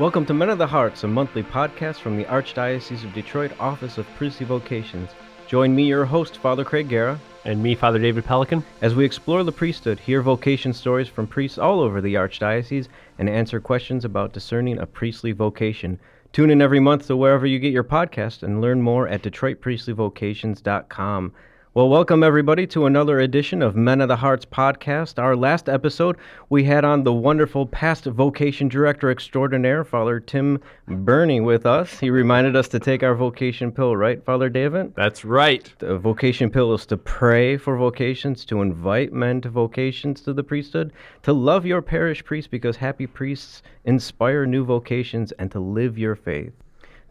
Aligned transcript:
Welcome 0.00 0.24
to 0.26 0.32
Men 0.32 0.48
of 0.48 0.56
the 0.56 0.66
Hearts, 0.66 1.04
a 1.04 1.08
monthly 1.08 1.42
podcast 1.42 1.96
from 1.96 2.16
the 2.16 2.24
Archdiocese 2.24 3.04
of 3.04 3.12
Detroit 3.12 3.52
Office 3.60 3.98
of 3.98 4.06
Priestly 4.16 4.46
Vocations. 4.46 5.10
Join 5.46 5.74
me, 5.74 5.82
your 5.82 6.06
host, 6.06 6.38
Father 6.38 6.64
Craig 6.64 6.88
Giera, 6.88 7.20
And 7.44 7.62
me, 7.62 7.74
Father 7.74 7.98
David 7.98 8.24
Pelican. 8.24 8.64
as 8.80 8.94
we 8.94 9.04
explore 9.04 9.44
the 9.44 9.52
priesthood, 9.52 10.00
hear 10.00 10.22
vocation 10.22 10.72
stories 10.72 11.08
from 11.08 11.26
priests 11.26 11.58
all 11.58 11.80
over 11.80 12.00
the 12.00 12.14
Archdiocese, 12.14 12.88
and 13.18 13.28
answer 13.28 13.60
questions 13.60 14.06
about 14.06 14.32
discerning 14.32 14.78
a 14.78 14.86
priestly 14.86 15.32
vocation. 15.32 16.00
Tune 16.32 16.48
in 16.48 16.62
every 16.62 16.80
month 16.80 17.08
to 17.08 17.14
wherever 17.14 17.44
you 17.44 17.58
get 17.58 17.74
your 17.74 17.84
podcast 17.84 18.42
and 18.42 18.62
learn 18.62 18.80
more 18.80 19.06
at 19.06 19.20
DetroitPriestlyVocations.com. 19.20 21.32
Well, 21.72 21.88
welcome 21.88 22.24
everybody 22.24 22.66
to 22.66 22.86
another 22.86 23.20
edition 23.20 23.62
of 23.62 23.76
Men 23.76 24.00
of 24.00 24.08
the 24.08 24.16
Hearts 24.16 24.44
podcast. 24.44 25.22
Our 25.22 25.36
last 25.36 25.68
episode, 25.68 26.16
we 26.48 26.64
had 26.64 26.84
on 26.84 27.04
the 27.04 27.12
wonderful 27.12 27.64
past 27.64 28.06
vocation 28.06 28.66
director 28.66 29.08
extraordinaire, 29.08 29.84
Father 29.84 30.18
Tim 30.18 30.60
Birney, 30.88 31.40
with 31.40 31.66
us. 31.66 32.00
He 32.00 32.10
reminded 32.10 32.56
us 32.56 32.66
to 32.70 32.80
take 32.80 33.04
our 33.04 33.14
vocation 33.14 33.70
pill, 33.70 33.96
right, 33.96 34.20
Father 34.24 34.48
David? 34.48 34.96
That's 34.96 35.24
right. 35.24 35.72
The 35.78 35.96
vocation 35.96 36.50
pill 36.50 36.74
is 36.74 36.86
to 36.86 36.96
pray 36.96 37.56
for 37.56 37.76
vocations, 37.76 38.44
to 38.46 38.62
invite 38.62 39.12
men 39.12 39.40
to 39.42 39.48
vocations 39.48 40.22
to 40.22 40.32
the 40.32 40.42
priesthood, 40.42 40.92
to 41.22 41.32
love 41.32 41.64
your 41.64 41.82
parish 41.82 42.24
priest 42.24 42.50
because 42.50 42.78
happy 42.78 43.06
priests 43.06 43.62
inspire 43.84 44.44
new 44.44 44.64
vocations, 44.64 45.30
and 45.38 45.52
to 45.52 45.60
live 45.60 45.96
your 45.96 46.16
faith. 46.16 46.52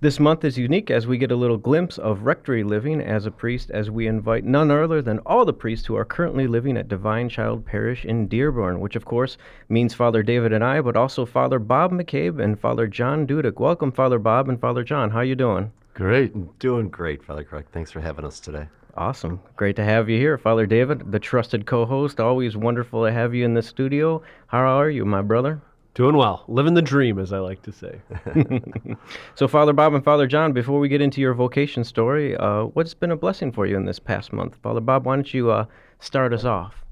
This 0.02 0.18
month 0.18 0.46
is 0.46 0.58
unique 0.58 0.90
as 0.90 1.08
we 1.08 1.18
get 1.18 1.30
a 1.30 1.36
little 1.36 1.58
glimpse 1.58 1.98
of 1.98 2.22
rectory 2.22 2.64
living 2.64 3.02
as 3.02 3.26
a 3.26 3.32
priest 3.32 3.70
as 3.70 3.92
we 3.92 4.08
invite 4.08 4.46
none 4.46 4.72
other 4.72 5.02
than 5.02 5.20
all 5.26 5.44
the 5.44 5.52
priests 5.52 5.88
who 5.88 5.96
are 5.98 6.06
currently 6.06 6.48
living 6.48 6.78
at 6.78 6.88
Divine 6.88 7.28
Child 7.28 7.66
Parish 7.66 8.06
in 8.06 8.30
Dearborn, 8.30 8.80
which 8.80 8.96
of 8.96 9.04
course 9.04 9.38
means 9.68 9.94
Father 9.94 10.24
David 10.24 10.54
and 10.54 10.64
I, 10.64 10.80
but 10.80 10.96
also 10.96 11.26
Father 11.26 11.60
Bob 11.60 11.92
McCabe 11.92 12.42
and 12.42 12.58
Father 12.58 12.88
John 12.88 13.28
Dudek. 13.28 13.60
Welcome, 13.60 13.92
Father 13.92 14.20
Bob 14.20 14.48
and 14.48 14.58
Father 14.58 14.86
John. 14.86 15.10
How 15.10 15.20
you 15.20 15.36
doing? 15.36 15.70
Great. 15.96 16.60
Doing 16.60 16.88
great, 16.88 17.22
Father 17.22 17.44
Craig. 17.44 17.66
Thanks 17.74 17.92
for 17.92 18.00
having 18.00 18.24
us 18.24 18.40
today. 18.40 18.70
Awesome. 18.96 19.42
Great 19.58 19.76
to 19.76 19.84
have 19.84 20.08
you 20.08 20.18
here, 20.18 20.38
Father 20.38 20.66
David, 20.66 21.12
the 21.12 21.20
trusted 21.20 21.66
co 21.66 21.86
host. 21.86 22.22
Always 22.22 22.56
wonderful 22.56 23.04
to 23.04 23.12
have 23.12 23.36
you 23.36 23.44
in 23.44 23.54
the 23.54 23.62
studio. 23.62 24.24
How 24.48 24.80
are 24.80 24.90
you, 24.90 25.04
my 25.04 25.22
brother? 25.22 25.62
Doing 25.96 26.16
well. 26.16 26.46
Living 26.48 26.76
the 26.76 26.82
dream, 26.82 27.20
as 27.20 27.34
I 27.34 27.40
like 27.40 27.62
to 27.64 27.72
say. 27.72 28.00
So, 29.36 29.48
Father 29.48 29.74
Bob 29.74 29.94
and 29.94 30.04
Father 30.04 30.28
John, 30.28 30.52
before 30.52 30.80
we 30.80 30.90
get 30.90 31.02
into 31.02 31.22
your 31.22 31.34
vocation 31.34 31.84
story, 31.84 32.36
uh, 32.36 32.64
what's 32.66 32.94
been 32.94 33.12
a 33.12 33.16
blessing 33.16 33.52
for 33.52 33.66
you 33.66 33.78
in 33.78 33.86
this 33.86 34.00
past 34.00 34.34
month? 34.34 34.58
Father 34.62 34.82
Bob, 34.82 35.06
why 35.06 35.16
don't 35.16 35.34
you 35.34 35.50
uh, 35.50 35.66
start 36.00 36.34
us 36.34 36.44
off? 36.44 36.84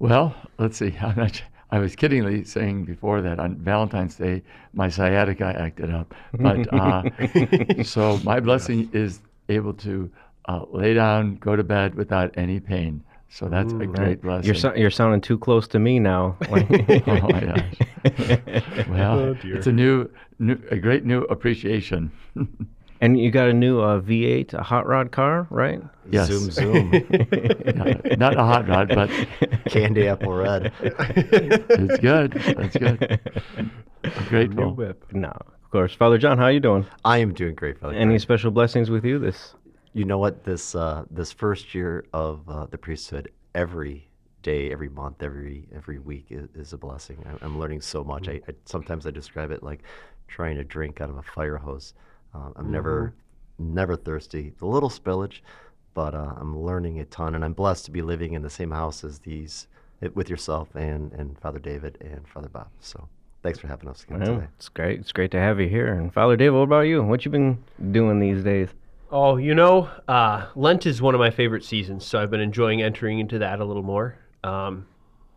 Well, 0.00 0.34
let's 0.58 0.76
see. 0.76 0.96
I'm 1.00 1.16
not, 1.16 1.40
I 1.70 1.78
was 1.78 1.94
kiddingly 1.94 2.46
saying 2.46 2.86
before 2.86 3.20
that 3.22 3.38
on 3.38 3.56
Valentine's 3.56 4.16
Day, 4.16 4.42
my 4.72 4.88
sciatica 4.88 5.54
acted 5.56 5.94
up. 5.94 6.12
But 6.32 6.72
uh, 6.72 7.82
so 7.84 8.18
my 8.24 8.40
blessing 8.40 8.90
is 8.92 9.20
able 9.48 9.74
to 9.74 10.10
uh, 10.46 10.64
lay 10.70 10.94
down, 10.94 11.36
go 11.36 11.54
to 11.54 11.62
bed 11.62 11.94
without 11.94 12.32
any 12.36 12.58
pain. 12.58 13.04
So 13.32 13.48
that's 13.48 13.72
a 13.72 13.86
great 13.86 14.20
blessing. 14.22 14.44
You're, 14.46 14.54
so- 14.56 14.74
you're 14.74 14.90
sounding 14.90 15.20
too 15.20 15.38
close 15.38 15.68
to 15.68 15.78
me 15.78 15.98
now. 16.00 16.36
oh 16.48 17.28
my 17.28 17.40
gosh. 17.40 17.74
Well, 18.88 19.18
Oh, 19.20 19.36
it's 19.44 19.66
a 19.68 19.72
new, 19.72 20.10
new, 20.38 20.58
a 20.70 20.76
great 20.76 21.04
new 21.04 21.22
appreciation. 21.24 22.10
and 23.00 23.18
you 23.20 23.30
got 23.30 23.48
a 23.48 23.52
new 23.52 23.80
uh, 23.80 24.00
V8, 24.00 24.54
a 24.54 24.62
hot 24.62 24.86
rod 24.86 25.12
car, 25.12 25.46
right? 25.50 25.80
Yes. 26.10 26.26
Zoom, 26.28 26.50
zoom. 26.50 26.92
Yeah, 26.92 28.16
not 28.16 28.36
a 28.36 28.42
hot 28.42 28.66
rod, 28.68 28.88
but 28.88 29.08
Candy 29.66 30.08
apple 30.08 30.32
red. 30.32 30.72
it's 30.80 31.98
good. 31.98 32.32
That's 32.32 32.76
good. 32.76 33.20
I'm 33.56 34.26
grateful. 34.28 34.74
whip. 34.74 35.04
No, 35.12 35.28
of 35.28 35.70
course. 35.70 35.94
Father 35.94 36.18
John, 36.18 36.36
how 36.38 36.44
are 36.44 36.52
you 36.52 36.58
doing? 36.60 36.84
I 37.04 37.18
am 37.18 37.32
doing 37.32 37.54
great, 37.54 37.78
Father 37.78 37.94
Any 37.94 38.12
Craig. 38.14 38.20
special 38.22 38.50
blessings 38.50 38.90
with 38.90 39.04
you 39.04 39.18
this? 39.20 39.54
You 39.92 40.04
know 40.04 40.18
what? 40.18 40.44
This 40.44 40.74
uh, 40.74 41.04
this 41.10 41.32
first 41.32 41.74
year 41.74 42.04
of 42.12 42.48
uh, 42.48 42.66
the 42.66 42.78
priesthood, 42.78 43.32
every 43.54 44.08
day, 44.42 44.70
every 44.70 44.88
month, 44.88 45.22
every 45.22 45.66
every 45.74 45.98
week 45.98 46.26
is, 46.30 46.48
is 46.54 46.72
a 46.72 46.78
blessing. 46.78 47.24
I, 47.26 47.44
I'm 47.44 47.58
learning 47.58 47.80
so 47.80 48.04
much. 48.04 48.28
I, 48.28 48.40
I 48.48 48.54
sometimes 48.66 49.06
I 49.06 49.10
describe 49.10 49.50
it 49.50 49.62
like 49.62 49.82
trying 50.28 50.56
to 50.56 50.64
drink 50.64 51.00
out 51.00 51.10
of 51.10 51.16
a 51.16 51.22
fire 51.22 51.56
hose. 51.56 51.94
Uh, 52.34 52.50
I'm 52.56 52.70
never 52.70 53.14
never 53.58 53.96
thirsty. 53.96 54.52
A 54.62 54.66
little 54.66 54.90
spillage, 54.90 55.40
but 55.94 56.14
uh, 56.14 56.34
I'm 56.36 56.58
learning 56.58 57.00
a 57.00 57.04
ton, 57.06 57.34
and 57.34 57.44
I'm 57.44 57.52
blessed 57.52 57.84
to 57.86 57.90
be 57.90 58.02
living 58.02 58.34
in 58.34 58.42
the 58.42 58.50
same 58.50 58.70
house 58.70 59.02
as 59.02 59.18
these 59.18 59.66
with 60.14 60.30
yourself 60.30 60.68
and 60.76 61.12
and 61.12 61.36
Father 61.40 61.58
David 61.58 61.98
and 62.00 62.26
Father 62.28 62.48
Bob. 62.48 62.68
So 62.78 63.08
thanks 63.42 63.58
for 63.58 63.66
having 63.66 63.88
us 63.88 64.04
again 64.04 64.20
today. 64.20 64.46
it's 64.56 64.68
great. 64.68 65.00
It's 65.00 65.12
great 65.12 65.32
to 65.32 65.38
have 65.40 65.58
you 65.58 65.68
here. 65.68 65.92
And 65.92 66.12
Father 66.12 66.36
David, 66.36 66.56
what 66.56 66.62
about 66.62 66.82
you? 66.82 67.02
What 67.02 67.24
you 67.24 67.30
been 67.32 67.62
doing 67.90 68.20
these 68.20 68.44
days? 68.44 68.68
Oh, 69.12 69.36
you 69.38 69.54
know, 69.54 69.90
uh, 70.06 70.46
Lent 70.54 70.86
is 70.86 71.02
one 71.02 71.14
of 71.14 71.18
my 71.18 71.30
favorite 71.30 71.64
seasons, 71.64 72.06
so 72.06 72.20
I've 72.20 72.30
been 72.30 72.40
enjoying 72.40 72.80
entering 72.80 73.18
into 73.18 73.38
that 73.40 73.60
a 73.60 73.64
little 73.64 73.82
more. 73.82 74.16
Um, 74.44 74.86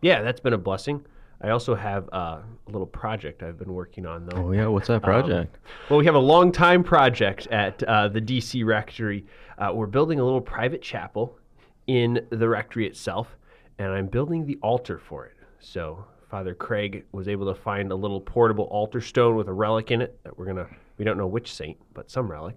yeah, 0.01 0.22
that's 0.22 0.39
been 0.39 0.53
a 0.53 0.57
blessing. 0.59 1.03
I 1.41 1.50
also 1.50 1.73
have 1.73 2.07
uh, 2.13 2.41
a 2.67 2.72
little 2.72 2.85
project 2.85 3.41
I've 3.41 3.57
been 3.57 3.73
working 3.73 4.06
on, 4.06 4.28
though. 4.28 4.45
Oh 4.47 4.51
yeah, 4.51 4.67
what's 4.67 4.88
that 4.88 4.95
Um, 4.95 5.01
project? 5.01 5.57
Well, 5.89 5.97
we 6.00 6.06
have 6.06 6.13
a 6.16 6.19
long 6.19 6.51
time 6.51 6.83
project 6.83 7.47
at 7.47 7.81
uh, 7.83 8.09
the 8.09 8.22
DC 8.22 8.63
Rectory. 8.63 9.25
Uh, 9.57 9.72
we're 9.73 9.88
building 9.88 10.19
a 10.19 10.23
little 10.23 10.39
private 10.41 10.81
chapel 10.81 11.38
in 11.88 12.25
the 12.29 12.47
rectory 12.47 12.85
itself, 12.88 13.35
and 13.79 13.91
I'm 13.91 14.07
building 14.07 14.45
the 14.45 14.57
altar 14.62 15.00
for 15.00 15.25
it. 15.25 15.33
So 15.59 16.06
Father 16.29 16.53
Craig 16.53 17.06
was 17.12 17.28
able 17.28 17.51
to 17.53 17.59
find 17.59 17.91
a 17.91 17.95
little 17.95 18.22
portable 18.22 18.66
altar 18.66 19.01
stone 19.01 19.35
with 19.35 19.47
a 19.47 19.53
relic 19.53 19.89
in 19.89 20.01
it 20.01 20.19
that 20.23 20.38
we're 20.38 20.45
gonna. 20.45 20.67
We 20.97 21.06
don't 21.06 21.17
know 21.17 21.28
which 21.28 21.51
saint, 21.51 21.78
but 21.95 22.12
some 22.12 22.29
relic. 22.31 22.56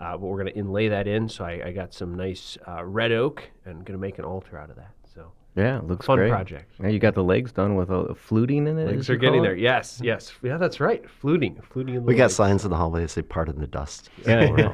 Uh, 0.00 0.12
but 0.12 0.20
we're 0.20 0.38
gonna 0.38 0.50
inlay 0.50 0.88
that 0.88 1.06
in. 1.08 1.28
So 1.28 1.44
I, 1.44 1.60
I 1.66 1.72
got 1.72 1.92
some 1.92 2.14
nice 2.14 2.56
uh, 2.66 2.84
red 2.84 3.12
oak 3.12 3.42
and 3.64 3.84
gonna 3.84 3.98
make 3.98 4.18
an 4.18 4.24
altar 4.24 4.58
out 4.58 4.70
of 4.70 4.76
that. 4.76 4.92
So 5.12 5.32
yeah, 5.56 5.80
looks 5.82 6.06
fun 6.06 6.18
great. 6.18 6.30
project. 6.30 6.72
Yeah, 6.80 6.88
you 6.88 7.00
got 7.00 7.14
the 7.14 7.24
legs 7.24 7.50
done 7.50 7.74
with 7.74 7.90
a 7.90 8.14
fluting 8.14 8.68
in 8.68 8.78
it. 8.78 8.86
Legs 8.86 9.10
are 9.10 9.16
getting 9.16 9.42
there. 9.42 9.56
Yes, 9.56 10.00
yes. 10.02 10.32
Yeah, 10.42 10.56
that's 10.56 10.78
right. 10.78 11.08
Fluting, 11.10 11.60
fluting. 11.68 11.96
In 11.96 12.02
the 12.02 12.06
We 12.06 12.14
got 12.14 12.24
legs. 12.24 12.36
signs 12.36 12.64
in 12.64 12.70
the 12.70 12.76
hallway 12.76 13.00
that 13.02 13.08
say 13.08 13.22
"Pardon 13.22 13.58
the 13.58 13.66
dust." 13.66 14.10
Yeah. 14.26 14.70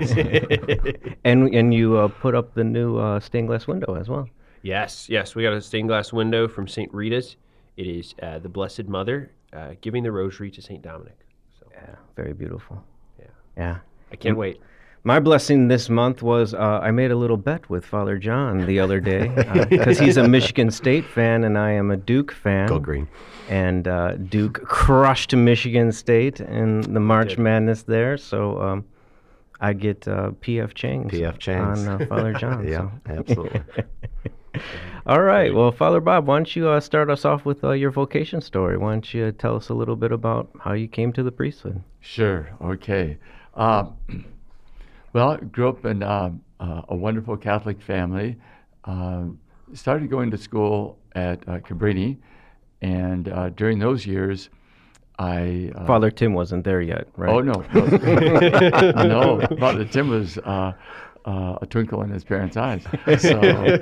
and 1.25 1.55
and 1.55 1.73
you 1.73 1.97
uh, 1.97 2.09
put 2.09 2.35
up 2.35 2.55
the 2.55 2.65
new 2.65 2.99
uh, 2.99 3.19
stained 3.21 3.49
glass 3.49 3.67
window 3.67 3.95
as 3.95 4.09
well. 4.09 4.29
Yes, 4.63 5.09
yes. 5.09 5.35
We 5.35 5.43
got 5.43 5.53
a 5.53 5.61
stained 5.61 5.89
glass 5.89 6.13
window 6.13 6.49
from 6.49 6.69
St. 6.69 6.93
Rita's. 6.93 7.37
It 7.77 7.87
is 7.87 8.15
uh, 8.23 8.39
the 8.39 8.49
Blessed 8.49 8.89
Mother 8.89 9.31
uh, 9.53 9.75
giving 9.81 10.03
the 10.03 10.13
rosary 10.13 10.51
to 10.51 10.63
St. 10.63 10.83
Dominic. 10.83 11.19
So 11.59 11.67
Yeah, 11.73 11.95
very 12.17 12.33
beautiful. 12.33 12.83
Yeah. 13.19 13.27
Yeah. 13.57 13.79
I 14.13 14.17
can't 14.17 14.37
wait. 14.37 14.61
My 15.07 15.21
blessing 15.21 15.69
this 15.69 15.91
month 15.91 16.23
was 16.23 16.55
uh, 16.55 16.81
I 16.83 16.91
made 16.91 17.11
a 17.11 17.17
little 17.17 17.37
bet 17.37 17.69
with 17.69 17.85
Father 17.85 18.17
John 18.17 18.65
the 18.65 18.81
other 18.81 19.01
day 19.01 19.29
because 19.69 19.99
he's 19.99 20.17
a 20.17 20.27
Michigan 20.29 20.71
State 20.71 21.05
fan 21.05 21.45
and 21.45 21.59
I 21.59 21.73
am 21.73 21.91
a 21.91 21.97
Duke 21.99 22.33
fan. 22.33 22.69
Go 22.69 22.79
green. 22.79 23.07
And 23.51 23.87
uh, 23.87 24.15
Duke 24.17 24.63
crushed 24.65 25.35
Michigan 25.37 25.93
State 25.93 26.41
in 26.41 26.81
the 26.81 27.01
March. 27.01 27.37
Madness 27.37 27.83
there, 27.83 28.17
so 28.17 28.59
um, 28.63 28.85
I 29.61 29.75
get 29.75 30.09
uh, 30.09 30.31
PF 30.41 30.73
Chang's 30.73 31.13
PF 31.13 31.39
Chang's. 31.39 31.87
on 31.87 32.01
uh, 32.03 32.07
Father 32.07 32.33
John. 32.39 32.67
Yeah, 32.67 32.89
absolutely. 33.07 33.63
All 35.07 35.21
right. 35.21 35.55
Well, 35.55 35.71
Father 35.71 36.01
Bob, 36.01 36.27
why 36.27 36.39
don't 36.39 36.57
you 36.57 36.69
uh, 36.69 36.81
start 36.81 37.11
us 37.11 37.27
off 37.27 37.45
with 37.45 37.63
uh, 37.63 37.73
your 37.73 37.91
vocation 37.91 38.41
story? 38.41 38.79
Why 38.79 38.93
don't 38.93 39.13
you 39.13 39.33
tell 39.33 39.57
us 39.57 39.69
a 39.69 39.75
little 39.75 39.97
bit 39.97 40.13
about 40.13 40.49
how 40.61 40.73
you 40.73 40.89
came 40.89 41.13
to 41.13 41.23
the 41.23 41.33
priesthood? 41.33 41.83
Sure. 42.01 42.49
Okay. 42.63 43.19
Well, 45.15 45.31
I 45.31 45.37
grew 45.37 45.69
up 45.69 45.85
in 45.85 46.03
um, 46.03 46.43
uh, 46.59 46.83
a 46.89 46.97
wonderful 46.97 47.37
Catholic 47.37 47.81
family. 47.81 48.37
Um, 48.85 49.39
started 49.73 50.11
going 50.11 50.33
to 50.33 50.37
school 50.37 50.99
at 51.15 51.49
uh, 51.49 51.61
Cabrini, 51.61 52.19
and 52.83 53.29
uh, 53.29 53.51
during 53.51 53.79
those 53.79 54.05
years, 54.05 54.51
I 55.21 55.71
uh, 55.77 55.87
Father 55.87 56.11
Tim 56.11 56.35
wasn't 56.35 56.65
there 56.65 56.81
yet, 56.81 57.07
right? 57.17 57.31
Oh 57.31 57.41
no, 57.41 57.65
no, 57.73 57.87
no. 59.39 59.57
Father 59.61 59.85
Tim 59.85 60.09
was 60.09 60.37
uh, 60.39 60.73
uh, 61.25 61.59
a 61.63 61.67
twinkle 61.67 62.03
in 62.03 62.11
his 62.11 62.25
parents' 62.25 62.57
eyes. 62.57 62.83
So, 63.19 63.41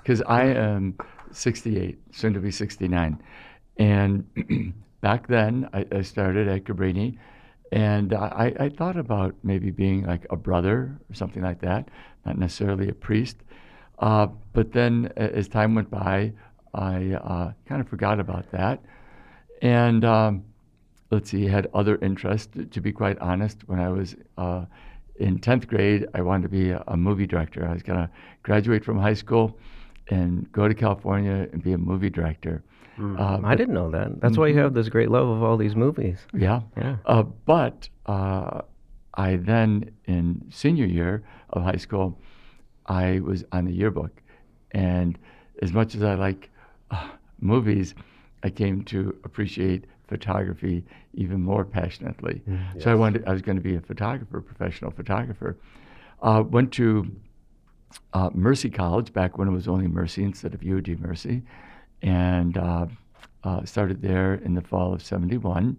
because 0.00 0.22
I 0.28 0.44
am 0.44 0.96
68, 1.32 1.98
soon 2.12 2.34
to 2.34 2.40
be 2.40 2.52
69, 2.52 3.20
and 3.78 4.74
back 5.00 5.26
then 5.26 5.68
I, 5.72 5.84
I 5.90 6.02
started 6.02 6.46
at 6.46 6.62
Cabrini, 6.62 7.18
and 7.72 8.12
I, 8.12 8.52
I 8.58 8.68
thought 8.68 8.96
about 8.96 9.34
maybe 9.42 9.70
being 9.70 10.04
like 10.04 10.26
a 10.30 10.36
brother 10.36 10.98
or 11.10 11.14
something 11.14 11.42
like 11.42 11.60
that, 11.60 11.88
not 12.24 12.38
necessarily 12.38 12.88
a 12.88 12.94
priest. 12.94 13.36
Uh, 13.98 14.26
but 14.52 14.72
then 14.72 15.12
as 15.16 15.48
time 15.48 15.74
went 15.74 15.90
by, 15.90 16.32
I 16.74 17.12
uh, 17.12 17.52
kind 17.66 17.80
of 17.80 17.88
forgot 17.88 18.20
about 18.20 18.50
that. 18.52 18.82
And 19.62 20.04
um, 20.04 20.44
let's 21.10 21.30
see, 21.30 21.46
had 21.46 21.68
other 21.74 21.96
interests. 21.96 22.48
To, 22.70 22.80
be 22.80 22.92
quite 22.92 23.18
honest, 23.18 23.62
when 23.66 23.80
I 23.80 23.88
was 23.88 24.16
uh, 24.36 24.64
in 25.16 25.38
10th 25.38 25.68
grade, 25.68 26.06
I 26.14 26.22
wanted 26.22 26.42
to 26.42 26.48
be 26.48 26.70
a, 26.70 26.82
a 26.88 26.96
movie 26.96 27.26
director. 27.26 27.66
I 27.66 27.72
was 27.72 27.82
going 27.82 27.98
to 27.98 28.10
graduate 28.42 28.84
from 28.84 28.98
high 28.98 29.14
school 29.14 29.58
and 30.08 30.50
go 30.52 30.68
to 30.68 30.74
California 30.74 31.48
and 31.52 31.62
be 31.62 31.72
a 31.72 31.78
movie 31.78 32.10
director. 32.10 32.62
Uh, 32.98 33.40
I 33.44 33.54
didn't 33.54 33.74
know 33.74 33.90
that. 33.90 34.20
That's 34.20 34.38
why 34.38 34.48
you 34.48 34.58
have 34.58 34.74
this 34.74 34.88
great 34.88 35.10
love 35.10 35.28
of 35.28 35.42
all 35.42 35.56
these 35.56 35.74
movies. 35.76 36.18
Yeah. 36.32 36.60
Yeah. 36.76 36.96
Uh, 37.06 37.22
but 37.22 37.88
uh, 38.06 38.60
I 39.14 39.36
then, 39.36 39.90
in 40.06 40.44
senior 40.50 40.86
year 40.86 41.22
of 41.50 41.62
high 41.62 41.76
school, 41.76 42.18
I 42.86 43.20
was 43.20 43.44
on 43.52 43.64
the 43.64 43.72
yearbook. 43.72 44.22
And 44.72 45.18
as 45.62 45.72
much 45.72 45.94
as 45.94 46.02
I 46.02 46.14
like 46.14 46.50
uh, 46.90 47.10
movies, 47.40 47.94
I 48.42 48.50
came 48.50 48.82
to 48.84 49.16
appreciate 49.24 49.84
photography 50.08 50.84
even 51.14 51.40
more 51.40 51.64
passionately. 51.64 52.42
So 52.78 52.90
I 52.90 52.94
wanted, 52.94 53.24
I 53.26 53.32
was 53.32 53.42
going 53.42 53.56
to 53.56 53.62
be 53.62 53.74
a 53.74 53.80
photographer, 53.80 54.40
professional 54.40 54.90
photographer. 54.90 55.56
Uh, 56.22 56.42
went 56.46 56.72
to 56.72 57.10
uh, 58.12 58.30
Mercy 58.34 58.70
College 58.70 59.12
back 59.12 59.38
when 59.38 59.48
it 59.48 59.52
was 59.52 59.66
only 59.68 59.86
Mercy 59.88 60.22
instead 60.24 60.54
of 60.54 60.62
UD 60.62 61.00
Mercy, 61.00 61.42
and 62.02 62.56
uh, 62.56 62.86
uh, 63.44 63.64
started 63.64 64.02
there 64.02 64.34
in 64.34 64.54
the 64.54 64.62
fall 64.62 64.92
of 64.92 65.02
'71. 65.02 65.76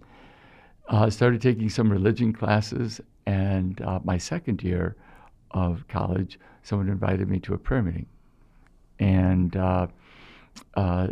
Uh, 0.88 1.10
started 1.10 1.42
taking 1.42 1.70
some 1.70 1.92
religion 1.92 2.32
classes, 2.32 3.02
and 3.26 3.82
uh, 3.82 4.00
my 4.04 4.18
second 4.18 4.62
year 4.62 4.96
of 5.52 5.88
college, 5.88 6.40
someone 6.64 6.90
invited 6.90 7.28
me 7.28 7.40
to 7.40 7.54
a 7.54 7.58
prayer 7.58 7.82
meeting, 7.82 8.06
and 9.00 9.56
uh, 9.56 9.88
uh, 10.76 11.08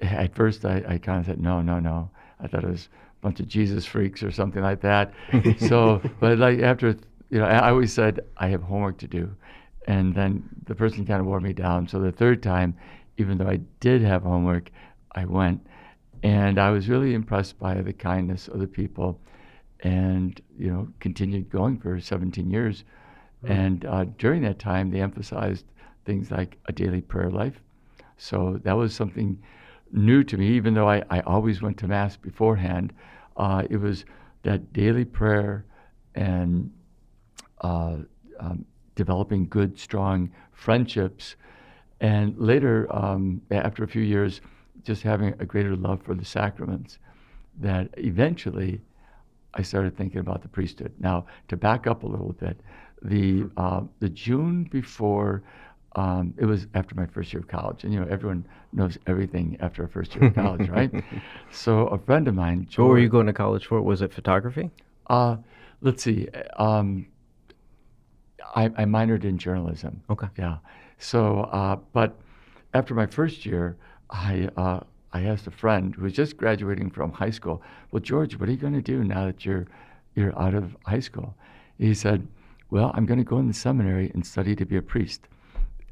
at 0.00 0.34
first 0.34 0.64
I, 0.64 0.82
I 0.88 0.98
kind 0.98 1.20
of 1.20 1.26
said 1.26 1.40
no, 1.40 1.60
no, 1.60 1.78
no. 1.78 2.10
I 2.40 2.46
thought 2.46 2.64
it 2.64 2.70
was 2.70 2.88
a 3.20 3.22
bunch 3.22 3.40
of 3.40 3.48
Jesus 3.48 3.84
freaks 3.84 4.22
or 4.22 4.30
something 4.30 4.62
like 4.62 4.80
that. 4.80 5.12
so, 5.58 6.00
but 6.20 6.38
like 6.38 6.60
after, 6.60 6.96
you 7.30 7.38
know, 7.38 7.44
I 7.44 7.58
I 7.58 7.70
always 7.70 7.92
said 7.92 8.20
I 8.36 8.48
have 8.48 8.62
homework 8.62 8.98
to 8.98 9.06
do, 9.06 9.34
and 9.86 10.14
then 10.14 10.48
the 10.66 10.74
person 10.74 11.04
kind 11.06 11.20
of 11.20 11.26
wore 11.26 11.40
me 11.40 11.52
down. 11.52 11.88
So 11.88 12.00
the 12.00 12.12
third 12.12 12.42
time, 12.42 12.76
even 13.16 13.38
though 13.38 13.48
I 13.48 13.60
did 13.80 14.02
have 14.02 14.22
homework, 14.22 14.70
I 15.12 15.24
went, 15.24 15.66
and 16.22 16.58
I 16.58 16.70
was 16.70 16.88
really 16.88 17.14
impressed 17.14 17.58
by 17.58 17.74
the 17.74 17.92
kindness 17.92 18.48
of 18.48 18.60
the 18.60 18.66
people, 18.66 19.20
and 19.80 20.40
you 20.58 20.70
know, 20.70 20.88
continued 21.00 21.50
going 21.50 21.78
for 21.78 22.00
17 22.00 22.50
years. 22.50 22.84
And 23.46 23.84
uh, 23.84 24.04
during 24.16 24.42
that 24.42 24.58
time, 24.58 24.90
they 24.90 25.02
emphasized 25.02 25.66
things 26.06 26.30
like 26.30 26.56
a 26.66 26.72
daily 26.72 27.02
prayer 27.02 27.30
life. 27.30 27.60
So 28.16 28.60
that 28.64 28.72
was 28.72 28.94
something 28.94 29.38
new 29.92 30.24
to 30.24 30.36
me, 30.36 30.48
even 30.52 30.74
though 30.74 30.88
I, 30.88 31.02
I 31.10 31.20
always 31.20 31.60
went 31.62 31.78
to 31.78 31.88
Mass 31.88 32.16
beforehand. 32.16 32.92
Uh, 33.36 33.64
it 33.68 33.76
was 33.76 34.04
that 34.42 34.72
daily 34.72 35.04
prayer 35.04 35.64
and 36.14 36.70
uh, 37.60 37.96
um, 38.40 38.64
developing 38.94 39.48
good, 39.48 39.78
strong 39.78 40.30
friendships. 40.52 41.36
And 42.00 42.36
later, 42.38 42.86
um, 42.94 43.40
after 43.50 43.84
a 43.84 43.88
few 43.88 44.02
years, 44.02 44.40
just 44.82 45.02
having 45.02 45.34
a 45.38 45.46
greater 45.46 45.76
love 45.76 46.02
for 46.02 46.14
the 46.14 46.24
sacraments, 46.24 46.98
that 47.60 47.88
eventually 47.96 48.80
I 49.54 49.62
started 49.62 49.96
thinking 49.96 50.18
about 50.18 50.42
the 50.42 50.48
priesthood. 50.48 50.92
Now, 50.98 51.26
to 51.48 51.56
back 51.56 51.86
up 51.86 52.02
a 52.02 52.06
little 52.06 52.32
bit, 52.32 52.60
the 53.02 53.48
uh, 53.56 53.82
the 54.00 54.08
June 54.08 54.64
before 54.64 55.42
um, 55.96 56.34
it 56.36 56.44
was 56.44 56.66
after 56.74 56.94
my 56.94 57.06
first 57.06 57.32
year 57.32 57.40
of 57.40 57.48
college, 57.48 57.84
and 57.84 57.92
you 57.92 58.00
know 58.00 58.06
everyone 58.10 58.44
knows 58.72 58.98
everything 59.06 59.56
after 59.60 59.84
a 59.84 59.88
first 59.88 60.14
year 60.14 60.26
of 60.26 60.34
college, 60.34 60.68
right? 60.68 60.90
So 61.52 61.86
a 61.86 61.98
friend 61.98 62.26
of 62.26 62.34
mine, 62.34 62.66
What 62.76 62.88
were 62.88 62.98
you 62.98 63.08
going 63.08 63.26
to 63.26 63.32
college 63.32 63.66
for? 63.66 63.80
Was 63.80 64.02
it 64.02 64.12
photography? 64.12 64.70
Uh, 65.06 65.36
let's 65.80 66.02
see. 66.02 66.28
Um, 66.56 67.06
I, 68.56 68.64
I 68.64 68.84
minored 68.84 69.24
in 69.24 69.38
journalism. 69.38 70.02
Okay. 70.10 70.26
Yeah. 70.36 70.56
So, 70.98 71.40
uh, 71.52 71.76
but 71.92 72.16
after 72.72 72.94
my 72.94 73.06
first 73.06 73.46
year, 73.46 73.76
I 74.10 74.48
uh, 74.56 74.80
I 75.12 75.22
asked 75.22 75.46
a 75.46 75.50
friend 75.50 75.94
who 75.94 76.02
was 76.02 76.12
just 76.12 76.36
graduating 76.36 76.90
from 76.90 77.12
high 77.12 77.30
school, 77.30 77.62
"Well, 77.90 78.00
George, 78.00 78.38
what 78.38 78.48
are 78.48 78.52
you 78.52 78.58
going 78.58 78.74
to 78.74 78.82
do 78.82 79.04
now 79.04 79.26
that 79.26 79.44
you're 79.44 79.66
you're 80.14 80.38
out 80.38 80.54
of 80.54 80.76
high 80.84 81.00
school?" 81.00 81.34
He 81.78 81.94
said, 81.94 82.26
"Well, 82.70 82.90
I'm 82.94 83.06
going 83.06 83.18
to 83.18 83.24
go 83.24 83.38
in 83.38 83.48
the 83.48 83.54
seminary 83.54 84.10
and 84.14 84.26
study 84.26 84.56
to 84.56 84.64
be 84.64 84.76
a 84.76 84.82
priest." 84.82 85.28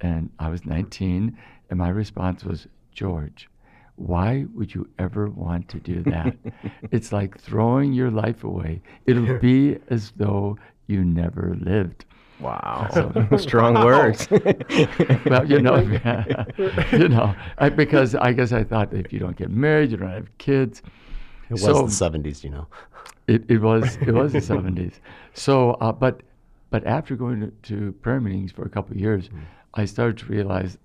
And 0.01 0.31
I 0.41 0.49
was 0.49 0.67
19, 0.67 1.39
and 1.71 1.79
my 1.79 1.89
response 1.89 2.45
was, 2.45 2.67
"George, 2.93 3.49
why 3.97 4.47
would 4.55 4.75
you 4.75 4.89
ever 4.99 5.29
want 5.29 5.69
to 5.69 5.79
do 5.79 6.03
that? 6.03 6.37
it's 6.91 7.13
like 7.13 7.39
throwing 7.39 7.93
your 7.93 8.11
life 8.11 8.43
away. 8.45 8.83
It'll 9.07 9.39
be 9.39 9.79
as 9.89 10.13
though 10.17 10.59
you 10.87 11.05
never 11.05 11.57
lived." 11.61 12.05
Wow. 12.43 13.29
Strong 13.37 13.75
words. 13.85 14.29
well, 15.27 15.49
you 15.49 15.61
know, 15.61 15.77
you 16.93 17.09
know, 17.09 17.35
I, 17.59 17.69
because 17.69 18.15
I 18.15 18.33
guess 18.33 18.53
I 18.53 18.65
thought 18.65 18.93
if 18.93 19.13
you 19.13 19.19
don't 19.19 19.37
get 19.37 19.51
married, 19.51 19.93
you 19.93 19.97
don't 19.97 20.11
have 20.11 20.37
kids. 20.39 20.83
It 21.49 21.55
was 21.55 22.01
the 22.01 22.11
70s, 22.11 22.43
you 22.43 22.51
know. 22.51 22.67
It, 23.29 23.45
it 23.49 23.61
was 23.61 23.97
it 23.97 24.13
was 24.13 24.33
the 24.33 24.41
seventies. 24.41 25.01
So, 25.35 25.73
uh, 25.73 25.93
but 25.93 26.23
but 26.71 26.85
after 26.87 27.15
going 27.15 27.41
to, 27.41 27.53
to 27.69 27.93
prayer 27.93 28.21
meetings 28.21 28.51
for 28.51 28.65
a 28.65 28.69
couple 28.69 28.93
of 28.93 29.01
years, 29.01 29.31
I 29.75 29.85
started 29.85 30.19
to 30.19 30.27
realize 30.27 30.77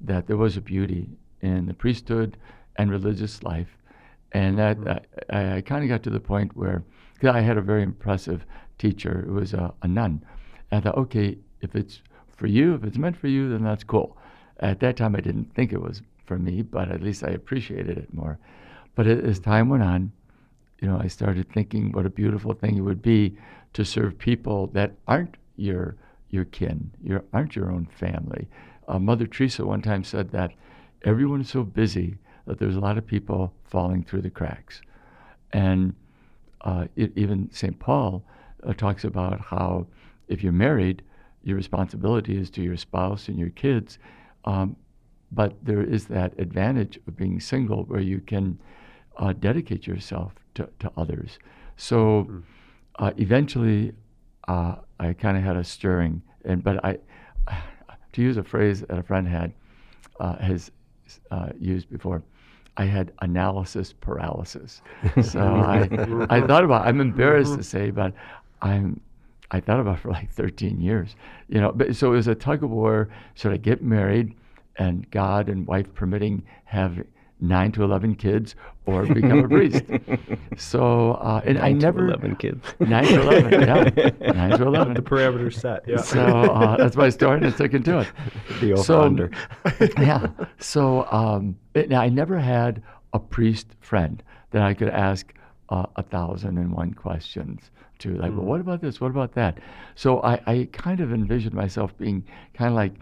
that 0.00 0.26
there 0.26 0.36
was 0.36 0.56
a 0.56 0.60
beauty 0.60 1.08
in 1.42 1.66
the 1.66 1.74
priesthood 1.74 2.36
and 2.76 2.90
religious 2.90 3.42
life, 3.44 3.68
and 4.32 4.58
that 4.58 4.78
uh, 4.86 4.98
I, 5.30 5.56
I 5.56 5.60
kind 5.60 5.84
of 5.84 5.88
got 5.88 6.02
to 6.04 6.10
the 6.10 6.20
point 6.20 6.56
where 6.56 6.82
I 7.22 7.40
had 7.40 7.56
a 7.56 7.62
very 7.62 7.82
impressive 7.82 8.44
teacher. 8.78 9.24
It 9.26 9.30
was 9.30 9.54
a, 9.54 9.72
a 9.82 9.88
nun. 9.88 10.22
And 10.70 10.78
I 10.78 10.84
thought, 10.84 10.98
okay, 10.98 11.38
if 11.60 11.74
it's 11.74 12.00
for 12.36 12.46
you, 12.46 12.74
if 12.74 12.84
it's 12.84 12.98
meant 12.98 13.16
for 13.16 13.28
you, 13.28 13.48
then 13.50 13.62
that's 13.62 13.84
cool. 13.84 14.16
At 14.60 14.80
that 14.80 14.96
time, 14.96 15.16
I 15.16 15.20
didn't 15.20 15.54
think 15.54 15.72
it 15.72 15.80
was 15.80 16.02
for 16.24 16.38
me, 16.38 16.62
but 16.62 16.90
at 16.90 17.02
least 17.02 17.24
I 17.24 17.30
appreciated 17.30 17.98
it 17.98 18.12
more. 18.12 18.38
But 18.94 19.06
as 19.06 19.38
time 19.38 19.68
went 19.68 19.82
on, 19.82 20.12
you 20.80 20.88
know, 20.88 20.98
I 20.98 21.06
started 21.06 21.50
thinking 21.52 21.92
what 21.92 22.06
a 22.06 22.10
beautiful 22.10 22.52
thing 22.52 22.76
it 22.76 22.82
would 22.82 23.02
be 23.02 23.36
to 23.72 23.84
serve 23.84 24.18
people 24.18 24.68
that 24.68 24.92
aren't 25.06 25.36
your 25.56 25.96
your 26.30 26.44
kin, 26.46 26.90
your 27.02 27.24
aren't 27.32 27.56
your 27.56 27.70
own 27.70 27.86
family. 27.86 28.48
Uh, 28.88 28.98
Mother 28.98 29.26
Teresa 29.26 29.64
one 29.64 29.82
time 29.82 30.04
said 30.04 30.30
that 30.32 30.52
everyone 31.04 31.40
is 31.40 31.48
so 31.48 31.62
busy 31.62 32.18
that 32.46 32.58
there's 32.58 32.76
a 32.76 32.80
lot 32.80 32.98
of 32.98 33.06
people 33.06 33.52
falling 33.64 34.02
through 34.02 34.22
the 34.22 34.30
cracks, 34.30 34.82
and 35.52 35.94
uh, 36.62 36.86
it, 36.96 37.12
even 37.16 37.50
St. 37.52 37.78
Paul 37.78 38.22
uh, 38.66 38.72
talks 38.72 39.04
about 39.04 39.40
how 39.40 39.86
if 40.28 40.42
you're 40.42 40.52
married, 40.52 41.02
your 41.42 41.56
responsibility 41.56 42.36
is 42.36 42.50
to 42.50 42.62
your 42.62 42.76
spouse 42.76 43.28
and 43.28 43.38
your 43.38 43.50
kids, 43.50 43.98
um, 44.44 44.76
but 45.32 45.54
there 45.62 45.82
is 45.82 46.06
that 46.06 46.32
advantage 46.38 46.98
of 47.06 47.16
being 47.16 47.40
single 47.40 47.84
where 47.84 48.00
you 48.00 48.20
can 48.20 48.58
uh, 49.18 49.32
dedicate 49.32 49.86
yourself 49.86 50.32
to, 50.54 50.68
to 50.78 50.90
others. 50.96 51.38
So 51.76 52.42
uh, 52.98 53.12
eventually, 53.18 53.92
uh, 54.48 54.76
I 54.98 55.12
kind 55.12 55.36
of 55.36 55.42
had 55.42 55.56
a 55.56 55.64
stirring, 55.64 56.22
and 56.44 56.62
but 56.62 56.84
I, 56.84 56.98
to 58.12 58.22
use 58.22 58.36
a 58.36 58.44
phrase 58.44 58.80
that 58.80 58.98
a 58.98 59.02
friend 59.02 59.26
had 59.28 59.52
uh, 60.20 60.36
has 60.38 60.70
uh, 61.30 61.48
used 61.58 61.90
before, 61.90 62.22
I 62.76 62.84
had 62.84 63.12
analysis 63.22 63.92
paralysis. 63.92 64.82
So 65.22 65.40
I, 65.40 65.88
I 66.30 66.46
thought 66.46 66.64
about. 66.64 66.86
I'm 66.86 67.00
embarrassed 67.00 67.56
to 67.56 67.62
say, 67.62 67.90
but 67.90 68.12
I'm. 68.62 69.00
I 69.50 69.60
thought 69.60 69.80
about 69.80 70.00
for 70.00 70.10
like 70.10 70.30
13 70.32 70.80
years, 70.80 71.14
you 71.48 71.60
know. 71.60 71.72
But 71.72 71.94
so 71.96 72.12
it 72.12 72.16
was 72.16 72.26
a 72.28 72.34
tug 72.34 72.62
of 72.64 72.70
war. 72.70 73.08
Should 73.34 73.52
I 73.52 73.56
get 73.58 73.82
married, 73.82 74.34
and 74.76 75.08
God 75.10 75.48
and 75.48 75.66
wife 75.66 75.92
permitting, 75.94 76.42
have 76.64 76.98
nine 77.38 77.70
to 77.72 77.84
11 77.84 78.14
kids, 78.16 78.54
or 78.86 79.04
become 79.06 79.40
a 79.44 79.48
priest? 79.48 79.82
So 80.58 81.12
uh, 81.12 81.42
and 81.44 81.58
I 81.58 81.68
Nine 81.72 81.78
to 81.80 81.86
never 81.86 82.06
11 82.08 82.36
kids. 82.36 82.64
nine 82.80 83.04
to 83.04 83.20
11, 83.20 83.52
yeah, 83.60 84.32
nine 84.32 84.58
to 84.58 84.66
11. 84.66 84.94
The 84.94 85.02
parameters 85.02 85.60
set. 85.60 85.84
Yeah. 85.86 85.98
So 85.98 86.22
uh, 86.24 86.76
that's 86.78 86.96
my 86.96 87.10
story, 87.10 87.36
and 87.36 87.46
I 87.46 87.50
took 87.50 87.74
into 87.74 87.98
it. 87.98 88.08
The 88.60 88.72
over 88.72 88.82
So- 88.82 89.02
under. 89.02 89.30
yeah. 89.98 90.28
So 90.58 91.06
um, 91.12 91.56
it, 91.74 91.88
now 91.90 92.00
I 92.00 92.08
never 92.08 92.38
had 92.38 92.82
a 93.12 93.18
priest 93.18 93.68
friend 93.80 94.22
that 94.52 94.62
I 94.62 94.72
could 94.74 94.88
ask 94.88 95.32
uh, 95.68 95.86
a 95.96 96.02
thousand 96.02 96.56
and 96.58 96.72
one 96.72 96.94
questions 96.94 97.70
to, 98.00 98.14
like, 98.16 98.32
well, 98.32 98.44
what 98.44 98.60
about 98.60 98.80
this? 98.80 99.00
What 99.00 99.10
about 99.10 99.34
that? 99.34 99.58
So 99.94 100.20
I, 100.22 100.40
I 100.46 100.68
kind 100.72 101.00
of 101.00 101.12
envisioned 101.12 101.54
myself 101.54 101.96
being 101.96 102.24
kind 102.54 102.70
of 102.70 102.76
like 102.76 102.94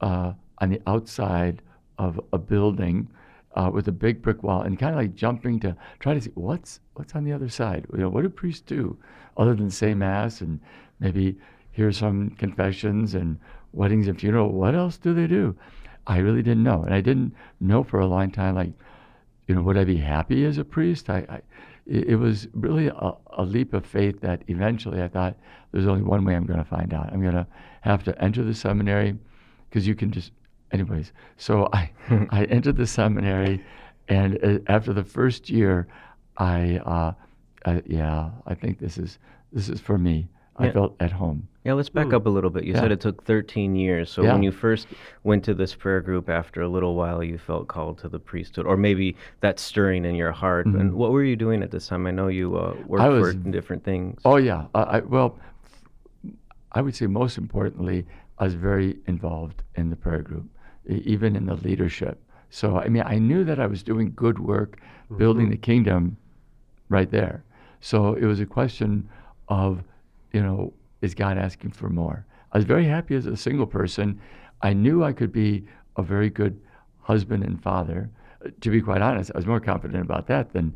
uh, 0.00 0.32
on 0.58 0.70
the 0.70 0.80
outside 0.86 1.62
of 1.98 2.20
a 2.32 2.38
building 2.38 3.08
uh, 3.54 3.70
with 3.72 3.88
a 3.88 3.92
big 3.92 4.22
brick 4.22 4.42
wall, 4.42 4.62
and 4.62 4.78
kind 4.78 4.94
of 4.94 4.96
like 4.96 5.14
jumping 5.14 5.60
to 5.60 5.76
try 6.00 6.14
to 6.14 6.20
see 6.20 6.30
what's 6.34 6.80
what's 6.94 7.14
on 7.14 7.24
the 7.24 7.32
other 7.32 7.48
side. 7.48 7.86
You 7.92 7.98
know, 8.00 8.08
what 8.08 8.22
do 8.22 8.28
priests 8.28 8.62
do 8.62 8.96
other 9.36 9.54
than 9.54 9.70
say 9.70 9.94
mass 9.94 10.40
and 10.40 10.60
maybe 11.00 11.38
hear 11.70 11.92
some 11.92 12.30
confessions 12.30 13.14
and 13.14 13.38
weddings 13.72 14.08
and 14.08 14.18
funeral? 14.18 14.52
What 14.52 14.74
else 14.74 14.96
do 14.96 15.12
they 15.14 15.26
do? 15.26 15.56
I 16.06 16.18
really 16.18 16.42
didn't 16.42 16.64
know, 16.64 16.82
and 16.82 16.94
I 16.94 17.00
didn't 17.00 17.34
know 17.60 17.84
for 17.84 18.00
a 18.00 18.06
long 18.06 18.30
time. 18.30 18.54
Like, 18.54 18.72
you 19.46 19.54
know, 19.54 19.62
would 19.62 19.76
I 19.76 19.84
be 19.84 19.98
happy 19.98 20.44
as 20.44 20.58
a 20.58 20.64
priest? 20.64 21.10
I, 21.10 21.18
I 21.28 21.40
it, 21.86 22.08
it 22.08 22.16
was 22.16 22.48
really 22.52 22.88
a, 22.88 23.12
a 23.32 23.42
leap 23.44 23.74
of 23.74 23.84
faith 23.84 24.20
that 24.20 24.42
eventually 24.48 25.02
I 25.02 25.08
thought 25.08 25.36
there's 25.72 25.86
only 25.86 26.02
one 26.02 26.24
way 26.24 26.34
I'm 26.34 26.46
going 26.46 26.58
to 26.58 26.64
find 26.64 26.92
out. 26.94 27.12
I'm 27.12 27.20
going 27.20 27.34
to 27.34 27.46
have 27.82 28.04
to 28.04 28.22
enter 28.22 28.42
the 28.44 28.54
seminary 28.54 29.16
because 29.68 29.86
you 29.86 29.94
can 29.94 30.10
just, 30.10 30.32
anyways. 30.72 31.12
So 31.36 31.68
I 31.72 31.90
I 32.30 32.44
entered 32.44 32.76
the 32.76 32.86
seminary, 32.86 33.64
And 34.08 34.38
uh, 34.44 34.58
after 34.66 34.92
the 34.92 35.04
first 35.04 35.48
year, 35.50 35.86
I, 36.36 36.76
uh, 36.78 37.12
I, 37.64 37.82
yeah, 37.86 38.30
I 38.46 38.54
think 38.54 38.78
this 38.78 38.98
is 38.98 39.18
this 39.52 39.68
is 39.68 39.80
for 39.80 39.98
me. 39.98 40.28
I 40.56 40.66
Yeah. 40.66 40.72
felt 40.72 40.96
at 41.00 41.12
home. 41.12 41.48
Yeah, 41.64 41.74
let's 41.74 41.88
back 41.88 42.12
up 42.12 42.26
a 42.26 42.28
little 42.28 42.50
bit. 42.50 42.64
You 42.64 42.74
said 42.74 42.90
it 42.92 43.00
took 43.00 43.22
13 43.24 43.74
years. 43.76 44.10
So 44.10 44.22
Yeah. 44.22 44.32
when 44.32 44.42
you 44.42 44.50
first 44.50 44.88
went 45.22 45.44
to 45.44 45.54
this 45.54 45.74
prayer 45.74 46.00
group, 46.00 46.28
after 46.28 46.60
a 46.60 46.68
little 46.68 46.94
while, 46.96 47.22
you 47.22 47.38
felt 47.38 47.68
called 47.68 47.98
to 47.98 48.08
the 48.08 48.18
priesthood, 48.18 48.66
or 48.66 48.76
maybe 48.76 49.16
that 49.40 49.58
stirring 49.58 50.04
in 50.04 50.14
your 50.14 50.32
heart. 50.32 50.66
And 50.66 50.92
what 50.94 51.12
were 51.12 51.22
you 51.24 51.36
doing 51.36 51.62
at 51.62 51.70
this 51.70 51.86
time? 51.86 52.06
I 52.06 52.10
know 52.10 52.26
you 52.28 52.56
uh, 52.56 52.74
worked 52.86 52.88
Mm-hmm. 52.88 53.00
I 53.00 53.08
was- 53.08 53.32
for 53.34 53.50
different 53.50 53.84
things. 53.84 54.20
Oh 54.24 54.36
yeah. 54.36 54.66
I, 54.74 54.82
I 54.82 55.00
well, 55.00 55.38
I 56.72 56.80
would 56.82 56.94
say 56.94 57.06
most 57.06 57.38
importantly, 57.38 58.04
I 58.38 58.44
was 58.44 58.54
very 58.54 58.98
involved 59.06 59.62
in 59.76 59.88
the 59.90 59.96
prayer 59.96 60.22
group, 60.22 60.46
e- 60.88 61.02
even 61.04 61.36
in 61.36 61.46
the 61.46 61.54
leadership. 61.56 62.20
So 62.50 62.76
I 62.78 62.88
mean, 62.88 63.04
I 63.06 63.18
knew 63.18 63.44
that 63.44 63.58
I 63.60 63.66
was 63.66 63.82
doing 63.82 64.12
good 64.16 64.38
work, 64.38 64.80
building 65.16 65.48
the 65.50 65.56
kingdom, 65.56 66.16
right 66.88 67.10
there. 67.10 67.44
So 67.80 68.14
it 68.14 68.24
was 68.26 68.40
a 68.40 68.46
question 68.46 69.08
of, 69.48 69.82
you 70.32 70.42
know, 70.42 70.72
is 71.00 71.14
God 71.14 71.38
asking 71.38 71.72
for 71.72 71.88
more? 71.88 72.26
I 72.52 72.58
was 72.58 72.64
very 72.64 72.86
happy 72.86 73.14
as 73.14 73.26
a 73.26 73.36
single 73.36 73.66
person. 73.66 74.20
I 74.62 74.72
knew 74.72 75.04
I 75.04 75.12
could 75.12 75.32
be 75.32 75.64
a 75.96 76.02
very 76.02 76.30
good 76.30 76.60
husband 77.00 77.44
and 77.44 77.62
father. 77.62 78.10
To 78.60 78.70
be 78.70 78.80
quite 78.80 79.02
honest, 79.02 79.30
I 79.34 79.38
was 79.38 79.46
more 79.46 79.60
confident 79.60 80.02
about 80.02 80.26
that 80.28 80.52
than, 80.52 80.74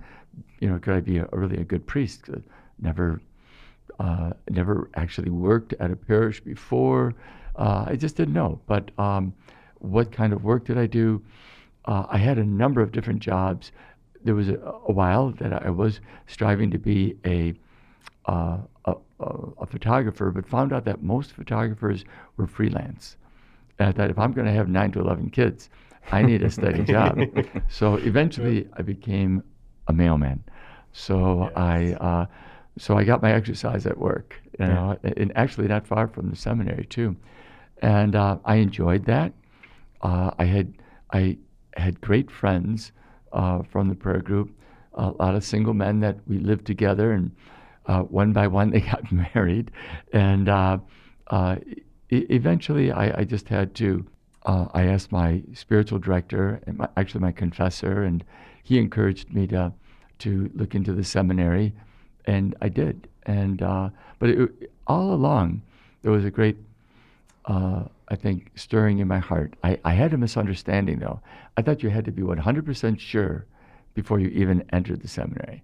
you 0.60 0.68
know, 0.68 0.78
could 0.78 0.94
I 0.94 1.00
be 1.00 1.18
a, 1.18 1.28
really 1.32 1.58
a 1.58 1.64
good 1.64 1.86
priest? 1.86 2.28
Never, 2.80 3.20
uh, 3.98 4.30
never 4.50 4.90
actually 4.94 5.30
worked 5.30 5.74
at 5.74 5.90
a 5.90 5.96
parish 5.96 6.40
before. 6.40 7.14
Uh, 7.56 7.86
I 7.88 7.96
just 7.96 8.16
didn't 8.16 8.34
know. 8.34 8.60
But 8.66 8.90
um, 8.98 9.34
what 9.78 10.12
kind 10.12 10.32
of 10.32 10.44
work 10.44 10.64
did 10.64 10.78
I 10.78 10.86
do? 10.86 11.22
Uh, 11.84 12.06
I 12.08 12.18
had 12.18 12.38
a 12.38 12.44
number 12.44 12.80
of 12.80 12.92
different 12.92 13.20
jobs. 13.20 13.72
There 14.24 14.34
was 14.34 14.48
a, 14.48 14.56
a 14.56 14.92
while 14.92 15.30
that 15.38 15.52
I 15.52 15.70
was 15.70 16.00
striving 16.26 16.70
to 16.72 16.78
be 16.78 17.16
a, 17.24 17.54
uh, 18.26 18.58
a, 19.20 19.34
a, 19.60 19.66
photographer, 19.66 20.30
but 20.30 20.46
found 20.46 20.72
out 20.72 20.84
that 20.84 21.02
most 21.02 21.32
photographers 21.32 22.04
were 22.36 22.46
freelance. 22.46 23.16
And 23.78 23.88
I 23.88 23.92
thought, 23.92 24.10
if 24.10 24.18
I'm 24.18 24.32
going 24.32 24.46
to 24.46 24.52
have 24.52 24.68
nine 24.68 24.92
to 24.92 25.00
11 25.00 25.30
kids, 25.30 25.70
I 26.12 26.22
need 26.22 26.42
a 26.42 26.50
steady 26.50 26.84
job. 26.92 27.18
So 27.68 27.94
eventually 27.96 28.68
I 28.74 28.82
became 28.82 29.42
a 29.88 29.92
mailman. 29.92 30.42
So 30.92 31.50
I, 31.56 31.94
uh, 31.94 32.26
so 32.78 32.96
I 32.96 33.04
got 33.04 33.22
my 33.22 33.32
exercise 33.32 33.86
at 33.86 33.98
work, 33.98 34.40
you 34.58 34.66
know, 34.66 34.98
and 35.02 35.32
actually 35.36 35.68
not 35.68 35.86
far 35.86 36.08
from 36.08 36.30
the 36.30 36.36
seminary 36.36 36.86
too. 36.86 37.16
And 37.82 38.14
uh, 38.14 38.38
I 38.44 38.56
enjoyed 38.56 39.04
that. 39.06 39.32
Uh, 40.02 40.30
I 40.38 40.44
had, 40.44 40.74
I 41.12 41.38
had 41.76 42.00
great 42.00 42.30
friends 42.30 42.92
uh, 43.32 43.62
from 43.62 43.88
the 43.88 43.94
prayer 43.94 44.20
group, 44.20 44.50
a 44.94 45.10
lot 45.10 45.34
of 45.34 45.44
single 45.44 45.74
men 45.74 46.00
that 46.00 46.18
we 46.26 46.38
lived 46.38 46.66
together, 46.66 47.12
and 47.12 47.30
uh, 47.86 48.02
one 48.02 48.32
by 48.32 48.46
one 48.46 48.70
they 48.72 48.80
got 48.80 49.10
married. 49.10 49.70
And 50.12 50.48
uh, 50.48 50.78
uh, 51.28 51.56
e- 52.10 52.26
eventually 52.30 52.92
I, 52.92 53.20
I 53.20 53.24
just 53.24 53.48
had 53.48 53.74
to, 53.76 54.06
uh, 54.44 54.66
I 54.72 54.84
asked 54.84 55.12
my 55.12 55.42
spiritual 55.54 55.98
director, 55.98 56.60
and 56.66 56.78
my, 56.78 56.88
actually 56.96 57.20
my 57.20 57.32
confessor, 57.32 58.02
and 58.02 58.24
he 58.62 58.78
encouraged 58.78 59.32
me 59.32 59.46
to, 59.48 59.72
to 60.20 60.50
look 60.54 60.74
into 60.74 60.92
the 60.92 61.04
seminary, 61.04 61.72
and 62.24 62.54
I 62.60 62.68
did. 62.68 63.08
And 63.24 63.62
uh, 63.62 63.90
but 64.18 64.30
it, 64.30 64.70
all 64.86 65.12
along, 65.12 65.62
there 66.02 66.12
was 66.12 66.24
a 66.24 66.30
great 66.30 66.56
uh, 67.46 67.84
I 68.08 68.16
think, 68.16 68.50
stirring 68.54 68.98
in 68.98 69.08
my 69.08 69.18
heart. 69.18 69.54
I, 69.62 69.78
I 69.84 69.94
had 69.94 70.12
a 70.12 70.18
misunderstanding, 70.18 70.98
though. 70.98 71.20
I 71.56 71.62
thought 71.62 71.82
you 71.82 71.90
had 71.90 72.04
to 72.04 72.12
be 72.12 72.22
100% 72.22 73.00
sure 73.00 73.46
before 73.96 74.20
you 74.20 74.28
even 74.28 74.62
entered 74.72 75.00
the 75.00 75.08
seminary. 75.08 75.62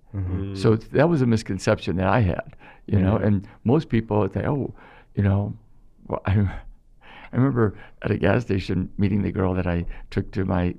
So 0.56 0.74
that 0.76 1.08
was 1.08 1.20
a 1.22 1.26
misconception 1.26 1.96
that 1.96 2.08
I 2.08 2.20
had, 2.20 2.56
you 2.86 2.98
know. 2.98 3.16
And 3.16 3.46
most 3.64 3.88
people 3.88 4.18
would 4.20 4.32
say, 4.32 4.44
"Oh, 4.46 4.74
you 5.14 5.22
know," 5.22 5.54
well, 6.08 6.22
I, 6.26 6.32
I 7.32 7.36
remember 7.36 7.74
at 8.02 8.10
a 8.10 8.16
gas 8.16 8.42
station 8.42 8.88
meeting 8.98 9.22
the 9.22 9.30
girl 9.30 9.54
that 9.54 9.66
I 9.66 9.84
took 10.10 10.32
to 10.32 10.44
my 10.44 10.74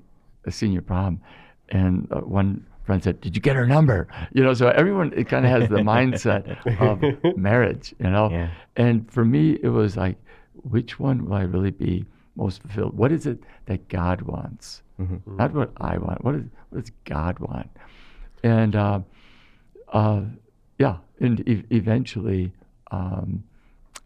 senior 0.49 0.81
prom, 0.81 1.21
and 1.69 2.07
uh, 2.11 2.19
one 2.21 2.65
friend 2.85 3.01
said, 3.03 3.21
"Did 3.21 3.35
you 3.35 3.41
get 3.41 3.55
her 3.55 3.67
number?" 3.67 4.07
You 4.33 4.43
know, 4.43 4.53
so 4.53 4.67
everyone 4.69 5.13
it 5.15 5.29
kind 5.29 5.45
of 5.45 5.51
has 5.51 5.69
the 5.69 5.77
mindset 5.77 6.43
of 6.81 7.37
marriage, 7.37 7.93
you 7.99 8.09
know. 8.09 8.29
Yeah. 8.31 8.49
And 8.75 9.09
for 9.11 9.23
me, 9.23 9.59
it 9.61 9.69
was 9.69 9.95
like, 9.95 10.17
which 10.63 10.99
one 10.99 11.25
will 11.25 11.33
I 11.33 11.43
really 11.43 11.71
be 11.71 12.05
most 12.35 12.61
fulfilled? 12.61 12.97
What 12.97 13.11
is 13.11 13.25
it 13.25 13.39
that 13.67 13.87
God 13.89 14.21
wants? 14.23 14.82
Not 15.37 15.53
what 15.53 15.71
I 15.77 15.97
want. 15.97 16.23
What, 16.23 16.35
is, 16.35 16.43
what 16.69 16.81
does 16.81 16.91
God 17.05 17.39
want? 17.39 17.69
And 18.43 18.75
uh, 18.75 18.99
uh, 19.91 20.21
yeah, 20.77 20.97
and 21.19 21.47
e- 21.47 21.63
eventually, 21.69 22.53
um, 22.91 23.43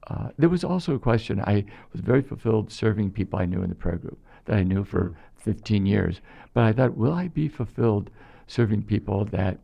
uh, 0.07 0.29
there 0.37 0.49
was 0.49 0.63
also 0.63 0.95
a 0.95 0.99
question. 0.99 1.41
I 1.41 1.65
was 1.91 2.01
very 2.01 2.21
fulfilled 2.21 2.71
serving 2.71 3.11
people 3.11 3.39
I 3.39 3.45
knew 3.45 3.61
in 3.61 3.69
the 3.69 3.75
prayer 3.75 3.97
group 3.97 4.19
that 4.45 4.57
I 4.57 4.63
knew 4.63 4.83
for 4.83 5.15
15 5.37 5.85
years. 5.85 6.21
But 6.53 6.63
I 6.63 6.73
thought, 6.73 6.95
will 6.95 7.13
I 7.13 7.27
be 7.27 7.47
fulfilled 7.47 8.09
serving 8.47 8.83
people 8.83 9.25
that, 9.25 9.59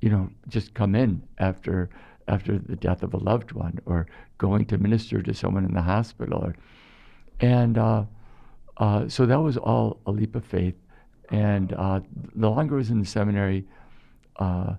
you 0.00 0.08
know, 0.08 0.30
just 0.48 0.74
come 0.74 0.94
in 0.94 1.22
after 1.38 1.90
after 2.28 2.58
the 2.58 2.74
death 2.74 3.04
of 3.04 3.14
a 3.14 3.18
loved 3.18 3.52
one, 3.52 3.78
or 3.86 4.06
going 4.38 4.64
to 4.66 4.78
minister 4.78 5.22
to 5.22 5.32
someone 5.32 5.64
in 5.64 5.74
the 5.74 5.82
hospital, 5.82 6.44
or, 6.44 6.56
and 7.38 7.78
uh, 7.78 8.02
uh, 8.78 9.08
so 9.08 9.26
that 9.26 9.40
was 9.40 9.56
all 9.56 10.00
a 10.06 10.10
leap 10.10 10.34
of 10.36 10.44
faith. 10.44 10.74
And 11.30 11.72
uh, 11.72 12.00
the 12.34 12.48
longer 12.48 12.74
I 12.76 12.78
was 12.78 12.90
in 12.90 13.00
the 13.00 13.06
seminary, 13.06 13.64
uh, 14.36 14.74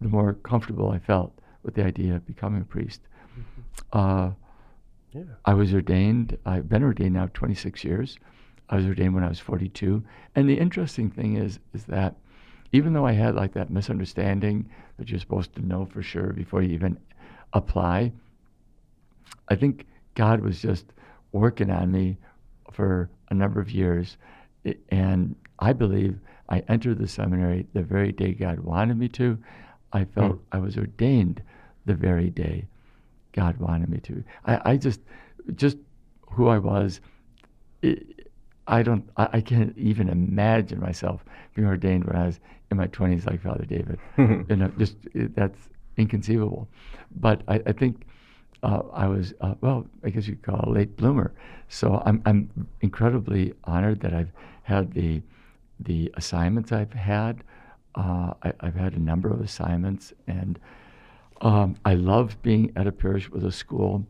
the 0.00 0.08
more 0.08 0.34
comfortable 0.34 0.90
I 0.90 0.98
felt 0.98 1.32
with 1.62 1.74
the 1.74 1.84
idea 1.84 2.16
of 2.16 2.26
becoming 2.26 2.62
a 2.62 2.64
priest. 2.64 3.00
Uh, 3.92 4.30
Yeah. 5.12 5.24
I 5.44 5.54
was 5.54 5.74
ordained, 5.74 6.38
I've 6.46 6.68
been 6.68 6.84
ordained 6.84 7.14
now 7.14 7.26
26 7.34 7.82
years. 7.84 8.16
I 8.68 8.76
was 8.76 8.86
ordained 8.86 9.14
when 9.14 9.24
I 9.24 9.28
was 9.28 9.40
42. 9.40 10.02
And 10.36 10.48
the 10.48 10.56
interesting 10.58 11.10
thing 11.10 11.36
is, 11.36 11.58
is 11.74 11.84
that 11.86 12.14
even 12.72 12.92
though 12.92 13.04
I 13.04 13.12
had 13.12 13.34
like 13.34 13.52
that 13.54 13.68
misunderstanding 13.70 14.70
that 14.96 15.10
you're 15.10 15.18
supposed 15.18 15.52
to 15.56 15.66
know 15.66 15.84
for 15.86 16.02
sure 16.02 16.32
before 16.32 16.62
you 16.62 16.72
even 16.72 16.96
apply, 17.52 18.12
I 19.48 19.56
think 19.56 19.86
God 20.14 20.40
was 20.40 20.62
just 20.62 20.86
working 21.32 21.70
on 21.70 21.90
me 21.90 22.16
for 22.72 23.10
a 23.30 23.34
number 23.34 23.60
of 23.60 23.70
years. 23.70 24.16
And 24.90 25.36
I 25.58 25.72
believe 25.72 26.18
I 26.48 26.62
entered 26.68 26.98
the 26.98 27.08
seminary 27.08 27.66
the 27.72 27.82
very 27.82 28.12
day 28.12 28.32
God 28.32 28.60
wanted 28.60 28.98
me 28.98 29.08
to. 29.10 29.38
I 29.92 30.04
felt 30.04 30.32
hmm. 30.32 30.42
I 30.52 30.58
was 30.58 30.76
ordained 30.76 31.42
the 31.86 31.94
very 31.94 32.30
day 32.30 32.66
God 33.32 33.56
wanted 33.58 33.88
me 33.88 33.98
to. 34.00 34.24
I, 34.44 34.72
I 34.72 34.76
just, 34.76 35.00
just 35.54 35.78
who 36.32 36.48
I 36.48 36.58
was, 36.58 37.00
i 37.84 37.96
I 38.66 38.84
don't, 38.84 39.08
I, 39.16 39.28
I 39.32 39.40
can't 39.40 39.76
even 39.76 40.08
imagine 40.08 40.78
myself 40.78 41.24
being 41.54 41.66
ordained 41.66 42.04
when 42.04 42.14
I 42.14 42.26
was 42.26 42.38
in 42.70 42.76
my 42.76 42.86
20s 42.86 43.26
like 43.26 43.42
Father 43.42 43.64
David. 43.64 43.98
you 44.18 44.44
know, 44.56 44.70
just 44.78 44.96
it, 45.12 45.34
that's 45.34 45.58
inconceivable. 45.96 46.68
But 47.16 47.42
I, 47.48 47.60
I 47.66 47.72
think 47.72 48.06
uh, 48.62 48.82
I 48.92 49.06
was, 49.06 49.34
uh, 49.40 49.54
well, 49.60 49.86
I 50.04 50.10
guess 50.10 50.26
you 50.26 50.36
could 50.36 50.44
call 50.44 50.60
it 50.60 50.68
a 50.68 50.70
late 50.70 50.96
bloomer. 50.96 51.32
So 51.68 52.02
I'm, 52.04 52.22
I'm 52.26 52.68
incredibly 52.80 53.54
honored 53.64 54.00
that 54.00 54.12
I've 54.12 54.32
had 54.62 54.92
the, 54.92 55.22
the 55.80 56.12
assignments 56.14 56.72
I've 56.72 56.92
had. 56.92 57.42
Uh, 57.94 58.34
I, 58.42 58.52
I've 58.60 58.74
had 58.74 58.94
a 58.94 59.00
number 59.00 59.32
of 59.32 59.40
assignments, 59.40 60.12
and 60.26 60.58
um, 61.40 61.76
I 61.84 61.94
love 61.94 62.40
being 62.42 62.72
at 62.76 62.86
a 62.86 62.92
parish 62.92 63.30
with 63.30 63.44
a 63.44 63.52
school. 63.52 64.06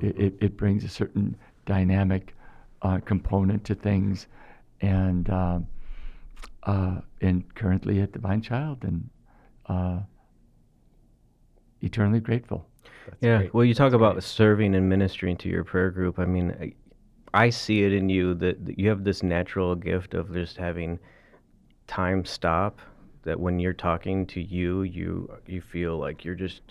It, 0.00 0.18
it, 0.18 0.34
it 0.40 0.56
brings 0.56 0.82
a 0.82 0.88
certain 0.88 1.36
dynamic 1.64 2.34
uh, 2.82 2.98
component 2.98 3.64
to 3.64 3.74
things, 3.74 4.26
and 4.80 5.30
um 5.30 5.66
uh, 6.66 7.00
and 7.20 7.54
currently 7.54 8.00
at 8.00 8.12
Divine 8.12 8.42
Child, 8.42 8.78
and 8.82 9.08
uh, 9.66 10.00
eternally 11.80 12.20
grateful. 12.20 12.66
Yeah. 13.20 13.38
great. 13.38 13.54
Well, 13.54 13.64
you 13.64 13.74
talk 13.74 13.92
about 13.92 14.22
serving 14.22 14.74
and 14.74 14.88
ministering 14.88 15.36
to 15.38 15.48
your 15.48 15.64
prayer 15.64 15.90
group. 15.90 16.18
I 16.18 16.24
mean, 16.24 16.54
I, 16.60 16.72
I 17.34 17.50
see 17.50 17.84
it 17.84 17.92
in 17.92 18.08
you 18.08 18.34
that, 18.34 18.64
that 18.66 18.78
you 18.78 18.88
have 18.88 19.04
this 19.04 19.22
natural 19.22 19.74
gift 19.74 20.14
of 20.14 20.32
just 20.32 20.56
having 20.56 20.98
time 21.86 22.24
stop. 22.24 22.80
That 23.24 23.40
when 23.40 23.58
you're 23.58 23.72
talking 23.72 24.24
to 24.26 24.40
you, 24.40 24.82
you 24.82 25.28
you 25.46 25.60
feel 25.60 25.98
like 25.98 26.24
you're 26.24 26.36
just 26.36 26.62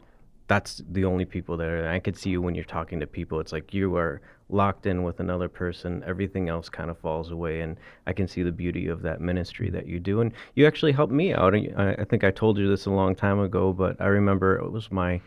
that's 0.48 0.82
the 0.92 1.06
only 1.06 1.25
people 1.25 1.58
there. 1.58 1.77
And 1.77 1.89
I 1.89 2.00
could 2.00 2.18
see 2.18 2.30
you 2.30 2.42
when 2.42 2.56
you're 2.56 2.63
talking 2.63 3.00
to 3.00 3.08
people. 3.08 3.39
It's 3.39 3.51
like 3.51 3.74
you 3.74 3.96
are 3.96 4.22
locked 4.50 4.86
in 4.86 5.04
with 5.04 5.20
another 5.20 5.50
person. 5.50 6.04
Everything 6.06 6.50
else 6.50 6.70
kind 6.70 6.89
of 6.89 6.98
falls 7.00 7.32
away, 7.32 7.62
and 7.62 7.77
I 8.06 8.13
can 8.13 8.27
see 8.27 8.44
the 8.44 8.51
beauty 8.51 8.88
of 8.88 9.01
that 9.01 9.22
ministry 9.22 9.70
that 9.72 9.88
you 9.88 10.00
do. 10.00 10.22
And 10.22 10.32
you 10.56 10.68
actually 10.68 10.92
helped 10.92 11.13
me 11.13 11.34
out. 11.34 11.56
I, 11.56 11.96
I 12.00 12.04
think 12.06 12.24
I 12.24 12.32
told 12.32 12.58
you 12.58 12.70
this 12.70 12.86
a 12.86 12.92
long 12.92 13.15
time 13.15 13.39
ago, 13.39 13.74
but 13.74 14.00
I 14.00 14.06
remember 14.06 14.56
it 14.56 14.72
was 14.72 14.92
my 14.92 15.20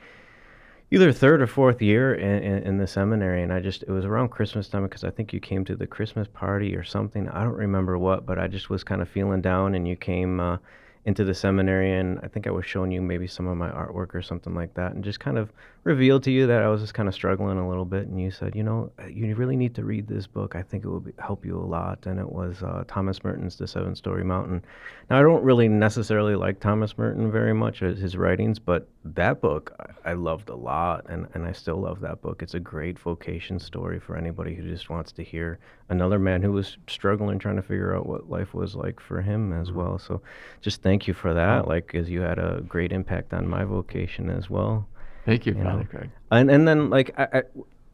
either 0.90 1.12
third 1.12 1.42
or 1.42 1.46
fourth 1.46 1.82
year 1.82 2.14
in, 2.14 2.42
in, 2.42 2.62
in 2.64 2.78
the 2.78 2.86
seminary, 2.86 3.42
and 3.42 3.52
I 3.52 3.60
just 3.60 3.82
it 3.82 3.90
was 3.90 4.04
around 4.04 4.30
Christmas 4.30 4.68
time 4.68 4.84
because 4.84 5.04
I 5.04 5.10
think 5.10 5.32
you 5.32 5.40
came 5.40 5.64
to 5.66 5.76
the 5.76 5.86
Christmas 5.86 6.28
party 6.28 6.74
or 6.74 6.84
something. 6.84 7.28
I 7.28 7.44
don't 7.44 7.54
remember 7.54 7.98
what, 7.98 8.26
but 8.26 8.38
I 8.38 8.46
just 8.46 8.70
was 8.70 8.84
kind 8.84 9.02
of 9.02 9.08
feeling 9.08 9.40
down, 9.40 9.74
and 9.74 9.86
you 9.86 9.96
came. 9.96 10.40
Uh, 10.40 10.58
into 11.04 11.24
the 11.24 11.32
seminary 11.32 11.94
and 11.94 12.20
I 12.22 12.28
think 12.28 12.46
I 12.46 12.50
was 12.50 12.66
showing 12.66 12.92
you 12.92 13.00
maybe 13.00 13.26
some 13.26 13.46
of 13.46 13.56
my 13.56 13.70
artwork 13.70 14.14
or 14.14 14.20
something 14.20 14.54
like 14.54 14.74
that 14.74 14.92
and 14.92 15.02
just 15.02 15.18
kind 15.18 15.38
of 15.38 15.50
revealed 15.84 16.22
to 16.24 16.30
you 16.30 16.46
that 16.46 16.62
I 16.62 16.68
was 16.68 16.80
just 16.80 16.94
kind 16.94 17.08
of 17.08 17.14
struggling 17.14 17.58
a 17.58 17.68
little 17.68 17.84
bit 17.84 18.06
and 18.08 18.20
you 18.20 18.30
said, 18.30 18.54
you 18.54 18.62
know, 18.62 18.90
you 19.10 19.34
really 19.34 19.56
need 19.56 19.74
to 19.76 19.84
read 19.84 20.06
this 20.06 20.26
book. 20.26 20.54
I 20.54 20.62
think 20.62 20.84
it 20.84 20.88
will 20.88 21.00
be, 21.00 21.12
help 21.18 21.44
you 21.44 21.58
a 21.58 21.64
lot. 21.64 22.06
And 22.06 22.18
it 22.18 22.30
was 22.30 22.62
uh, 22.62 22.84
Thomas 22.86 23.24
Merton's 23.24 23.56
The 23.56 23.66
Seven 23.66 23.94
Storey 23.94 24.24
Mountain. 24.24 24.64
Now, 25.08 25.18
I 25.18 25.22
don't 25.22 25.42
really 25.42 25.68
necessarily 25.68 26.34
like 26.34 26.60
Thomas 26.60 26.98
Merton 26.98 27.30
very 27.30 27.54
much, 27.54 27.82
uh, 27.82 27.94
his 27.94 28.16
writings, 28.16 28.58
but 28.58 28.88
that 29.04 29.40
book 29.40 29.74
I 30.04 30.12
loved 30.12 30.48
a 30.50 30.54
lot 30.54 31.06
and, 31.08 31.26
and 31.34 31.46
I 31.46 31.52
still 31.52 31.80
love 31.80 32.00
that 32.00 32.20
book. 32.20 32.42
It's 32.42 32.54
a 32.54 32.60
great 32.60 32.98
vocation 32.98 33.58
story 33.58 33.98
for 33.98 34.16
anybody 34.16 34.54
who 34.54 34.68
just 34.68 34.90
wants 34.90 35.12
to 35.12 35.24
hear 35.24 35.58
another 35.88 36.18
man 36.18 36.42
who 36.42 36.52
was 36.52 36.76
struggling 36.86 37.38
trying 37.38 37.56
to 37.56 37.62
figure 37.62 37.96
out 37.96 38.06
what 38.06 38.28
life 38.28 38.52
was 38.52 38.74
like 38.74 39.00
for 39.00 39.22
him 39.22 39.52
as 39.52 39.68
mm-hmm. 39.68 39.78
well. 39.78 39.98
So 39.98 40.20
just 40.60 40.82
thank 40.82 41.06
you 41.06 41.14
for 41.14 41.34
that. 41.34 41.66
Like, 41.66 41.94
as 41.94 42.10
you 42.10 42.20
had 42.20 42.38
a 42.38 42.62
great 42.66 42.92
impact 42.92 43.32
on 43.32 43.48
my 43.48 43.64
vocation 43.64 44.28
as 44.28 44.50
well. 44.50 44.86
Thank 45.28 45.44
you, 45.44 45.54
you 45.54 45.62
Father 45.62 45.80
know? 45.80 45.84
Craig. 45.84 46.10
And 46.30 46.50
and 46.50 46.66
then 46.66 46.88
like 46.88 47.12
I, 47.18 47.28
I, 47.32 47.42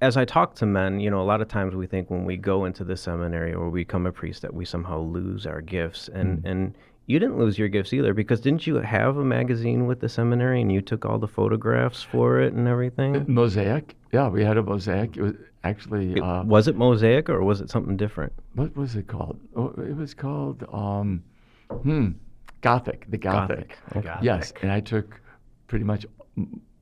as 0.00 0.16
I 0.16 0.24
talk 0.24 0.54
to 0.56 0.66
men, 0.66 1.00
you 1.00 1.10
know, 1.10 1.20
a 1.20 1.24
lot 1.24 1.40
of 1.40 1.48
times 1.48 1.74
we 1.74 1.86
think 1.88 2.08
when 2.08 2.24
we 2.24 2.36
go 2.36 2.64
into 2.64 2.84
the 2.84 2.96
seminary 2.96 3.52
or 3.52 3.70
we 3.70 3.80
become 3.80 4.06
a 4.06 4.12
priest 4.12 4.42
that 4.42 4.54
we 4.54 4.64
somehow 4.64 5.00
lose 5.00 5.44
our 5.44 5.60
gifts, 5.60 6.08
and 6.08 6.38
mm. 6.38 6.50
and 6.50 6.74
you 7.06 7.18
didn't 7.18 7.36
lose 7.38 7.58
your 7.58 7.66
gifts 7.68 7.92
either 7.92 8.14
because 8.14 8.40
didn't 8.40 8.68
you 8.68 8.76
have 8.76 9.16
a 9.16 9.24
magazine 9.24 9.86
with 9.86 9.98
the 9.98 10.08
seminary 10.08 10.60
and 10.60 10.70
you 10.70 10.80
took 10.80 11.04
all 11.04 11.18
the 11.18 11.28
photographs 11.28 12.02
for 12.02 12.40
it 12.40 12.52
and 12.52 12.68
everything? 12.68 13.24
Mosaic, 13.26 13.96
yeah, 14.12 14.28
we 14.28 14.44
had 14.44 14.56
a 14.56 14.62
mosaic. 14.62 15.16
It 15.16 15.22
was 15.22 15.34
actually 15.64 16.12
it, 16.12 16.22
uh, 16.22 16.44
was 16.44 16.68
it 16.68 16.76
mosaic 16.76 17.28
or 17.28 17.42
was 17.42 17.60
it 17.60 17.68
something 17.68 17.96
different? 17.96 18.32
What 18.54 18.76
was 18.76 18.94
it 18.94 19.08
called? 19.08 19.40
Oh, 19.56 19.74
it 19.76 19.96
was 19.96 20.14
called 20.14 20.64
um, 20.72 21.24
hmm, 21.82 22.10
Gothic. 22.60 23.06
The 23.10 23.18
Gothic. 23.18 23.76
Gothic. 23.90 23.96
Okay. 23.96 24.18
Yes, 24.22 24.52
and 24.62 24.70
I 24.70 24.78
took 24.78 25.20
pretty 25.66 25.84
much 25.84 26.06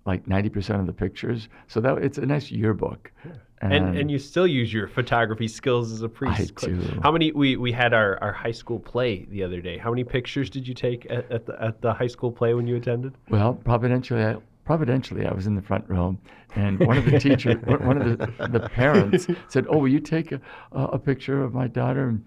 like 0.05 0.27
90% 0.27 0.81
of 0.81 0.87
the 0.87 0.93
pictures. 0.93 1.49
So 1.69 1.81
that 1.81 1.99
it's 1.99 2.19
a 2.19 2.27
nice 2.27 2.51
yearbook. 2.51 3.13
Yeah. 3.25 3.33
And, 3.63 3.73
and, 3.73 3.97
and 3.97 4.11
you 4.11 4.19
still 4.19 4.47
use 4.47 4.73
your 4.73 4.89
photography 4.89 5.47
skills 5.47 5.93
as 5.93 6.03
a 6.03 6.09
priest. 6.09 6.53
I 6.65 6.67
do. 6.67 7.01
How 7.01 7.13
many 7.13 7.31
we, 7.31 7.57
we 7.57 7.71
had 7.71 7.95
our, 7.95 8.19
our 8.21 8.33
high 8.33 8.51
school 8.51 8.81
play 8.81 9.25
the 9.31 9.45
other 9.45 9.61
day. 9.61 9.79
How 9.79 9.91
many 9.91 10.03
pictures 10.03 10.51
did 10.51 10.67
you 10.67 10.75
take 10.75 11.07
at, 11.09 11.31
at 11.31 11.47
the 11.47 11.63
at 11.63 11.81
the 11.81 11.95
high 11.95 12.09
school 12.09 12.33
play 12.33 12.55
when 12.55 12.67
you 12.67 12.75
attended? 12.75 13.15
Well, 13.29 13.55
providentially 13.55 14.25
I, 14.25 14.37
providentially 14.65 15.27
I 15.27 15.33
was 15.33 15.47
in 15.47 15.55
the 15.55 15.63
front 15.63 15.89
row 15.89 16.17
and 16.57 16.81
one 16.81 16.99
of 16.99 17.05
the 17.05 17.21
teachers 17.21 17.55
one 17.65 18.03
of 18.03 18.19
the, 18.19 18.49
the 18.49 18.69
parents 18.69 19.29
said, 19.47 19.67
"Oh, 19.69 19.79
will 19.79 19.89
you 19.89 20.01
take 20.01 20.33
a, 20.33 20.41
a 20.73 20.99
picture 20.99 21.45
of 21.45 21.55
my 21.55 21.69
daughter?" 21.69 22.09
And, 22.09 22.25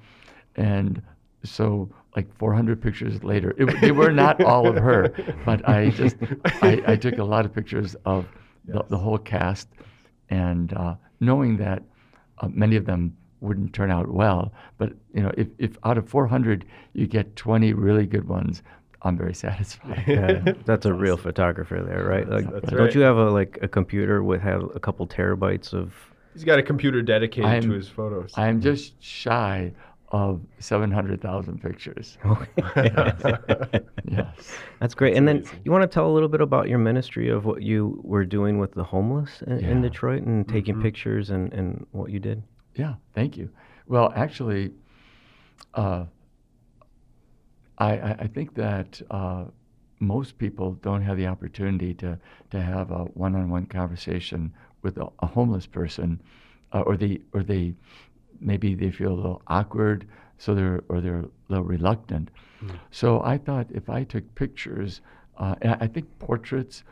and 0.56 1.02
so 1.44 1.90
like 2.16 2.34
400 2.38 2.82
pictures 2.82 3.24
later. 3.24 3.54
It, 3.58 3.82
they 3.82 3.92
were 3.92 4.12
not 4.12 4.42
all 4.44 4.68
of 4.68 4.76
her, 4.76 5.14
but 5.46 5.68
I 5.68 5.90
just 5.90 6.16
I, 6.62 6.82
I 6.88 6.96
took 6.96 7.18
a 7.18 7.24
lot 7.24 7.46
of 7.46 7.54
pictures 7.54 7.96
of 8.06 8.28
yes. 8.68 8.78
the, 8.78 8.84
the, 8.90 8.98
whole 8.98 9.18
cast, 9.18 9.68
and 10.30 10.74
uh, 10.74 10.96
knowing 11.20 11.58
that 11.58 11.84
uh, 12.40 12.48
many 12.48 12.76
of 12.76 12.86
them 12.86 13.16
wouldn't 13.42 13.74
turn 13.74 13.92
out 13.92 14.10
well, 14.10 14.54
but 14.78 14.94
you 15.14 15.22
know 15.22 15.32
if, 15.38 15.48
if 15.60 15.78
out 15.84 15.98
of 15.98 16.08
400 16.08 16.66
you 16.94 17.08
get 17.08 17.36
20 17.36 17.74
really 17.74 18.06
good 18.06 18.28
ones. 18.28 18.64
I'm 19.02 19.18
very 19.18 19.36
satisfied. 19.36 20.04
Yeah, 20.08 20.54
that's 20.66 20.88
a 20.88 20.94
real 20.94 21.16
photographer 21.16 21.80
there, 21.88 22.04
right? 22.06 22.28
Like, 22.28 22.52
that's 22.52 22.72
don't 22.72 22.80
right. 22.80 22.96
you 22.96 23.02
have 23.02 23.18
a 23.18 23.30
like 23.30 23.60
a 23.62 23.68
computer 23.68 24.24
with 24.24 24.42
have 24.42 24.64
a 24.74 24.80
couple 24.80 25.06
terabytes 25.06 25.74
of? 25.74 25.94
He's 26.34 26.44
got 26.44 26.58
a 26.58 26.64
computer 26.64 27.04
dedicated 27.04 27.46
I'm, 27.46 27.62
to 27.64 27.72
his 27.74 27.88
photos. 27.88 28.34
I'm 28.36 28.62
just 28.62 29.00
shy 29.04 29.74
of 30.10 30.42
700,000 30.60 31.62
pictures. 31.62 32.18
yes. 32.76 34.28
That's 34.80 34.94
great. 34.94 35.12
That's 35.12 35.18
and 35.18 35.30
amazing. 35.30 35.44
then 35.44 35.44
you 35.64 35.72
want 35.72 35.82
to 35.82 35.88
tell 35.88 36.08
a 36.08 36.14
little 36.14 36.30
bit 36.30 36.42
about 36.42 36.70
your 36.70 36.78
ministry 36.78 37.30
of 37.30 37.46
what 37.46 37.62
you 37.62 38.00
were 38.04 38.26
doing 38.26 38.60
with 38.60 38.74
the 38.74 38.84
homeless 38.84 39.42
in, 39.48 39.60
yeah. 39.60 39.68
in 39.68 39.82
Detroit 39.82 40.24
and 40.24 40.48
taking 40.48 40.76
mm-hmm. 40.76 40.84
pictures 40.84 41.32
and, 41.32 41.52
and 41.54 41.86
what 41.92 42.12
you 42.12 42.20
did? 42.20 42.44
Yeah, 42.76 42.96
thank 43.14 43.38
you. 43.38 43.50
Well, 43.88 44.14
actually, 44.16 44.72
uh, 45.74 46.06
I, 47.78 47.92
I 48.20 48.28
think 48.28 48.54
that 48.56 49.02
uh, 49.10 49.46
most 50.00 50.38
people 50.38 50.74
don't 50.82 51.02
have 51.02 51.18
the 51.18 51.28
opportunity 51.28 51.94
to, 51.96 52.18
to 52.52 52.62
have 52.62 52.92
a 52.92 53.06
one 53.16 53.36
on 53.36 53.50
one 53.50 53.66
conversation 53.66 54.54
with 54.82 54.98
a, 54.98 55.08
a 55.20 55.26
homeless 55.26 55.66
person. 55.66 56.22
Uh, 56.74 56.82
or 56.82 56.98
the, 56.98 57.22
or 57.32 57.42
they 57.42 57.74
maybe 58.40 58.76
they 58.76 58.92
feel 58.92 59.14
a 59.14 59.16
little 59.16 59.42
awkward, 59.48 60.08
so 60.38 60.54
they're 60.56 60.84
or 60.90 61.02
they're 61.02 61.20
a 61.20 61.30
little 61.50 61.64
reluctant. 61.64 62.30
Mm. 62.64 62.80
So 62.92 63.22
I 63.24 63.38
thought 63.38 63.68
if 63.72 63.90
I 63.90 64.04
took 64.04 64.24
pictures, 64.36 65.02
uh, 65.38 65.56
and 65.62 65.78
I 65.80 65.88
think 65.88 66.08
portraits 66.20 66.84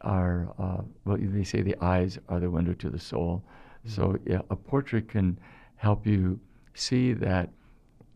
are 0.00 0.54
uh, 0.58 0.82
well, 1.04 1.18
they 1.20 1.44
say 1.44 1.62
the 1.62 1.76
eyes 1.80 2.18
are 2.28 2.40
the 2.40 2.50
window 2.50 2.74
to 2.74 2.90
the 2.90 2.98
soul. 2.98 3.44
Mm. 3.86 3.90
So 3.90 4.18
yeah, 4.26 4.40
a 4.50 4.56
portrait 4.56 5.08
can 5.08 5.38
help 5.76 6.06
you 6.06 6.38
see 6.74 7.12
that 7.14 7.50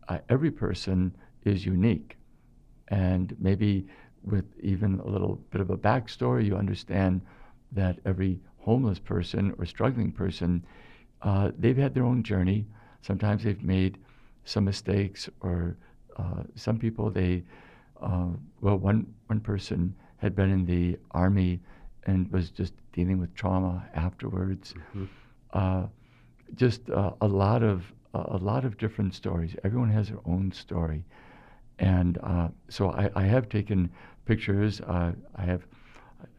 uh, 0.09 0.19
every 0.29 0.51
person 0.51 1.15
is 1.45 1.65
unique, 1.65 2.17
and 2.89 3.35
maybe 3.39 3.85
with 4.23 4.45
even 4.61 4.99
a 5.01 5.07
little 5.07 5.35
bit 5.51 5.61
of 5.61 5.69
a 5.69 5.77
backstory, 5.77 6.45
you 6.45 6.55
understand 6.55 7.21
that 7.73 7.99
every 8.05 8.39
homeless 8.59 8.99
person 8.99 9.53
or 9.57 9.65
struggling 9.65 10.11
person 10.11 10.65
uh, 11.23 11.51
they've 11.57 11.77
had 11.77 11.93
their 11.93 12.03
own 12.03 12.23
journey. 12.23 12.65
Sometimes 13.01 13.43
they've 13.43 13.63
made 13.63 13.97
some 14.45 14.65
mistakes, 14.65 15.29
or 15.41 15.77
uh, 16.17 16.43
some 16.55 16.77
people 16.77 17.09
they, 17.09 17.43
uh, 18.01 18.27
well, 18.61 18.77
one 18.77 19.13
one 19.27 19.39
person 19.39 19.95
had 20.17 20.35
been 20.35 20.51
in 20.51 20.65
the 20.65 20.97
army 21.11 21.59
and 22.05 22.31
was 22.31 22.49
just 22.49 22.73
dealing 22.91 23.19
with 23.19 23.33
trauma 23.35 23.85
afterwards. 23.93 24.73
Mm-hmm. 24.73 25.05
Uh, 25.53 25.87
just 26.55 26.89
uh, 26.89 27.11
a 27.21 27.27
lot 27.27 27.63
of 27.63 27.91
a 28.13 28.37
lot 28.37 28.63
of 28.63 28.77
different 28.77 29.15
stories. 29.15 29.55
Everyone 29.63 29.89
has 29.89 30.09
their 30.09 30.19
own 30.25 30.51
story, 30.51 31.03
and 31.79 32.19
uh, 32.21 32.49
so 32.69 32.91
I, 32.91 33.09
I, 33.15 33.23
have 33.23 33.49
taken 33.49 33.89
pictures. 34.25 34.81
I 34.81 35.13
have 35.37 35.65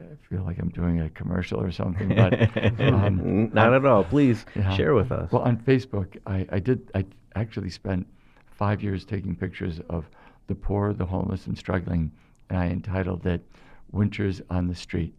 I 0.01 0.05
feel 0.29 0.44
like 0.44 0.59
I'm 0.59 0.70
doing 0.70 1.01
a 1.01 1.11
commercial 1.11 1.61
or 1.61 1.70
something, 1.70 2.09
but 2.09 2.33
um, 2.81 3.51
not 3.53 3.73
at 3.73 3.85
all. 3.85 4.05
Please 4.05 4.44
yeah. 4.55 4.75
share 4.77 4.94
with 4.94 5.12
us. 5.12 5.31
Well, 5.33 5.42
on 5.42 5.57
Facebook, 5.59 6.16
I, 6.27 6.47
I 6.51 6.59
did. 6.59 6.90
I 6.94 7.05
actually 7.35 7.70
spent 7.70 8.07
five 8.47 8.83
years 8.83 9.05
taking 9.05 9.35
pictures 9.35 9.81
of 9.88 10.09
the 10.47 10.55
poor, 10.55 10.92
the 10.92 11.07
homeless, 11.07 11.47
and 11.47 11.57
struggling, 11.57 12.11
and 12.49 12.59
I 12.59 12.66
entitled 12.66 13.27
it 13.27 13.44
"Winters 13.92 14.40
on 14.51 14.68
the 14.68 14.75
Street." 14.75 15.14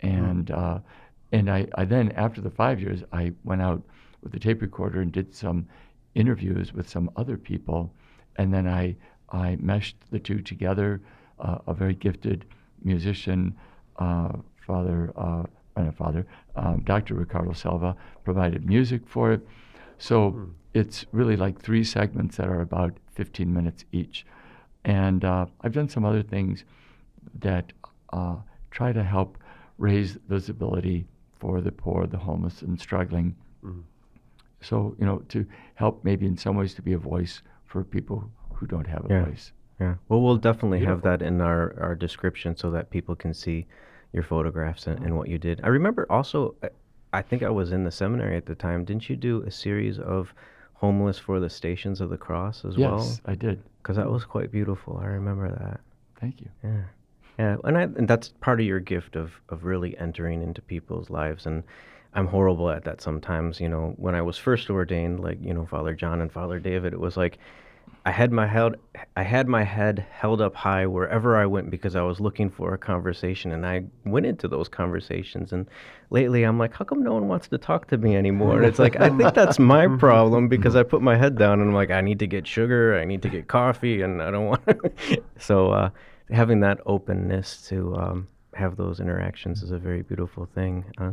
And 0.00 0.46
mm. 0.46 0.58
uh, 0.58 0.80
and 1.32 1.50
I, 1.50 1.66
I 1.74 1.84
then 1.84 2.12
after 2.12 2.40
the 2.40 2.50
five 2.50 2.80
years, 2.80 3.02
I 3.12 3.32
went 3.44 3.62
out 3.62 3.82
with 4.22 4.32
the 4.32 4.40
tape 4.40 4.62
recorder 4.62 5.00
and 5.00 5.12
did 5.12 5.34
some 5.34 5.66
interviews 6.14 6.72
with 6.72 6.88
some 6.88 7.10
other 7.16 7.36
people, 7.36 7.92
and 8.36 8.52
then 8.52 8.66
I 8.66 8.96
I 9.30 9.56
meshed 9.60 9.96
the 10.10 10.18
two 10.18 10.40
together. 10.40 11.00
Uh, 11.40 11.58
a 11.66 11.74
very 11.74 11.94
gifted 11.94 12.44
musician 12.84 13.56
Father, 13.98 15.12
uh, 15.16 15.44
Father, 15.92 16.26
um, 16.56 16.82
Dr. 16.84 17.14
Ricardo 17.14 17.52
Selva 17.52 17.96
provided 18.24 18.66
music 18.66 19.02
for 19.06 19.32
it. 19.32 19.46
So 19.98 20.32
mm. 20.32 20.50
it's 20.72 21.04
really 21.12 21.36
like 21.36 21.60
three 21.60 21.84
segments 21.84 22.36
that 22.36 22.48
are 22.48 22.60
about 22.60 22.96
15 23.14 23.52
minutes 23.52 23.84
each. 23.92 24.26
And 24.84 25.24
uh, 25.24 25.46
I've 25.62 25.72
done 25.72 25.88
some 25.88 26.04
other 26.04 26.22
things 26.22 26.64
that 27.40 27.72
uh, 28.12 28.36
try 28.70 28.92
to 28.92 29.02
help 29.02 29.38
raise 29.78 30.18
visibility 30.28 31.06
for 31.38 31.60
the 31.60 31.72
poor, 31.72 32.06
the 32.06 32.18
homeless, 32.18 32.62
and 32.62 32.80
struggling. 32.80 33.34
Mm. 33.64 33.82
So, 34.60 34.94
you 34.98 35.06
know, 35.06 35.18
to 35.28 35.46
help 35.74 36.04
maybe 36.04 36.26
in 36.26 36.36
some 36.36 36.56
ways 36.56 36.74
to 36.74 36.82
be 36.82 36.92
a 36.92 36.98
voice 36.98 37.42
for 37.66 37.84
people 37.84 38.30
who 38.54 38.66
don't 38.66 38.86
have 38.86 39.04
a 39.10 39.14
yeah. 39.14 39.24
voice. 39.24 39.52
Yeah. 39.80 39.94
Well, 40.08 40.20
we'll 40.22 40.36
definitely 40.36 40.78
Beautiful. 40.78 41.10
have 41.10 41.20
that 41.20 41.26
in 41.26 41.40
our, 41.40 41.74
our 41.80 41.94
description 41.94 42.56
so 42.56 42.70
that 42.70 42.90
people 42.90 43.16
can 43.16 43.34
see 43.34 43.66
your 44.12 44.22
photographs 44.22 44.86
and, 44.86 45.04
and 45.04 45.16
what 45.16 45.28
you 45.28 45.38
did. 45.38 45.60
I 45.64 45.68
remember 45.68 46.06
also, 46.08 46.54
I 47.12 47.22
think 47.22 47.42
I 47.42 47.50
was 47.50 47.72
in 47.72 47.84
the 47.84 47.90
seminary 47.90 48.36
at 48.36 48.46
the 48.46 48.54
time. 48.54 48.84
Didn't 48.84 49.08
you 49.08 49.16
do 49.16 49.42
a 49.42 49.50
series 49.50 49.98
of 49.98 50.32
homeless 50.74 51.18
for 51.18 51.40
the 51.40 51.50
Stations 51.50 52.00
of 52.00 52.10
the 52.10 52.16
Cross 52.16 52.64
as 52.64 52.76
yes, 52.76 52.88
well? 52.88 52.98
Yes, 52.98 53.20
I 53.24 53.34
did. 53.34 53.62
Because 53.82 53.96
that 53.96 54.08
was 54.08 54.24
quite 54.24 54.52
beautiful. 54.52 54.98
I 55.02 55.06
remember 55.06 55.48
that. 55.50 55.80
Thank 56.20 56.40
you. 56.40 56.48
Yeah. 56.62 56.82
Yeah, 57.36 57.56
and, 57.64 57.76
I, 57.76 57.82
and 57.82 58.06
that's 58.06 58.28
part 58.28 58.60
of 58.60 58.66
your 58.66 58.78
gift 58.78 59.16
of, 59.16 59.32
of 59.48 59.64
really 59.64 59.98
entering 59.98 60.40
into 60.40 60.62
people's 60.62 61.10
lives. 61.10 61.46
And 61.46 61.64
I'm 62.14 62.28
horrible 62.28 62.70
at 62.70 62.84
that 62.84 63.00
sometimes. 63.00 63.58
You 63.58 63.68
know, 63.68 63.94
when 63.96 64.14
I 64.14 64.22
was 64.22 64.38
first 64.38 64.70
ordained, 64.70 65.18
like, 65.18 65.38
you 65.42 65.52
know, 65.52 65.66
Father 65.66 65.94
John 65.94 66.20
and 66.20 66.30
Father 66.30 66.60
David, 66.60 66.92
it 66.92 67.00
was 67.00 67.16
like, 67.16 67.38
I 68.06 68.10
had 68.10 68.32
my 68.32 68.46
head 68.46 68.74
I 69.16 69.22
had 69.22 69.48
my 69.48 69.62
head 69.62 70.06
held 70.10 70.40
up 70.40 70.54
high 70.54 70.86
wherever 70.86 71.36
I 71.36 71.46
went 71.46 71.70
because 71.70 71.96
I 71.96 72.02
was 72.02 72.20
looking 72.20 72.50
for 72.50 72.74
a 72.74 72.78
conversation 72.78 73.52
and 73.52 73.66
I 73.66 73.84
went 74.04 74.26
into 74.26 74.46
those 74.46 74.68
conversations 74.68 75.52
and 75.52 75.66
lately 76.10 76.42
I'm 76.42 76.58
like 76.58 76.74
how 76.74 76.84
come 76.84 77.02
no 77.02 77.14
one 77.14 77.28
wants 77.28 77.48
to 77.48 77.58
talk 77.58 77.88
to 77.88 77.96
me 77.96 78.14
anymore 78.14 78.58
and 78.58 78.66
it's 78.66 78.78
like 78.78 79.00
I 79.00 79.08
think 79.08 79.34
that's 79.34 79.58
my 79.58 79.86
problem 79.98 80.48
because 80.48 80.76
I 80.76 80.82
put 80.82 81.00
my 81.00 81.16
head 81.16 81.38
down 81.38 81.60
and 81.60 81.70
I'm 81.70 81.74
like 81.74 81.90
I 81.90 82.02
need 82.02 82.18
to 82.18 82.26
get 82.26 82.46
sugar 82.46 82.98
I 82.98 83.04
need 83.04 83.22
to 83.22 83.28
get 83.28 83.48
coffee 83.48 84.02
and 84.02 84.22
I 84.22 84.30
don't 84.30 84.46
want 84.48 84.66
to 84.66 85.22
so 85.38 85.70
uh, 85.70 85.90
having 86.30 86.60
that 86.60 86.80
openness 86.86 87.66
to 87.68 87.96
um, 87.96 88.28
have 88.54 88.76
those 88.76 89.00
interactions 89.00 89.62
is 89.62 89.70
a 89.70 89.78
very 89.78 90.02
beautiful 90.02 90.46
thing. 90.54 90.84
Uh, 90.98 91.12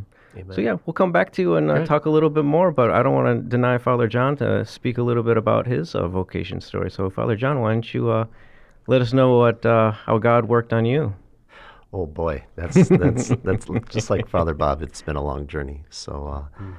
so 0.52 0.62
yeah, 0.62 0.78
we'll 0.86 0.94
come 0.94 1.12
back 1.12 1.32
to 1.34 1.42
you 1.42 1.56
and 1.56 1.70
uh, 1.70 1.86
talk 1.86 2.06
a 2.06 2.10
little 2.10 2.30
bit 2.30 2.46
more. 2.46 2.72
But 2.72 2.92
I 2.92 3.04
don't 3.04 3.14
want 3.14 3.28
to 3.28 3.50
deny 3.50 3.78
Father 3.78 4.08
John 4.08 4.36
to 4.38 4.66
speak 4.66 4.98
a 4.98 5.04
little 5.04 5.24
bit 5.24 5.38
about 5.38 5.68
his 5.68 5.96
uh, 5.96 6.08
vocation 6.08 6.62
story. 6.62 6.90
So 6.90 7.10
Father 7.10 7.36
John, 7.36 7.62
why 7.62 7.74
don't 7.74 7.94
you 7.94 8.10
uh, 8.10 8.26
let 8.88 9.02
us 9.02 9.14
know 9.14 9.38
what 9.38 9.66
uh, 9.66 9.92
how 9.92 10.18
God 10.18 10.46
worked 10.46 10.74
on 10.74 10.86
you? 10.86 11.14
Oh 11.94 12.06
boy, 12.06 12.44
that's 12.56 12.88
that's 12.88 13.30
that's 13.44 13.68
just 13.90 14.10
like 14.10 14.28
Father 14.30 14.54
Bob. 14.54 14.82
It's 14.82 15.02
been 15.02 15.18
a 15.18 15.24
long 15.24 15.48
journey. 15.48 15.84
So, 15.90 16.48
mm. 16.60 16.76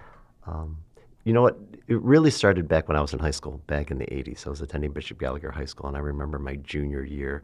um, 0.47 0.79
you 1.25 1.33
know 1.33 1.43
what? 1.43 1.59
It 1.89 2.01
really 2.01 2.31
started 2.31 2.67
back 2.69 2.89
when 2.89 2.97
I 2.97 3.03
was 3.03 3.13
in 3.13 3.19
high 3.19 3.33
school, 3.33 3.61
back 3.67 3.91
in 3.91 3.99
the 3.99 4.07
'80s. 4.07 4.47
I 4.47 4.51
was 4.51 4.63
attending 4.63 4.93
Bishop 4.93 5.19
Gallagher 5.19 5.51
High 5.51 5.67
School, 5.67 5.89
and 5.89 5.97
I 5.97 6.01
remember 6.01 6.39
my 6.39 6.57
junior 6.57 7.05
year 7.05 7.43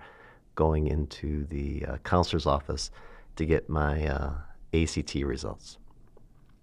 going 0.55 0.87
into 0.88 1.44
the 1.47 1.85
uh, 1.87 1.97
counselor's 1.99 2.47
office 2.47 2.90
to 3.37 3.44
get 3.44 3.68
my 3.68 4.07
uh, 4.07 4.33
ACT 4.75 5.14
results. 5.16 5.79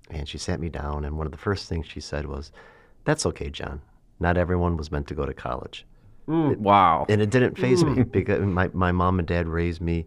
And 0.10 0.28
she 0.28 0.38
sat 0.38 0.60
me 0.60 0.70
down, 0.70 1.06
and 1.06 1.18
one 1.18 1.26
of 1.26 1.32
the 1.32 1.38
first 1.38 1.68
things 1.68 1.88
she 1.88 2.00
said 2.00 2.26
was, 2.28 2.52
That's 3.06 3.26
okay, 3.26 3.50
John. 3.50 3.82
Not 4.20 4.38
everyone 4.38 4.78
was 4.78 4.92
meant 4.92 5.08
to 5.08 5.16
go 5.16 5.26
to 5.26 5.34
college. 5.34 5.86
Mm, 6.28 6.54
it, 6.54 6.60
wow. 6.60 7.06
And 7.10 7.22
it 7.22 7.30
didn't 7.30 7.58
phase 7.58 7.84
mm. 7.84 7.98
me 7.98 8.04
because 8.04 8.42
my, 8.42 8.70
my 8.74 8.92
mom 8.92 9.20
and 9.20 9.28
dad 9.28 9.48
raised 9.48 9.82
me 9.82 10.06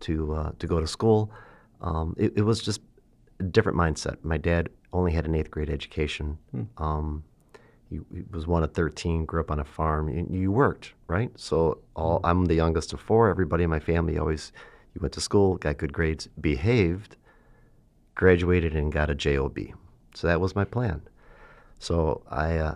to, 0.00 0.34
uh, 0.34 0.52
to 0.58 0.66
go 0.66 0.80
to 0.80 0.86
school. 0.86 1.30
Um, 1.80 2.14
it, 2.18 2.32
it, 2.36 2.42
was 2.42 2.60
just 2.60 2.80
a 3.38 3.44
different 3.44 3.78
mindset. 3.78 4.16
My 4.22 4.38
dad 4.38 4.68
only 4.92 5.12
had 5.12 5.26
an 5.26 5.34
eighth 5.34 5.50
grade 5.50 5.70
education. 5.70 6.38
Mm. 6.54 6.66
Um, 6.78 7.24
he, 7.88 8.00
he, 8.12 8.22
was 8.30 8.46
one 8.46 8.62
of 8.62 8.72
13, 8.72 9.24
grew 9.24 9.40
up 9.40 9.50
on 9.50 9.60
a 9.60 9.64
farm. 9.64 10.08
You, 10.08 10.26
you 10.30 10.52
worked, 10.52 10.94
right? 11.08 11.30
So 11.36 11.78
all, 11.96 12.20
hmm. 12.20 12.26
I'm 12.26 12.44
the 12.46 12.54
youngest 12.54 12.92
of 12.92 13.00
four. 13.00 13.28
Everybody 13.28 13.64
in 13.64 13.70
my 13.70 13.80
family 13.80 14.18
always, 14.18 14.52
you 14.94 15.00
went 15.00 15.12
to 15.14 15.20
school, 15.20 15.56
got 15.56 15.78
good 15.78 15.92
grades, 15.92 16.28
behaved, 16.40 17.16
graduated 18.20 18.76
and 18.76 18.92
got 18.92 19.08
a 19.08 19.14
job. 19.14 19.58
So 20.14 20.26
that 20.26 20.42
was 20.42 20.54
my 20.54 20.66
plan. 20.66 21.00
So 21.78 22.22
I, 22.28 22.58
uh, 22.58 22.74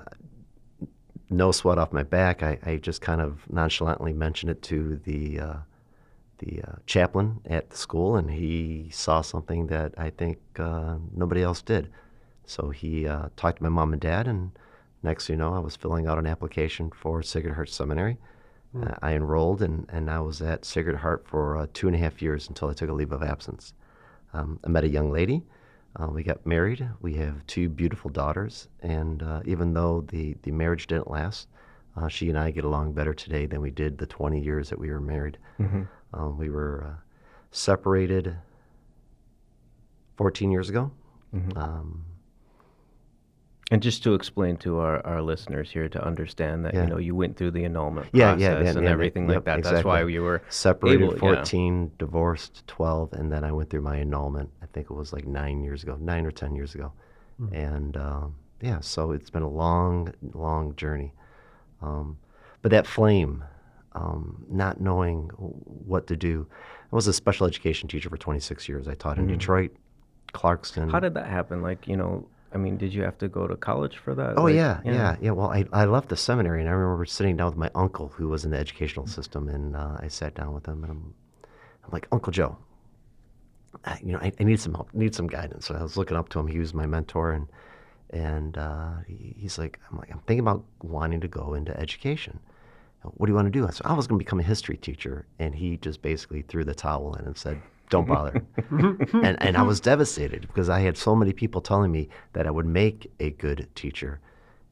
no 1.28 1.52
sweat 1.52 1.76
off 1.76 1.92
my 1.92 2.02
back. 2.02 2.42
I, 2.42 2.58
I, 2.64 2.76
just 2.76 3.02
kind 3.02 3.20
of 3.20 3.42
nonchalantly 3.50 4.14
mentioned 4.14 4.50
it 4.52 4.62
to 4.62 4.96
the 5.04 5.40
uh, 5.40 5.56
the 6.38 6.62
uh, 6.62 6.76
chaplain 6.86 7.42
at 7.44 7.68
the 7.68 7.76
school, 7.76 8.16
and 8.16 8.30
he 8.30 8.88
saw 8.90 9.20
something 9.20 9.66
that 9.66 9.92
I 9.98 10.08
think 10.08 10.38
uh, 10.58 10.96
nobody 11.14 11.42
else 11.42 11.60
did. 11.60 11.90
So 12.46 12.70
he 12.70 13.06
uh, 13.06 13.28
talked 13.36 13.58
to 13.58 13.64
my 13.64 13.68
mom 13.68 13.92
and 13.92 14.00
dad, 14.00 14.26
and 14.26 14.50
next 15.02 15.28
you 15.28 15.36
know, 15.36 15.52
I 15.52 15.58
was 15.58 15.76
filling 15.76 16.06
out 16.06 16.18
an 16.18 16.26
application 16.26 16.90
for 16.90 17.22
Sacred 17.22 17.54
Heart 17.54 17.68
Seminary. 17.68 18.16
Mm. 18.74 18.98
I 19.02 19.12
enrolled, 19.12 19.60
and, 19.60 19.86
and 19.92 20.10
I 20.10 20.20
was 20.20 20.40
at 20.40 20.64
Sacred 20.64 20.96
Heart 20.96 21.28
for 21.28 21.58
uh, 21.58 21.66
two 21.74 21.86
and 21.86 21.94
a 21.94 21.98
half 21.98 22.22
years 22.22 22.48
until 22.48 22.70
I 22.70 22.72
took 22.72 22.88
a 22.88 22.94
leave 22.94 23.12
of 23.12 23.22
absence. 23.22 23.74
Um, 24.34 24.58
I 24.64 24.68
met 24.68 24.84
a 24.84 24.88
young 24.88 25.10
lady. 25.10 25.42
Uh, 25.98 26.08
we 26.08 26.22
got 26.24 26.44
married. 26.44 26.86
We 27.00 27.14
have 27.14 27.46
two 27.46 27.68
beautiful 27.68 28.10
daughters. 28.10 28.68
And 28.80 29.22
uh, 29.22 29.40
even 29.44 29.72
though 29.72 30.04
the, 30.08 30.36
the 30.42 30.50
marriage 30.50 30.88
didn't 30.88 31.10
last, 31.10 31.48
uh, 31.96 32.08
she 32.08 32.28
and 32.28 32.38
I 32.38 32.50
get 32.50 32.64
along 32.64 32.92
better 32.92 33.14
today 33.14 33.46
than 33.46 33.60
we 33.60 33.70
did 33.70 33.98
the 33.98 34.06
20 34.06 34.40
years 34.40 34.68
that 34.70 34.78
we 34.78 34.90
were 34.90 35.00
married. 35.00 35.38
Mm-hmm. 35.60 35.82
Um, 36.12 36.36
we 36.36 36.50
were 36.50 36.84
uh, 36.88 37.00
separated 37.52 38.36
14 40.16 40.50
years 40.50 40.68
ago. 40.68 40.90
Mm-hmm. 41.34 41.56
Um, 41.56 42.04
and 43.70 43.82
just 43.82 44.02
to 44.02 44.14
explain 44.14 44.56
to 44.58 44.78
our, 44.78 45.04
our 45.06 45.22
listeners 45.22 45.70
here 45.70 45.88
to 45.88 46.04
understand 46.04 46.64
that 46.64 46.74
yeah. 46.74 46.84
you 46.84 46.90
know 46.90 46.98
you 46.98 47.14
went 47.14 47.36
through 47.36 47.50
the 47.50 47.64
annulment 47.64 48.08
yeah, 48.12 48.32
process 48.32 48.40
yeah, 48.40 48.62
yeah, 48.62 48.78
and 48.78 48.86
everything 48.86 49.26
like 49.26 49.44
that. 49.44 49.58
Exactly. 49.58 49.76
That's 49.76 49.84
why 49.84 50.04
you 50.04 50.22
were 50.22 50.42
separated 50.50 51.04
able, 51.04 51.16
14, 51.16 51.92
divorced 51.98 52.66
12, 52.66 53.14
and 53.14 53.32
then 53.32 53.42
I 53.42 53.52
went 53.52 53.70
through 53.70 53.82
my 53.82 53.96
annulment. 53.96 54.50
I 54.62 54.66
think 54.66 54.90
it 54.90 54.94
was 54.94 55.12
like 55.12 55.26
nine 55.26 55.62
years 55.62 55.82
ago, 55.82 55.96
nine 56.00 56.26
or 56.26 56.30
ten 56.30 56.54
years 56.54 56.74
ago, 56.74 56.92
mm. 57.40 57.52
and 57.52 57.96
um, 57.96 58.34
yeah, 58.60 58.80
so 58.80 59.12
it's 59.12 59.30
been 59.30 59.42
a 59.42 59.48
long, 59.48 60.12
long 60.34 60.76
journey. 60.76 61.12
Um, 61.80 62.18
but 62.60 62.70
that 62.70 62.86
flame, 62.86 63.44
um, 63.92 64.44
not 64.50 64.80
knowing 64.80 65.28
what 65.36 66.06
to 66.08 66.16
do. 66.16 66.46
I 66.92 66.96
was 66.96 67.06
a 67.06 67.12
special 67.12 67.46
education 67.46 67.88
teacher 67.88 68.08
for 68.08 68.16
26 68.16 68.68
years. 68.68 68.88
I 68.88 68.94
taught 68.94 69.18
in 69.18 69.26
mm. 69.26 69.30
Detroit, 69.30 69.72
Clarkston. 70.32 70.90
How 70.90 71.00
did 71.00 71.14
that 71.14 71.26
happen? 71.26 71.62
Like 71.62 71.88
you 71.88 71.96
know 71.96 72.28
I 72.54 72.58
mean, 72.58 72.76
did 72.76 72.94
you 72.94 73.02
have 73.02 73.18
to 73.18 73.28
go 73.28 73.48
to 73.48 73.56
college 73.56 73.96
for 73.98 74.14
that? 74.14 74.38
Oh 74.38 74.44
like, 74.44 74.54
yeah, 74.54 74.80
yeah, 74.84 74.92
yeah, 74.92 75.16
yeah, 75.20 75.30
Well, 75.32 75.50
I, 75.50 75.64
I 75.72 75.84
left 75.86 76.08
the 76.08 76.16
seminary, 76.16 76.60
and 76.60 76.68
I 76.68 76.72
remember 76.72 77.04
sitting 77.04 77.36
down 77.36 77.48
with 77.48 77.56
my 77.56 77.70
uncle, 77.74 78.08
who 78.08 78.28
was 78.28 78.44
in 78.44 78.52
the 78.52 78.58
educational 78.58 79.06
system, 79.06 79.48
and 79.48 79.74
uh, 79.74 79.96
I 79.98 80.08
sat 80.08 80.34
down 80.34 80.54
with 80.54 80.66
him, 80.66 80.84
and 80.84 80.92
I'm, 80.92 81.14
I'm 81.84 81.90
like, 81.90 82.06
Uncle 82.12 82.32
Joe, 82.32 82.56
I, 83.84 83.98
you 84.02 84.12
know, 84.12 84.18
I, 84.18 84.32
I, 84.38 84.44
need 84.44 84.60
some 84.60 84.72
help, 84.72 84.94
need 84.94 85.14
some 85.14 85.26
guidance. 85.26 85.66
So 85.66 85.74
I 85.74 85.82
was 85.82 85.96
looking 85.96 86.16
up 86.16 86.28
to 86.30 86.38
him. 86.38 86.46
He 86.46 86.58
was 86.58 86.72
my 86.72 86.86
mentor, 86.86 87.32
and 87.32 87.48
and 88.10 88.56
uh, 88.56 88.92
he, 89.06 89.34
he's 89.36 89.58
like, 89.58 89.80
I'm 89.90 89.98
like, 89.98 90.10
I'm 90.12 90.20
thinking 90.20 90.40
about 90.40 90.64
wanting 90.82 91.20
to 91.20 91.28
go 91.28 91.54
into 91.54 91.78
education. 91.78 92.38
What 93.02 93.26
do 93.26 93.32
you 93.32 93.36
want 93.36 93.52
to 93.52 93.58
do? 93.58 93.66
I 93.66 93.70
said, 93.70 93.86
I 93.86 93.92
was 93.92 94.06
going 94.06 94.18
to 94.18 94.24
become 94.24 94.40
a 94.40 94.44
history 94.44 94.78
teacher, 94.78 95.26
and 95.38 95.54
he 95.54 95.76
just 95.76 96.00
basically 96.00 96.42
threw 96.42 96.64
the 96.64 96.74
towel 96.74 97.14
in 97.16 97.26
and 97.26 97.36
said, 97.36 97.60
don't 97.90 98.06
bother. 98.06 98.44
and, 98.70 99.40
and 99.40 99.56
I 99.56 99.62
was 99.62 99.80
devastated 99.80 100.42
because 100.42 100.68
I 100.68 100.80
had 100.80 100.96
so 100.96 101.14
many 101.14 101.32
people 101.32 101.60
telling 101.60 101.92
me 101.92 102.08
that 102.32 102.46
I 102.46 102.50
would 102.50 102.66
make 102.66 103.10
a 103.20 103.30
good 103.30 103.68
teacher 103.74 104.20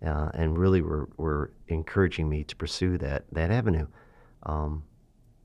uh, 0.04 0.30
and 0.34 0.58
really 0.58 0.82
were, 0.82 1.08
were 1.16 1.52
encouraging 1.68 2.28
me 2.28 2.44
to 2.44 2.56
pursue 2.56 2.98
that, 2.98 3.24
that 3.32 3.50
avenue. 3.50 3.86
Um, 4.44 4.82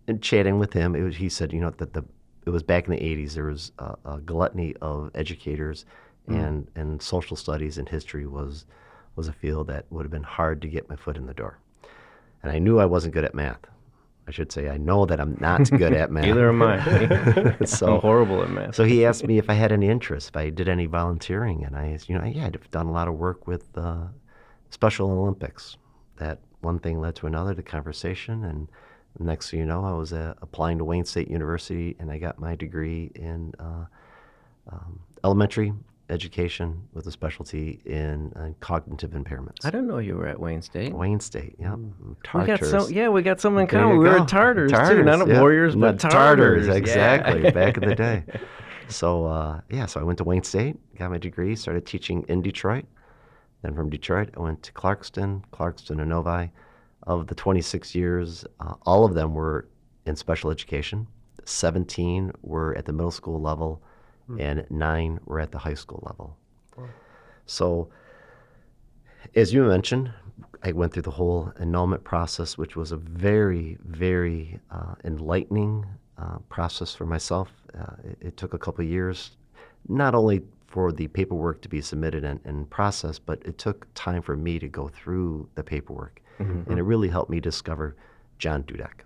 and 0.07 0.21
chatting 0.21 0.57
with 0.57 0.73
him, 0.73 0.93
was, 0.93 1.15
he 1.17 1.29
said, 1.29 1.53
you 1.53 1.59
know, 1.59 1.69
that 1.71 1.93
the, 1.93 2.03
it 2.45 2.49
was 2.49 2.63
back 2.63 2.87
in 2.87 2.91
the 2.91 2.99
80s, 2.99 3.33
there 3.33 3.45
was 3.45 3.71
a, 3.77 3.95
a 4.05 4.19
gluttony 4.19 4.73
of 4.81 5.11
educators 5.13 5.85
mm. 6.29 6.41
and, 6.41 6.67
and 6.75 7.01
social 7.01 7.35
studies 7.35 7.77
and 7.77 7.87
history 7.87 8.25
was, 8.25 8.65
was 9.15 9.27
a 9.27 9.33
field 9.33 9.67
that 9.67 9.85
would 9.89 10.03
have 10.03 10.11
been 10.11 10.23
hard 10.23 10.61
to 10.61 10.67
get 10.67 10.89
my 10.89 10.95
foot 10.95 11.17
in 11.17 11.25
the 11.25 11.33
door. 11.33 11.59
And 12.41 12.51
I 12.51 12.59
knew 12.59 12.79
I 12.79 12.85
wasn't 12.85 13.13
good 13.13 13.25
at 13.25 13.35
math. 13.35 13.59
I 14.27 14.31
should 14.31 14.51
say, 14.51 14.69
I 14.69 14.77
know 14.77 15.05
that 15.05 15.21
I'm 15.21 15.37
not 15.39 15.69
good 15.71 15.93
at 15.93 16.11
math. 16.11 16.25
Neither 16.25 16.49
am 16.49 16.61
I. 16.61 17.57
so 17.65 17.95
I'm 17.95 18.01
horrible 18.01 18.43
at 18.43 18.49
math. 18.49 18.75
so 18.75 18.83
he 18.83 19.05
asked 19.05 19.25
me 19.25 19.37
if 19.37 19.49
I 19.49 19.53
had 19.53 19.71
any 19.71 19.87
interest, 19.87 20.29
if 20.29 20.35
I 20.35 20.49
did 20.49 20.67
any 20.67 20.85
volunteering, 20.85 21.63
and 21.63 21.77
I, 21.77 21.97
you 22.07 22.17
know, 22.17 22.25
yeah, 22.25 22.47
I'd 22.47 22.59
done 22.71 22.87
a 22.87 22.91
lot 22.91 23.07
of 23.07 23.13
work 23.13 23.47
with 23.47 23.65
uh, 23.77 24.07
Special 24.69 25.09
Olympics. 25.09 25.77
That 26.17 26.39
one 26.59 26.79
thing 26.79 26.99
led 26.99 27.15
to 27.17 27.27
another, 27.27 27.53
the 27.53 27.63
conversation, 27.63 28.43
and 28.43 28.67
next 29.19 29.49
thing 29.49 29.61
you 29.61 29.65
know, 29.65 29.85
I 29.85 29.93
was 29.93 30.11
uh, 30.11 30.33
applying 30.41 30.77
to 30.79 30.83
Wayne 30.83 31.05
State 31.05 31.29
University, 31.29 31.95
and 31.99 32.11
I 32.11 32.17
got 32.17 32.37
my 32.37 32.55
degree 32.55 33.11
in 33.15 33.53
uh, 33.59 33.85
um, 34.71 34.99
elementary 35.23 35.73
education 36.09 36.87
with 36.93 37.05
a 37.07 37.11
specialty 37.11 37.81
in 37.85 38.31
uh, 38.33 38.49
cognitive 38.59 39.11
impairments. 39.11 39.65
I 39.65 39.69
don't 39.69 39.87
know 39.87 39.97
you 39.97 40.15
were 40.15 40.27
at 40.27 40.39
Wayne 40.39 40.61
State. 40.61 40.93
Wayne 40.93 41.19
State, 41.19 41.55
yeah. 41.59 41.75
Mm. 41.75 42.15
We 42.33 42.45
got 42.45 42.63
some, 42.63 42.91
yeah, 42.91 43.09
we 43.09 43.21
got 43.21 43.41
something 43.41 43.61
in 43.61 43.67
common. 43.67 43.97
We 43.97 44.09
were 44.09 44.25
Tartars, 44.25 44.71
Tartars, 44.71 44.97
too, 44.97 45.03
not 45.03 45.27
yeah. 45.27 45.39
Warriors, 45.39 45.75
but 45.75 45.99
Tartars. 45.99 46.65
Tartars 46.65 46.67
exactly, 46.69 47.43
yeah. 47.43 47.51
back 47.51 47.77
in 47.77 47.89
the 47.89 47.95
day. 48.07 48.23
So, 48.87 49.25
uh, 49.25 49.61
yeah, 49.69 49.85
so 49.85 49.99
I 49.99 50.03
went 50.03 50.17
to 50.19 50.23
Wayne 50.23 50.43
State, 50.43 50.77
got 50.97 51.11
my 51.11 51.17
degree, 51.17 51.55
started 51.55 51.85
teaching 51.85 52.23
in 52.29 52.41
Detroit. 52.41 52.85
Then 53.61 53.75
from 53.75 53.89
Detroit, 53.89 54.29
I 54.37 54.39
went 54.39 54.63
to 54.63 54.71
Clarkston, 54.71 55.43
Clarkston 55.51 55.99
and 55.99 56.09
Novi. 56.09 56.51
Of 57.03 57.27
the 57.27 57.35
26 57.35 57.95
years, 57.95 58.45
uh, 58.59 58.73
all 58.83 59.05
of 59.05 59.13
them 59.13 59.33
were 59.33 59.67
in 60.05 60.15
special 60.15 60.51
education. 60.51 61.07
17 61.45 62.33
were 62.41 62.75
at 62.75 62.85
the 62.85 62.91
middle 62.91 63.11
school 63.11 63.41
level 63.41 63.81
Hmm. 64.27 64.39
and 64.41 64.65
nine 64.69 65.19
were 65.25 65.39
at 65.39 65.51
the 65.51 65.57
high 65.57 65.73
school 65.73 66.03
level. 66.05 66.37
So, 67.47 67.89
as 69.35 69.53
you 69.53 69.63
mentioned, 69.63 70.11
I 70.63 70.73
went 70.73 70.93
through 70.93 71.03
the 71.03 71.11
whole 71.11 71.51
annulment 71.59 72.03
process, 72.03 72.57
which 72.57 72.75
was 72.75 72.91
a 72.91 72.97
very, 72.97 73.77
very 73.85 74.59
uh, 74.69 74.95
enlightening 75.05 75.85
uh, 76.17 76.39
process 76.49 76.93
for 76.93 77.05
myself. 77.05 77.49
Uh, 77.77 77.93
it, 78.03 78.17
it, 78.21 78.37
took 78.37 78.53
a 78.53 78.57
couple 78.57 78.83
of 78.83 78.91
years, 78.91 79.37
not 79.87 80.13
only 80.13 80.41
for 80.65 80.91
the 80.91 81.07
paperwork 81.07 81.61
to 81.61 81.69
be 81.69 81.79
submitted 81.79 82.23
and, 82.23 82.39
and 82.43 82.69
processed, 82.69 83.25
but 83.25 83.41
it 83.45 83.57
took 83.57 83.87
time 83.93 84.21
for 84.21 84.35
me 84.35 84.59
to 84.59 84.67
go 84.67 84.89
through 84.89 85.47
the 85.55 85.63
paperwork. 85.63 86.21
Mm-hmm. 86.39 86.69
And 86.69 86.79
it 86.79 86.83
really 86.83 87.07
helped 87.07 87.29
me 87.29 87.39
discover 87.39 87.95
John 88.39 88.63
Dudek, 88.63 89.01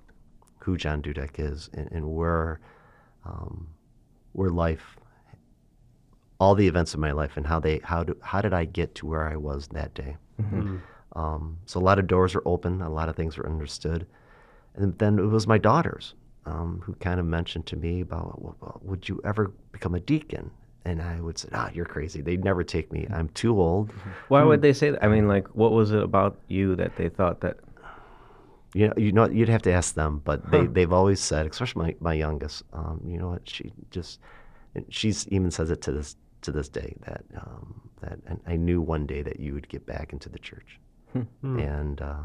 who 0.60 0.78
John 0.78 1.02
Dudek 1.02 1.40
is, 1.40 1.70
and, 1.74 1.92
and 1.92 2.16
where, 2.16 2.60
um, 3.26 3.68
where 4.32 4.50
life 4.50 4.98
all 6.42 6.56
the 6.56 6.68
events 6.68 6.96
of 6.96 7.00
my 7.00 7.12
life 7.12 7.38
and 7.38 7.46
how 7.46 7.60
they 7.60 7.80
how 7.84 8.04
do, 8.04 8.18
how 8.20 8.42
did 8.42 8.52
I 8.52 8.66
get 8.66 8.96
to 8.96 9.06
where 9.06 9.28
I 9.28 9.36
was 9.36 9.68
that 9.68 9.94
day. 9.94 10.18
Mm-hmm. 10.42 10.78
Um, 11.16 11.60
so 11.68 11.80
a 11.80 11.86
lot 11.90 12.00
of 12.00 12.08
doors 12.08 12.34
were 12.34 12.42
open, 12.46 12.82
a 12.82 12.90
lot 12.90 13.10
of 13.10 13.16
things 13.16 13.38
were 13.38 13.46
understood. 13.46 14.08
And 14.74 14.98
then 14.98 15.20
it 15.20 15.30
was 15.38 15.46
my 15.46 15.60
daughters 15.60 16.16
um, 16.48 16.82
who 16.84 16.96
kind 16.96 17.20
of 17.20 17.28
mentioned 17.28 17.68
to 17.68 17.76
me 17.76 18.02
about, 18.02 18.42
well, 18.42 18.56
well, 18.60 18.82
would 18.84 19.08
you 19.08 19.22
ever 19.24 19.52
become 19.72 19.94
a 19.94 20.00
deacon? 20.00 20.50
And 20.84 21.00
I 21.00 21.22
would 21.22 21.38
say, 21.38 21.50
ah, 21.54 21.70
you're 21.76 21.86
crazy. 21.86 22.22
They'd 22.22 22.44
never 22.44 22.64
take 22.64 22.92
me. 22.92 23.06
I'm 23.14 23.30
too 23.30 23.62
old. 23.62 23.92
Why 24.30 24.42
would 24.42 24.64
they 24.64 24.74
say 24.74 24.90
that? 24.90 25.04
I 25.04 25.10
mean, 25.10 25.28
like, 25.28 25.48
what 25.50 25.74
was 25.74 25.92
it 25.92 26.02
about 26.02 26.40
you 26.48 26.76
that 26.78 26.96
they 26.96 27.10
thought 27.10 27.42
that? 27.42 27.58
You 28.74 28.88
know, 28.88 28.94
you 28.98 29.12
know, 29.12 29.30
you'd 29.30 29.50
have 29.50 29.62
to 29.64 29.72
ask 29.72 29.94
them, 29.94 30.22
but 30.24 30.50
they, 30.50 30.66
they've 30.66 30.92
always 30.92 31.20
said, 31.20 31.46
especially 31.46 31.84
my, 31.84 31.96
my 32.00 32.14
youngest, 32.14 32.64
um, 32.74 33.00
you 33.06 33.20
know 33.20 33.30
what, 33.30 33.48
she 33.48 33.72
just, 33.92 34.22
and 34.74 34.86
she's 34.90 35.28
even 35.28 35.52
says 35.52 35.70
it 35.70 35.82
to 35.82 35.92
this 35.92 36.16
to 36.42 36.52
this 36.52 36.70
day 36.70 36.96
that 37.06 37.24
um, 37.38 37.82
that 38.02 38.20
and 38.28 38.40
I 38.48 38.56
knew 38.56 38.82
one 38.82 39.06
day 39.06 39.22
that 39.22 39.40
you 39.40 39.54
would 39.54 39.70
get 39.70 39.86
back 39.86 40.14
into 40.14 40.30
the 40.30 40.40
church, 40.40 40.80
and 41.44 42.02
uh, 42.02 42.24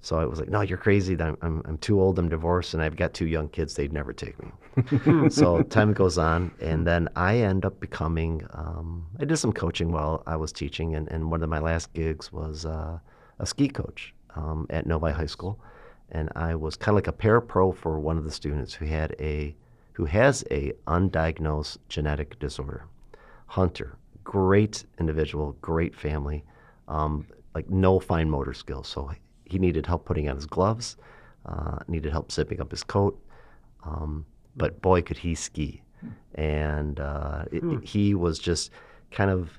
so 0.00 0.18
I 0.18 0.24
was 0.26 0.38
like, 0.38 0.48
no, 0.48 0.60
you're 0.60 0.78
crazy. 0.78 1.14
That 1.14 1.28
I'm, 1.28 1.38
I'm 1.42 1.62
I'm 1.66 1.78
too 1.78 2.00
old. 2.00 2.18
I'm 2.18 2.28
divorced, 2.28 2.74
and 2.74 2.82
I've 2.82 2.96
got 2.96 3.14
two 3.14 3.26
young 3.26 3.48
kids. 3.48 3.74
They'd 3.74 3.92
never 3.92 4.12
take 4.12 4.36
me. 4.42 5.28
so 5.30 5.62
time 5.70 5.92
goes 5.92 6.18
on, 6.18 6.52
and 6.60 6.86
then 6.86 7.08
I 7.16 7.38
end 7.38 7.64
up 7.64 7.80
becoming. 7.80 8.46
Um, 8.52 9.06
I 9.20 9.24
did 9.24 9.36
some 9.36 9.52
coaching 9.52 9.90
while 9.90 10.22
I 10.26 10.36
was 10.36 10.52
teaching, 10.52 10.94
and, 10.94 11.08
and 11.08 11.30
one 11.30 11.42
of 11.42 11.48
my 11.48 11.58
last 11.58 11.92
gigs 11.94 12.32
was 12.32 12.64
uh, 12.64 12.98
a 13.38 13.46
ski 13.46 13.68
coach 13.68 14.14
um, 14.36 14.66
at 14.70 14.86
Novi 14.86 15.10
High 15.10 15.26
School, 15.26 15.58
and 16.12 16.30
I 16.36 16.54
was 16.54 16.76
kind 16.76 16.90
of 16.90 16.96
like 16.96 17.08
a 17.08 17.12
parapro 17.12 17.74
for 17.74 17.98
one 17.98 18.18
of 18.18 18.24
the 18.24 18.30
students 18.30 18.74
who 18.74 18.86
had 18.86 19.16
a 19.18 19.56
who 19.94 20.04
has 20.04 20.44
a 20.52 20.72
undiagnosed 20.86 21.78
genetic 21.88 22.38
disorder. 22.38 22.84
Hunter, 23.48 23.96
great 24.24 24.84
individual, 25.00 25.56
great 25.60 25.94
family, 25.94 26.44
um, 26.86 27.26
like 27.54 27.68
no 27.70 27.98
fine 27.98 28.30
motor 28.30 28.52
skills. 28.54 28.86
So 28.88 29.10
he 29.44 29.58
needed 29.58 29.86
help 29.86 30.04
putting 30.04 30.28
on 30.28 30.36
his 30.36 30.46
gloves, 30.46 30.96
uh, 31.46 31.78
needed 31.88 32.12
help 32.12 32.30
zipping 32.30 32.60
up 32.60 32.70
his 32.70 32.84
coat, 32.84 33.18
um, 33.84 34.24
but 34.56 34.80
boy, 34.82 35.02
could 35.02 35.18
he 35.18 35.34
ski. 35.34 35.82
And 36.34 37.00
uh, 37.00 37.44
it, 37.50 37.64
it- 37.64 37.84
he 37.84 38.14
was 38.14 38.38
just 38.38 38.70
kind 39.10 39.30
of, 39.30 39.50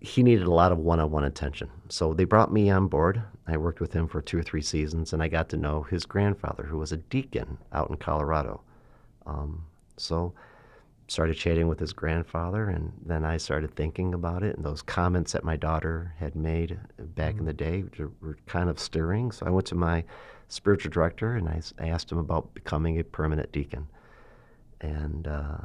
he 0.00 0.22
needed 0.22 0.46
a 0.46 0.52
lot 0.52 0.70
of 0.70 0.78
one 0.78 1.00
on 1.00 1.10
one 1.10 1.24
attention. 1.24 1.70
So 1.88 2.12
they 2.12 2.24
brought 2.24 2.52
me 2.52 2.68
on 2.70 2.88
board. 2.88 3.22
I 3.46 3.56
worked 3.56 3.80
with 3.80 3.92
him 3.94 4.06
for 4.06 4.20
two 4.20 4.38
or 4.38 4.42
three 4.42 4.60
seasons, 4.60 5.12
and 5.14 5.22
I 5.22 5.28
got 5.28 5.48
to 5.50 5.56
know 5.56 5.82
his 5.82 6.04
grandfather, 6.04 6.64
who 6.64 6.76
was 6.78 6.92
a 6.92 6.98
deacon 6.98 7.56
out 7.72 7.88
in 7.90 7.96
Colorado. 7.96 8.60
Um, 9.26 9.64
so 9.96 10.34
started 11.06 11.34
chatting 11.34 11.68
with 11.68 11.78
his 11.78 11.92
grandfather, 11.92 12.68
and 12.70 12.92
then 13.04 13.24
I 13.24 13.36
started 13.36 13.74
thinking 13.74 14.14
about 14.14 14.42
it. 14.42 14.56
And 14.56 14.64
those 14.64 14.82
comments 14.82 15.32
that 15.32 15.44
my 15.44 15.56
daughter 15.56 16.14
had 16.18 16.34
made 16.34 16.78
back 16.98 17.36
in 17.38 17.44
the 17.44 17.52
day 17.52 17.84
were- 17.98 18.12
were 18.20 18.38
kind 18.46 18.70
of 18.70 18.78
stirring. 18.78 19.30
So 19.30 19.46
I 19.46 19.50
went 19.50 19.66
to 19.66 19.74
my 19.74 20.04
spiritual 20.48 20.90
director 20.90 21.34
and 21.34 21.48
I 21.48 21.60
asked 21.86 22.10
him 22.10 22.18
about 22.18 22.54
becoming 22.54 22.98
a 22.98 23.04
permanent 23.04 23.52
deacon. 23.52 23.86
And 24.80 25.26
uh, 25.26 25.58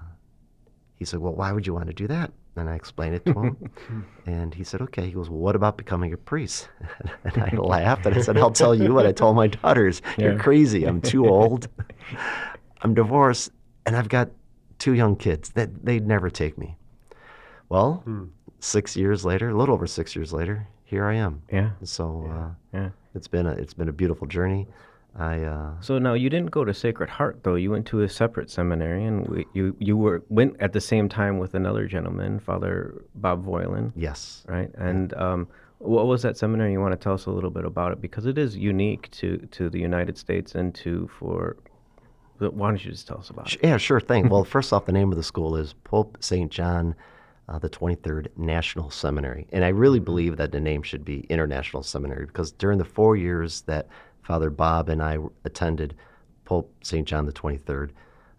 he 0.95 1.06
said, 1.06 1.19
Well, 1.19 1.34
why 1.34 1.52
would 1.52 1.65
you 1.67 1.73
want 1.73 1.88
to 1.88 1.93
do 1.93 2.08
that? 2.08 2.32
And 2.56 2.69
I 2.69 2.75
explained 2.75 3.15
it 3.15 3.25
to 3.25 3.34
him. 3.34 3.71
and 4.25 4.54
he 4.54 4.63
said, 4.63 4.82
Okay. 4.82 5.06
He 5.06 5.12
goes, 5.12 5.30
Well, 5.30 5.39
what 5.39 5.56
about 5.56 5.78
becoming 5.78 6.13
a 6.13 6.17
priest? 6.17 6.69
and 7.23 7.38
I 7.43 7.56
laughed 7.56 8.06
and 8.06 8.15
I 8.15 8.21
said, 8.21 8.38
I'll 8.38 8.52
tell 8.52 8.75
you 8.75 8.93
what 8.93 9.06
I 9.06 9.12
told 9.12 9.36
my 9.36 9.47
daughters. 9.47 10.02
You're 10.17 10.38
crazy. 10.38 10.86
I'm 10.86 11.02
too 11.02 11.28
old. 11.28 11.67
I'm 12.82 12.93
divorced 12.93 13.52
and 13.86 13.95
I've 13.95 14.10
got 14.10 14.30
two 14.79 14.93
young 14.93 15.15
kids 15.15 15.49
that 15.49 15.85
they'd 15.85 16.07
never 16.07 16.29
take 16.29 16.57
me. 16.57 16.75
Well, 17.69 18.03
six 18.59 18.95
years 18.95 19.23
later, 19.25 19.49
a 19.49 19.55
little 19.55 19.75
over 19.75 19.85
six 19.87 20.15
years 20.15 20.33
later, 20.33 20.67
here 20.85 21.05
I 21.05 21.15
am. 21.15 21.43
Yeah, 21.51 21.71
So 21.83 22.27
uh, 22.31 22.77
yeah. 22.77 22.89
it's 23.13 23.27
been 23.27 23.45
a 23.45 23.51
it's 23.51 23.73
been 23.75 23.89
a 23.89 23.93
beautiful 23.93 24.25
journey. 24.27 24.67
I 25.15 25.41
uh, 25.43 25.71
So 25.81 25.99
now 25.99 26.13
you 26.13 26.29
didn't 26.29 26.51
go 26.51 26.63
to 26.63 26.73
Sacred 26.73 27.09
Heart 27.09 27.43
though. 27.43 27.55
You 27.55 27.71
went 27.71 27.85
to 27.87 28.01
a 28.01 28.09
separate 28.09 28.49
seminary, 28.49 29.05
and 29.05 29.27
we, 29.27 29.45
you 29.53 29.75
you 29.79 29.97
were 29.97 30.23
went 30.29 30.55
at 30.59 30.73
the 30.73 30.81
same 30.81 31.09
time 31.09 31.37
with 31.37 31.53
another 31.53 31.85
gentleman, 31.87 32.39
Father 32.39 32.95
Bob 33.15 33.45
Voilin, 33.45 33.91
yes, 33.95 34.43
right? 34.47 34.71
And 34.77 35.13
um, 35.15 35.47
what 35.79 36.07
was 36.07 36.21
that 36.23 36.37
seminary? 36.37 36.71
You 36.71 36.79
want 36.79 36.93
to 36.93 36.97
tell 37.03 37.13
us 37.13 37.25
a 37.25 37.31
little 37.31 37.49
bit 37.49 37.65
about 37.65 37.91
it 37.91 38.01
because 38.01 38.25
it 38.25 38.37
is 38.37 38.55
unique 38.55 39.09
to 39.11 39.37
to 39.51 39.69
the 39.69 39.79
United 39.79 40.17
States 40.17 40.55
and 40.55 40.73
to 40.75 41.07
for. 41.19 41.57
Why 42.39 42.69
don't 42.69 42.84
you 42.84 42.91
just 42.91 43.08
tell 43.08 43.19
us 43.19 43.30
about 43.30 43.54
it? 43.54 43.60
yeah, 43.63 43.78
sure 43.78 43.99
thing. 43.99 44.30
well, 44.30 44.43
first 44.43 44.73
off, 44.73 44.86
the 44.86 44.91
name 44.91 45.12
of 45.12 45.17
the 45.17 45.23
school 45.23 45.56
is 45.56 45.73
Pope 45.84 46.17
Saint 46.21 46.52
John 46.52 46.95
uh, 47.49 47.58
the 47.58 47.69
23rd 47.69 48.28
National 48.38 48.91
Seminary, 48.91 49.47
and 49.52 49.65
I 49.65 49.69
really 49.69 49.99
believe 49.99 50.38
that 50.38 50.52
the 50.52 50.60
name 50.60 50.84
should 50.84 51.04
be 51.04 51.21
International 51.30 51.82
Seminary 51.82 52.25
because 52.25 52.52
during 52.52 52.78
the 52.78 52.86
four 52.86 53.15
years 53.15 53.62
that 53.62 53.88
Father 54.21 54.52
Bob 54.52 54.89
and 54.89 55.02
I 55.02 55.17
attended 55.45 55.95
Pope 56.45 56.71
Saint 56.84 57.08
John 57.08 57.25
the 57.25 57.34
23rd, 57.34 57.89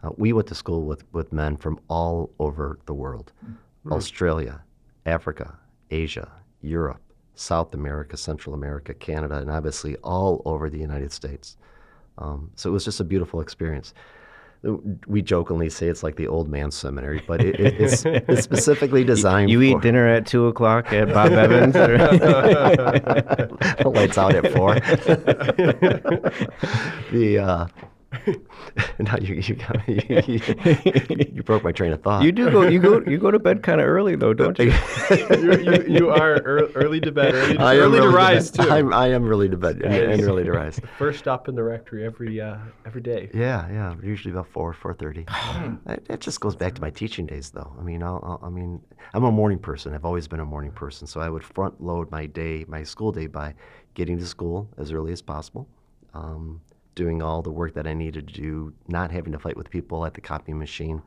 uh, 0.04 0.10
we 0.16 0.32
went 0.32 0.46
to 0.48 0.54
school 0.54 0.84
with 0.84 1.04
with 1.12 1.32
men 1.32 1.56
from 1.56 1.80
all 1.88 2.30
over 2.38 2.78
the 2.86 2.94
world, 2.94 3.32
Australia, 3.90 4.62
Africa, 5.04 5.58
Asia, 5.90 6.30
Europe, 6.62 7.02
South 7.34 7.74
America, 7.74 8.16
Central 8.16 8.54
America, 8.54 8.94
Canada, 8.94 9.38
and 9.38 9.50
obviously 9.50 9.96
all 10.04 10.40
over 10.44 10.70
the 10.70 10.78
United 10.78 11.10
States. 11.10 11.56
Um, 12.18 12.50
so 12.56 12.70
it 12.70 12.72
was 12.72 12.84
just 12.84 12.98
a 13.00 13.04
beautiful 13.04 13.40
experience. 13.40 13.94
We 15.06 15.22
jokingly 15.22 15.70
say 15.70 15.86
it's 15.86 16.02
like 16.02 16.16
the 16.16 16.28
old 16.28 16.48
man 16.48 16.70
seminary, 16.70 17.22
but 17.26 17.42
it, 17.42 17.58
it, 17.58 17.80
it's, 17.80 18.04
it's 18.04 18.42
specifically 18.42 19.04
designed. 19.04 19.50
You 19.50 19.58
for, 19.58 19.64
eat 19.64 19.80
dinner 19.80 20.06
at 20.06 20.26
two 20.26 20.48
o'clock 20.48 20.92
at 20.92 21.08
Bob 21.08 21.32
Evans. 21.32 21.74
or- 21.76 21.96
lights 23.90 24.18
out 24.18 24.34
at 24.34 24.52
four. 24.52 24.74
the 27.10 27.38
uh, 27.38 27.66
now 28.98 29.16
you 29.18 29.36
you, 29.36 29.54
got 29.54 29.86
me, 29.86 30.00
you, 30.08 30.40
you 31.32 31.42
broke 31.44 31.62
my 31.62 31.70
train 31.70 31.92
of 31.92 32.02
thought. 32.02 32.24
you 32.24 32.32
do 32.32 32.50
go. 32.50 32.62
You 32.66 32.80
go. 32.80 33.00
You 33.06 33.18
go 33.18 33.30
to 33.30 33.38
bed 33.38 33.62
kind 33.62 33.80
of 33.80 33.86
early 33.86 34.16
though, 34.16 34.34
don't 34.34 34.58
you? 34.58 34.72
you, 35.10 35.58
you, 35.58 35.84
you 35.86 36.10
are 36.10 36.36
ear- 36.36 36.70
early 36.74 37.00
to 37.00 37.12
bed, 37.12 37.34
early 37.34 37.56
to, 37.56 37.62
I 37.62 37.76
early 37.76 37.98
to 37.98 38.04
really 38.04 38.14
rise 38.16 38.50
bed. 38.50 38.64
too. 38.64 38.70
I'm, 38.70 38.92
I 38.92 39.08
am 39.12 39.24
really 39.24 39.48
to 39.48 39.56
bed 39.56 39.76
and, 39.82 39.94
and 39.94 40.18
Yes. 40.18 40.26
really 40.26 40.42
to 40.44 40.50
rise. 40.52 40.80
First 40.98 41.20
stop 41.20 41.48
in 41.48 41.54
the 41.54 41.62
rectory 41.62 42.04
every 42.04 42.40
uh, 42.40 42.56
every 42.84 43.00
day. 43.00 43.30
Yeah, 43.32 43.70
yeah. 43.70 43.94
Usually 44.02 44.32
about 44.32 44.48
four, 44.48 44.72
four 44.72 44.92
thirty. 44.94 45.24
that, 45.86 46.04
that 46.06 46.20
just 46.20 46.40
goes 46.40 46.56
back 46.56 46.74
to 46.74 46.80
my 46.80 46.90
teaching 46.90 47.26
days, 47.26 47.50
though. 47.50 47.72
I 47.78 47.82
mean, 47.82 48.02
I'll, 48.02 48.20
I'll, 48.24 48.46
I 48.46 48.50
mean, 48.50 48.80
I'm 49.14 49.22
a 49.24 49.30
morning 49.30 49.58
person. 49.60 49.94
I've 49.94 50.04
always 50.04 50.26
been 50.26 50.40
a 50.40 50.44
morning 50.44 50.72
person, 50.72 51.06
so 51.06 51.20
I 51.20 51.28
would 51.30 51.44
front 51.44 51.80
load 51.80 52.10
my 52.10 52.26
day, 52.26 52.64
my 52.66 52.82
school 52.82 53.12
day, 53.12 53.28
by 53.28 53.54
getting 53.94 54.18
to 54.18 54.26
school 54.26 54.68
as 54.78 54.90
early 54.92 55.12
as 55.12 55.22
possible, 55.22 55.68
um, 56.14 56.60
doing 56.94 57.22
all 57.22 57.42
the 57.42 57.50
work 57.50 57.74
that 57.74 57.86
I 57.86 57.94
needed 57.94 58.28
to 58.28 58.34
do, 58.34 58.72
not 58.88 59.10
having 59.10 59.32
to 59.32 59.38
fight 59.38 59.56
with 59.56 59.70
people 59.70 60.04
at 60.04 60.14
the 60.14 60.20
copy 60.20 60.52
machine, 60.52 61.02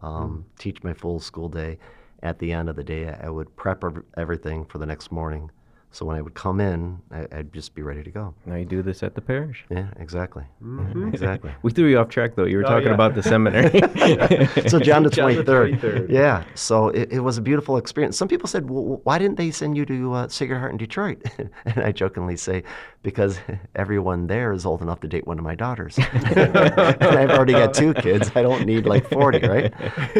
um, 0.00 0.44
teach 0.58 0.82
my 0.82 0.94
full 0.94 1.20
school 1.20 1.48
day. 1.48 1.78
At 2.22 2.38
the 2.38 2.52
end 2.52 2.68
of 2.68 2.76
the 2.76 2.84
day, 2.84 3.08
I 3.08 3.28
would 3.30 3.54
prep 3.56 3.82
everything 4.16 4.64
for 4.64 4.78
the 4.78 4.86
next 4.86 5.10
morning. 5.10 5.50
So 5.94 6.06
when 6.06 6.16
I 6.16 6.22
would 6.22 6.32
come 6.34 6.58
in, 6.60 6.98
I, 7.10 7.26
I'd 7.30 7.52
just 7.52 7.74
be 7.74 7.82
ready 7.82 8.02
to 8.02 8.10
go. 8.10 8.34
Now 8.46 8.56
you 8.56 8.64
do 8.64 8.80
this 8.82 9.02
at 9.02 9.14
the 9.14 9.20
parish. 9.20 9.64
Yeah, 9.70 9.88
exactly. 9.98 10.44
Yeah, 10.64 11.06
exactly. 11.08 11.52
We 11.62 11.70
threw 11.70 11.86
you 11.86 11.98
off 11.98 12.08
track 12.08 12.34
though. 12.34 12.44
You 12.46 12.56
were 12.56 12.64
Oh, 12.64 12.68
talking 12.70 12.88
yeah. 12.88 12.94
about 12.94 13.14
the 13.14 13.22
seminary. 13.22 13.68
so 14.68 14.80
John 14.80 15.02
the 15.02 15.10
23rd. 15.10 15.78
23rd. 15.80 16.08
Yeah. 16.10 16.44
So 16.54 16.88
it, 16.88 17.12
it 17.12 17.20
was 17.20 17.36
a 17.36 17.42
beautiful 17.42 17.76
experience. 17.76 18.16
Some 18.16 18.26
people 18.26 18.48
said, 18.48 18.70
well, 18.70 19.00
why 19.04 19.18
didn't 19.18 19.36
they 19.36 19.50
send 19.50 19.76
you 19.76 19.84
to 19.84 20.12
uh, 20.14 20.28
Sacred 20.28 20.58
Heart 20.58 20.72
in 20.72 20.78
Detroit? 20.78 21.22
and 21.66 21.78
I 21.84 21.92
jokingly 21.92 22.36
say, 22.36 22.62
because 23.02 23.38
everyone 23.74 24.28
there 24.28 24.52
is 24.52 24.64
old 24.64 24.80
enough 24.80 25.00
to 25.00 25.08
date 25.08 25.26
one 25.26 25.38
of 25.38 25.44
my 25.44 25.54
daughters. 25.54 25.98
and 25.98 26.56
I've 26.56 27.30
already 27.30 27.52
got 27.52 27.74
two 27.74 27.92
kids. 27.94 28.30
I 28.34 28.40
don't 28.42 28.64
need 28.64 28.86
like 28.86 29.08
40, 29.10 29.46
right? 29.46 29.72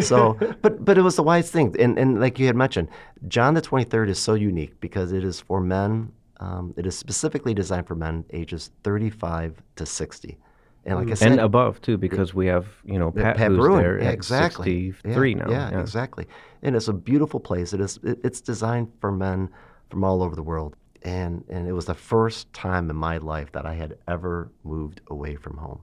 So, 0.03 0.37
but 0.61 0.85
but 0.85 0.99
it 0.99 1.03
was 1.03 1.17
the 1.17 1.23
wise 1.23 1.51
thing. 1.51 1.75
And, 1.79 1.99
and 1.99 2.21
like 2.21 2.39
you 2.39 2.47
had 2.47 2.57
mentioned, 2.57 2.89
John 3.29 3.55
the 3.55 3.63
23rd 3.63 4.09
is 4.11 4.19
so 4.19 4.35
unique 4.35 4.79
because 4.81 5.13
it 5.13 5.23
is 5.25 5.41
for 5.41 5.62
men. 5.63 6.13
Um, 6.41 6.75
it 6.77 6.87
is 6.87 6.99
specifically 6.99 7.55
designed 7.55 7.87
for 7.87 7.95
men 7.95 8.25
ages 8.33 8.71
35 8.83 9.63
to 9.77 9.87
60. 9.87 10.39
And 10.85 10.99
like 10.99 11.11
I 11.11 11.15
said, 11.15 11.33
and 11.33 11.41
above 11.41 11.81
too, 11.81 11.97
because 11.97 12.35
we 12.35 12.47
have 12.47 12.67
you 12.85 12.99
know 12.99 13.13
yeah, 13.17 13.35
Pat, 13.35 13.51
who's 13.51 13.59
Bruin. 13.59 13.83
there 13.83 14.01
yeah, 14.01 14.09
at 14.09 14.15
exactly. 14.15 14.87
Yeah, 14.87 14.93
63 14.93 15.35
now. 15.35 15.51
Yeah, 15.51 15.81
exactly. 15.81 16.27
And 16.63 16.75
it's 16.75 16.89
a 16.89 16.93
beautiful 16.93 17.39
place. 17.39 17.73
It 17.73 17.81
is. 17.81 18.01
It, 18.03 18.19
it's 18.25 18.41
designed 18.41 18.91
for 19.01 19.13
men 19.13 19.49
from 19.91 20.03
all 20.03 20.23
over 20.23 20.35
the 20.35 20.43
world. 20.43 20.75
And 21.03 21.45
and 21.49 21.69
it 21.69 21.73
was 21.73 21.87
the 21.87 21.95
first 21.95 22.53
time 22.53 22.91
in 22.91 22.97
my 22.97 23.19
life 23.19 23.53
that 23.53 23.65
I 23.65 23.75
had 23.75 23.97
ever 24.09 24.51
moved 24.65 25.01
away 25.09 25.37
from 25.37 25.57
home. 25.57 25.81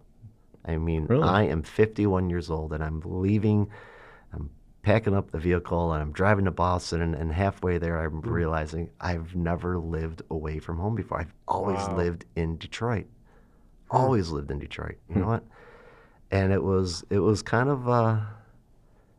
I 0.66 0.78
mean, 0.78 1.06
Really? 1.06 1.24
I 1.24 1.44
am 1.44 1.64
51 1.64 2.30
years 2.30 2.50
old, 2.50 2.74
and 2.74 2.84
I'm 2.84 3.02
leaving. 3.06 3.70
Packing 4.82 5.14
up 5.14 5.32
the 5.32 5.40
vehicle, 5.40 5.92
and 5.94 6.02
I'm 6.02 6.12
driving 6.14 6.46
to 6.46 6.52
Boston. 6.52 7.02
And, 7.02 7.14
and 7.16 7.32
halfway 7.34 7.78
there, 7.78 8.00
I'm 8.02 8.22
realizing 8.22 8.90
I've 9.02 9.36
never 9.36 9.78
lived 9.78 10.22
away 10.32 10.60
from 10.60 10.78
home 10.78 10.96
before. 10.96 11.20
I've 11.20 11.34
always 11.48 11.78
Wow. 11.90 11.98
lived 11.98 12.26
in 12.36 12.58
Detroit. 12.58 13.06
Always 13.92 14.30
lived 14.30 14.52
in 14.52 14.60
Detroit. 14.60 14.98
You 15.10 15.22
know 15.22 15.28
what? 15.28 15.44
and 16.32 16.54
it 16.54 16.64
was 16.64 17.04
it 17.10 17.18
was 17.20 17.42
kind 17.42 17.70
of 17.70 17.90
uh, 17.90 18.20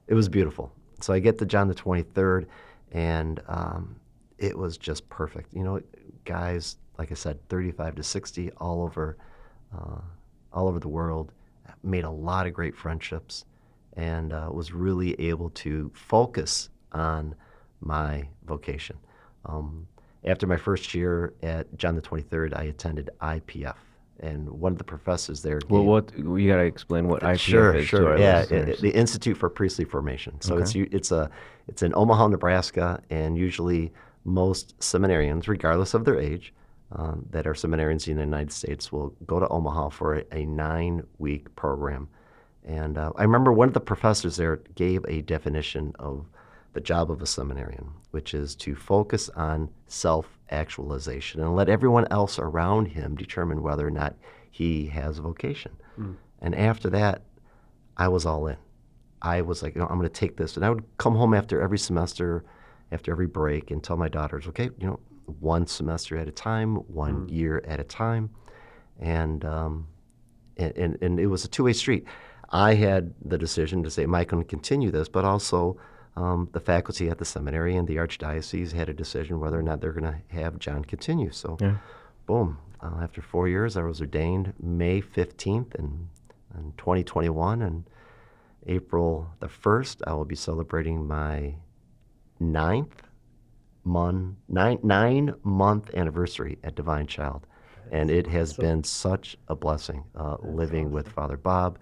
it 0.07 0.15
was 0.15 0.29
beautiful. 0.29 0.73
So 1.01 1.13
I 1.13 1.19
get 1.19 1.39
to 1.39 1.45
John 1.47 1.67
the 1.69 1.75
Twenty 1.75 2.03
Third, 2.03 2.47
and 2.93 3.41
um, 3.49 3.97
it 4.39 4.57
was 4.57 4.79
just 4.79 5.09
perfect. 5.09 5.53
You 5.53 5.65
know, 5.65 5.81
guys, 6.25 6.77
like 6.99 7.11
I 7.11 7.15
said, 7.15 7.39
35 7.49 7.97
to 7.97 8.03
60, 8.03 8.51
all 8.59 8.83
over, 8.83 9.17
uh, 9.77 10.01
all 10.53 10.69
over 10.69 10.79
the 10.79 10.89
world, 10.89 11.33
made 11.83 12.05
a 12.05 12.11
lot 12.11 12.47
of 12.47 12.53
great 12.55 12.77
friendships, 12.77 13.45
and 13.97 14.33
uh, 14.33 14.49
was 14.53 14.73
really 14.73 15.21
able 15.21 15.51
to 15.51 15.91
focus 15.95 16.71
on 16.93 17.35
my 17.81 18.29
vocation. 18.47 18.97
Um, 19.47 19.87
after 20.25 20.47
my 20.47 20.57
first 20.57 20.95
year 20.95 21.35
at 21.43 21.75
John 21.77 21.97
the 21.97 22.03
23rd, 22.03 22.57
I 22.57 22.65
attended 22.65 23.11
IPF. 23.21 23.77
And 24.21 24.51
one 24.51 24.73
of 24.73 24.77
the 24.77 24.85
professors 24.85 25.41
there. 25.41 25.61
Well, 25.71 25.83
what 25.83 26.13
you 26.15 26.47
got 26.47 26.57
to 26.57 26.65
explain 26.65 27.09
what 27.09 27.23
IPF 27.23 27.39
sure, 27.39 27.75
is 27.75 27.85
to 27.85 27.89
sure. 27.89 28.19
Yeah, 28.19 28.39
i- 28.39 28.41
listeners. 28.41 28.81
the 28.81 28.91
Institute 28.91 29.39
for 29.39 29.49
Priestly 29.49 29.87
Formation. 29.87 30.39
So 30.43 30.59
it's 30.59 30.75
it's 30.75 31.11
a 31.11 31.31
it's 31.69 31.83
in 31.83 31.95
Omaha, 31.95 32.29
Nebraska, 32.29 33.03
and 33.09 33.39
usually 33.39 33.95
most 34.25 34.79
seminarians, 34.81 35.49
regardless 35.49 35.95
of 35.95 36.05
their 36.05 36.21
age, 36.21 36.53
um, 36.93 37.25
that 37.31 37.47
are 37.47 37.55
seminarians 37.55 38.09
in 38.09 38.17
the 38.17 38.23
United 38.23 38.53
States, 38.53 38.93
will 38.93 39.15
go 39.25 39.41
to 39.41 39.49
Omaha 39.49 39.89
for 39.89 40.17
a, 40.17 40.25
a 40.33 40.45
nine 40.45 41.03
week 41.19 41.55
program. 41.57 42.07
And 42.65 42.99
uh, 42.99 43.13
I 43.17 43.23
remember 43.23 43.53
one 43.53 43.69
of 43.69 43.75
the 43.75 43.81
professors 43.81 44.37
there 44.37 44.57
gave 44.75 45.05
a 45.07 45.23
definition 45.23 45.95
of 45.99 46.27
the 46.73 46.81
job 46.81 47.11
of 47.11 47.21
a 47.23 47.27
seminarian, 47.27 47.91
which 48.11 48.35
is 48.35 48.55
to 48.57 48.75
focus 48.75 49.29
on 49.31 49.71
self 49.87 50.39
actualization 50.51 51.41
and 51.41 51.55
let 51.57 51.69
everyone 51.69 52.07
else 52.11 52.39
around 52.39 52.87
him 52.87 53.17
determine 53.17 53.63
whether 53.63 53.87
or 53.87 53.91
not 53.91 54.15
he 54.51 54.87
has 54.87 55.19
a 55.19 55.23
vocation. 55.23 55.73
And 56.41 56.55
after 56.55 56.91
that, 56.91 57.23
I 57.97 58.09
was 58.09 58.27
all 58.27 58.47
in. 58.47 58.57
I 59.23 59.43
was 59.43 59.63
like, 59.63 59.75
you 59.75 59.81
know, 59.81 59.87
I'm 59.87 59.99
going 59.99 60.09
to 60.09 60.21
take 60.21 60.37
this. 60.37 60.57
And 60.57 60.65
I 60.65 60.71
would 60.71 60.85
come 60.97 61.15
home 61.15 61.35
after 61.35 61.61
every 61.61 61.79
semester, 61.79 62.45
after 62.91 63.13
every 63.13 63.27
break, 63.27 63.71
and 63.71 63.83
tell 63.83 63.97
my 63.97 64.09
daughters, 64.09 64.47
okay, 64.49 64.71
you 64.79 64.87
know, 64.87 65.01
one 65.39 65.67
semester 65.67 66.17
at 66.17 66.27
a 66.27 66.33
time, 66.33 66.77
one 66.77 67.29
year 67.29 67.63
at 67.67 67.79
a 67.79 67.85
time. 67.85 68.31
And, 68.99 69.45
um, 69.45 69.87
and, 70.57 70.77
and, 70.77 70.99
and 71.03 71.21
it 71.21 71.27
was 71.27 71.45
a 71.45 71.49
two 71.49 71.65
way 71.65 71.73
street. 71.73 72.07
I 72.51 72.75
had 72.75 73.15
the 73.25 73.39
decision 73.39 73.83
to 73.85 73.91
say, 73.91 74.05
am 74.05 74.15
I 74.15 74.25
going 74.25 74.43
to 74.43 74.49
continue 74.49 74.91
this? 74.91 75.09
But 75.09 75.25
also, 75.25 75.77
um, 76.17 76.49
the 76.53 76.61
faculty 76.61 77.09
at 77.09 77.19
the 77.19 77.25
seminary 77.25 77.77
and 77.77 77.87
the 77.87 77.97
archdiocese 77.97 78.73
had 78.73 78.89
a 78.89 78.95
decision 78.95 79.39
whether 79.39 79.59
or 79.59 79.63
not 79.63 79.81
they're 79.81 79.93
going 79.93 80.13
to 80.13 80.21
have 80.35 80.59
John 80.59 80.85
continue. 80.85 81.31
So, 81.31 81.57
Yeah. 81.61 81.77
boom. 82.27 82.59
Uh, 82.83 83.01
after 83.03 83.21
four 83.23 83.47
years, 83.47 83.77
I 83.77 83.83
was 83.83 84.01
ordained 84.01 84.55
May 84.61 85.01
15th 85.01 85.75
in, 85.77 86.09
in 86.57 86.73
2021. 86.77 87.63
And 87.63 87.85
April 88.67 89.29
the 89.39 89.49
1st, 89.49 90.03
I 90.07 90.15
will 90.15 90.25
be 90.25 90.37
celebrating 90.37 91.07
my 91.07 91.55
ninth 92.41 93.03
month, 93.85 94.37
nine, 94.49 94.79
nine 94.83 95.35
month 95.43 95.95
anniversary 95.95 96.59
at 96.65 96.75
Divine 96.75 97.07
Child. 97.07 97.47
And 97.93 98.11
it 98.11 98.27
has 98.29 98.53
been 98.53 98.85
such 98.85 99.37
a 99.49 99.55
blessing 99.55 100.05
uh, 100.15 100.37
living 100.43 100.91
with 100.91 101.09
Father 101.09 101.37
Bob 101.37 101.79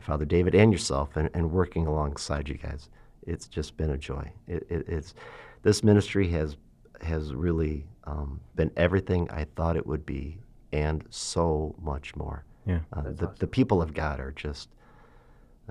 Father 0.00 0.24
David 0.24 0.54
and 0.54 0.72
yourself 0.72 1.16
and, 1.16 1.30
and 1.34 1.50
working 1.50 1.86
alongside 1.86 2.48
you 2.48 2.56
guys. 2.56 2.88
It's 3.26 3.46
just 3.46 3.76
been 3.76 3.90
a 3.90 3.98
joy. 3.98 4.30
It, 4.48 4.66
it, 4.68 4.88
it's 4.88 5.14
this 5.62 5.84
ministry 5.84 6.28
has 6.28 6.56
has 7.02 7.34
really 7.34 7.86
um, 8.04 8.40
been 8.56 8.70
everything 8.76 9.30
I 9.30 9.46
thought 9.56 9.76
it 9.76 9.86
would 9.86 10.04
be 10.04 10.38
and 10.72 11.04
so 11.10 11.74
much 11.80 12.14
more. 12.16 12.44
Yeah. 12.66 12.80
Uh, 12.92 13.02
the, 13.02 13.32
the 13.38 13.46
people 13.46 13.80
of 13.80 13.94
God 13.94 14.20
are 14.20 14.32
just 14.32 14.68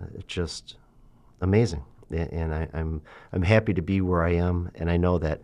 uh, 0.02 0.06
just 0.28 0.78
amazing, 1.42 1.84
and 2.12 2.54
I, 2.54 2.68
I'm 2.74 3.02
I'm 3.32 3.44
happy 3.44 3.74
to 3.74 3.82
be 3.82 4.02
where 4.02 4.24
I 4.24 4.34
am, 4.34 4.72
and 4.76 4.90
I 4.90 4.98
know 4.98 5.18
that 5.20 5.42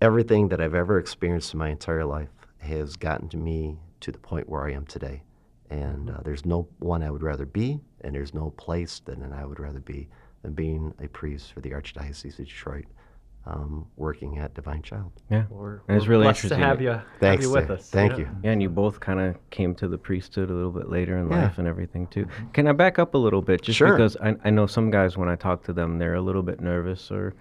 everything 0.00 0.48
that 0.48 0.60
I've 0.60 0.74
ever 0.74 0.98
experienced 0.98 1.52
in 1.52 1.58
my 1.58 1.70
entire 1.70 2.04
life 2.04 2.30
has 2.58 2.96
gotten 2.96 3.28
to 3.30 3.36
me 3.36 3.78
to 4.00 4.12
the 4.12 4.18
point 4.18 4.48
where 4.48 4.66
I 4.66 4.72
am 4.72 4.86
today. 4.86 5.22
And 5.70 6.10
uh, 6.10 6.20
there's 6.24 6.44
no 6.46 6.66
one 6.78 7.02
I 7.02 7.10
would 7.10 7.22
rather 7.22 7.44
be, 7.46 7.80
and 8.02 8.14
there's 8.14 8.32
no 8.34 8.50
place 8.52 9.00
than 9.04 9.32
I 9.32 9.44
would 9.44 9.60
rather 9.60 9.80
be 9.80 10.08
than 10.42 10.52
being 10.52 10.94
a 11.02 11.08
priest 11.08 11.52
for 11.52 11.60
the 11.60 11.70
Archdiocese 11.72 12.38
of 12.38 12.46
Detroit, 12.46 12.86
um, 13.46 13.86
working 13.96 14.38
at 14.38 14.54
Divine 14.54 14.80
Child. 14.82 15.12
Yeah. 15.30 15.44
We're, 15.50 15.80
And 15.88 15.96
it's 15.96 16.06
really 16.06 16.24
blessed 16.24 16.44
interesting 16.44 16.60
to 16.60 16.66
have 16.66 16.78
that- 16.78 16.84
you, 16.84 17.26
have 17.26 17.42
you 17.42 17.50
with 17.50 17.70
us. 17.70 17.90
Thank 17.90 18.12
Yeah. 18.12 18.18
you. 18.18 18.28
Yeah, 18.44 18.50
and 18.52 18.62
you 18.62 18.70
both 18.70 19.00
kind 19.00 19.20
of 19.20 19.36
came 19.50 19.74
to 19.76 19.88
the 19.88 19.98
priesthood 19.98 20.48
a 20.50 20.54
little 20.54 20.70
bit 20.70 20.88
later 20.88 21.18
in 21.18 21.28
Yeah. 21.30 21.42
life 21.44 21.58
and 21.58 21.68
everything 21.68 22.06
too. 22.06 22.26
Can 22.54 22.66
I 22.66 22.72
back 22.72 22.98
up 22.98 23.14
a 23.14 23.18
little 23.18 23.42
bit, 23.42 23.60
just 23.62 23.76
Sure. 23.78 23.90
because 23.92 24.16
I, 24.18 24.36
I 24.44 24.50
know 24.50 24.66
some 24.66 24.90
guys 24.90 25.16
when 25.18 25.28
I 25.28 25.36
talk 25.36 25.64
to 25.64 25.72
them, 25.74 25.98
they're 25.98 26.14
a 26.14 26.22
little 26.22 26.42
bit 26.42 26.60
nervous, 26.60 27.10
or 27.10 27.34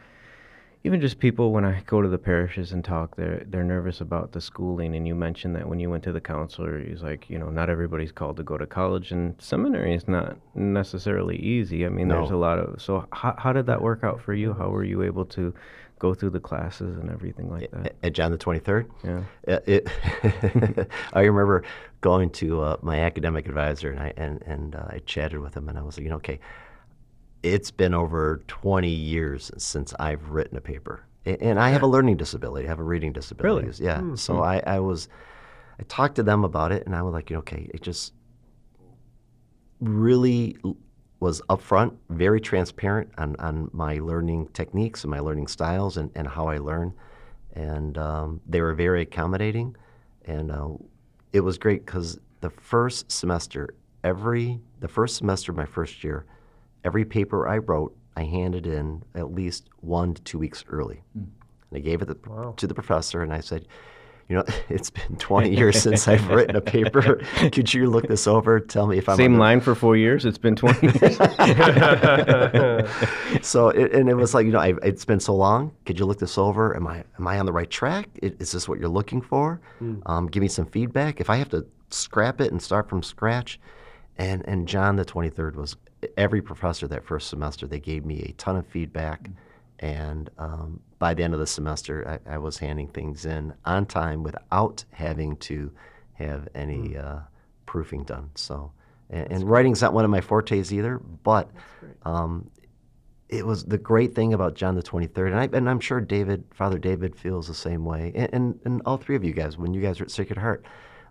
even 0.84 1.02
just 1.02 1.20
people 1.20 1.52
when 1.52 1.66
I 1.66 1.82
go 1.86 2.02
to 2.02 2.08
the 2.08 2.18
parishes 2.18 2.72
and 2.72 2.84
talk, 2.84 3.16
they're 3.16 3.44
they're 3.48 3.64
nervous 3.64 4.00
about 4.02 4.32
the 4.32 4.42
schooling. 4.42 4.96
And 4.96 5.08
you 5.08 5.16
mentioned 5.16 5.56
that 5.56 5.68
when 5.68 5.80
you 5.80 5.90
went 5.90 6.04
to 6.06 6.12
the 6.12 6.22
counselor, 6.22 6.80
he's 6.80 7.02
like, 7.04 7.30
you 7.30 7.38
know, 7.40 7.50
not 7.50 7.70
everybody's 7.70 8.12
called 8.12 8.38
to 8.38 8.44
go 8.44 8.58
to 8.58 8.66
college, 8.66 9.12
and 9.12 9.36
seminary 9.40 9.96
is 9.96 10.08
not 10.08 10.38
necessarily 10.56 11.38
easy. 11.38 11.86
I 11.86 11.90
mean, 11.90 12.08
there's 12.08 12.32
a 12.32 12.38
lot 12.38 12.60
of. 12.60 12.82
So 12.82 13.08
how 13.12 13.36
how 13.38 13.54
did 13.54 13.66
that 13.66 13.82
work 13.82 14.04
out 14.04 14.22
for 14.22 14.34
you? 14.34 14.54
How 14.54 14.70
were 14.70 14.84
you 14.84 15.02
able 15.04 15.26
to 15.26 15.54
go 16.00 16.14
through 16.14 16.30
the 16.30 16.40
classes 16.40 16.98
and 16.98 17.10
everything 17.10 17.50
like 17.50 17.72
that? 17.72 17.96
At 18.04 18.14
John 18.14 18.32
the 18.32 18.38
23rd? 18.38 18.86
Yeah. 19.04 19.24
Uh, 19.48 19.60
It, 19.66 19.88
I 21.14 21.22
remember 21.22 21.64
going 22.02 22.30
to 22.30 22.62
uh, 22.62 22.78
my 22.82 23.00
academic 23.00 23.48
advisor 23.48 23.90
and 23.90 24.00
I 24.00 24.14
and, 24.16 24.42
and 24.44 24.76
uh, 24.76 24.86
I 24.90 25.00
chatted 25.06 25.40
with 25.40 25.56
him 25.58 25.70
and 25.70 25.78
I 25.78 25.82
was 25.82 25.98
like, 25.98 26.04
you 26.04 26.10
know, 26.10 26.18
okay, 26.18 26.40
it's 27.44 27.72
been 27.72 27.94
over 27.94 28.42
20 28.48 28.90
years 28.90 29.52
since 29.58 29.94
I've 30.00 30.30
written 30.30 30.58
a 30.58 30.62
paper, 30.62 31.06
and 31.26 31.60
I 31.60 31.70
have 31.70 31.84
a 31.84 31.88
learning 31.88 32.18
disability. 32.18 32.66
I 32.66 32.70
have 32.70 32.80
a 32.80 32.84
reading 32.84 33.14
disability. 33.14 33.68
Really? 33.68 33.78
Yeah. 33.80 34.16
So 34.16 34.42
I, 34.42 34.62
I 34.66 34.80
was, 34.80 35.10
I 35.80 35.84
talked 35.84 36.16
to 36.16 36.24
them 36.24 36.44
about 36.44 36.72
it, 36.72 36.86
and 36.86 36.96
I 36.96 37.02
was 37.02 37.14
like, 37.14 37.30
you 37.30 37.36
know, 37.36 37.40
okay, 37.40 37.70
it 37.74 37.82
just 37.82 38.14
really 39.80 40.58
was 41.20 41.42
upfront, 41.50 41.96
very 42.10 42.40
transparent 42.40 43.10
on, 43.18 43.36
on 43.38 43.70
my 43.74 43.96
learning 43.96 44.48
techniques 44.54 45.04
and 45.04 45.12
my 45.12 45.20
learning 45.20 45.48
styles 45.48 45.98
and, 45.98 46.12
and 46.16 46.28
how 46.28 46.48
I 46.48 46.58
learn. 46.58 46.94
And 47.54 47.98
um, 47.98 48.42
they 48.48 48.62
were 48.62 48.76
very 48.76 49.02
accommodating. 49.02 49.76
And 50.26 50.52
uh, 50.52 50.70
it 51.34 51.40
was 51.40 51.58
great 51.58 51.86
because 51.86 52.20
the 52.42 52.52
first 52.52 53.12
semester, 53.12 53.70
every, 54.04 54.60
the 54.80 54.88
first 54.88 55.16
semester 55.16 55.52
of 55.52 55.58
my 55.58 55.66
first 55.66 56.04
year, 56.04 56.26
every 56.84 57.06
paper 57.06 57.48
I 57.48 57.58
wrote, 57.58 57.96
I 58.16 58.24
handed 58.24 58.66
in 58.66 59.04
at 59.16 59.34
least 59.34 59.70
one 59.82 60.14
to 60.14 60.22
two 60.24 60.40
weeks 60.40 60.64
early. 60.70 61.04
And 61.16 61.32
I 61.74 61.80
gave 61.80 62.02
it 62.02 62.08
the, 62.08 62.54
to 62.58 62.68
the 62.68 62.74
professor 62.74 63.22
and 63.22 63.34
I 63.34 63.42
said, 63.42 63.68
you 64.30 64.36
know, 64.36 64.44
it's 64.70 64.90
been 64.90 65.16
20 65.18 65.56
years 65.56 65.82
since 65.84 66.08
I've 66.08 66.28
written 66.30 66.56
a 66.56 66.62
paper. 66.62 67.16
Could 67.52 67.74
you 67.74 67.90
look 67.90 68.08
this 68.08 68.28
over? 68.28 68.60
Tell 68.60 68.88
me 68.88 68.98
if 68.98 69.08
I'm 69.08 69.18
Same 69.18 69.34
the- 69.34 69.40
line 69.40 69.62
for 69.62 69.76
four 69.76 69.96
years. 69.96 70.26
It's 70.26 70.38
been 70.38 70.56
twenty 70.56 70.88
years. 70.88 71.18
so 73.42 73.70
it, 73.70 73.94
and 73.94 74.10
it 74.10 74.16
was 74.16 74.34
like 74.34 74.46
you 74.46 74.52
know 74.52 74.60
I, 74.60 74.74
it's 74.84 75.06
been 75.06 75.20
so 75.20 75.36
long 75.36 75.72
could 75.86 76.00
you 76.00 76.06
look 76.06 76.20
this 76.20 76.38
over 76.38 76.76
am 76.76 76.88
i 76.88 77.04
am 77.18 77.28
i 77.28 77.40
on 77.40 77.46
the 77.46 77.54
right 77.54 77.70
track 77.70 78.10
is 78.22 78.52
this 78.52 78.68
what 78.68 78.80
you're 78.80 78.90
looking 78.90 79.22
for 79.22 79.62
um, 80.06 80.28
give 80.28 80.42
me 80.42 80.48
some 80.48 80.66
feedback 80.66 81.22
if 81.22 81.30
i 81.30 81.36
have 81.38 81.50
to 81.50 81.66
scrap 81.90 82.42
it 82.42 82.52
and 82.52 82.62
start 82.62 82.90
from 82.90 83.04
scratch 83.04 83.60
and 84.18 84.44
and 84.48 84.68
john 84.68 84.96
the 84.96 85.06
23rd 85.06 85.56
was 85.56 85.76
every 86.18 86.42
professor 86.42 86.88
that 86.88 87.06
first 87.06 87.30
semester 87.30 87.68
they 87.68 87.80
gave 87.80 88.06
me 88.06 88.22
a 88.22 88.32
ton 88.34 88.56
of 88.56 88.66
feedback. 88.68 89.30
And 89.80 90.30
um, 90.38 90.80
by 91.00 91.14
the 91.14 91.24
end 91.24 91.34
of 91.34 91.40
the 91.40 91.48
semester 91.48 92.20
I, 92.28 92.36
I 92.36 92.38
was 92.38 92.58
handing 92.58 92.88
things 92.88 93.26
in 93.26 93.54
on 93.66 93.86
time 93.86 94.24
without 94.24 94.84
having 94.92 95.38
to 95.38 95.72
have 96.14 96.48
any 96.56 96.98
uh, 96.98 97.20
proofing 97.66 98.04
done. 98.04 98.30
So 98.36 98.72
and, 99.10 99.32
and 99.32 99.44
writing's 99.50 99.82
not 99.82 99.94
one 99.94 100.06
of 100.06 100.12
my 100.12 100.22
fortes 100.22 100.72
either 100.72 101.00
but 101.24 101.50
um, 102.04 102.50
it 103.30 103.46
was 103.46 103.66
the 103.66 103.78
great 103.78 104.16
thing 104.16 104.34
about 104.34 104.56
John 104.56 104.76
the 104.76 104.84
23rd, 104.84 105.28
and, 105.28 105.40
I, 105.40 105.50
and 105.58 105.70
I'm 105.70 105.80
sure 105.80 106.00
David, 106.00 106.44
Father 106.54 106.78
David, 106.78 107.16
feels 107.16 107.48
the 107.48 107.54
same 107.54 107.84
way, 107.84 108.12
and, 108.16 108.30
and, 108.34 108.60
and 108.64 108.82
all 108.86 108.98
three 108.98 109.16
of 109.16 109.24
you 109.24 109.34
guys, 109.34 109.58
when 109.58 109.74
you 109.74 109.82
guys 109.82 110.00
are 110.00 110.06
at 110.06 110.12
Sacred 110.12 110.38
Heart, 110.38 110.66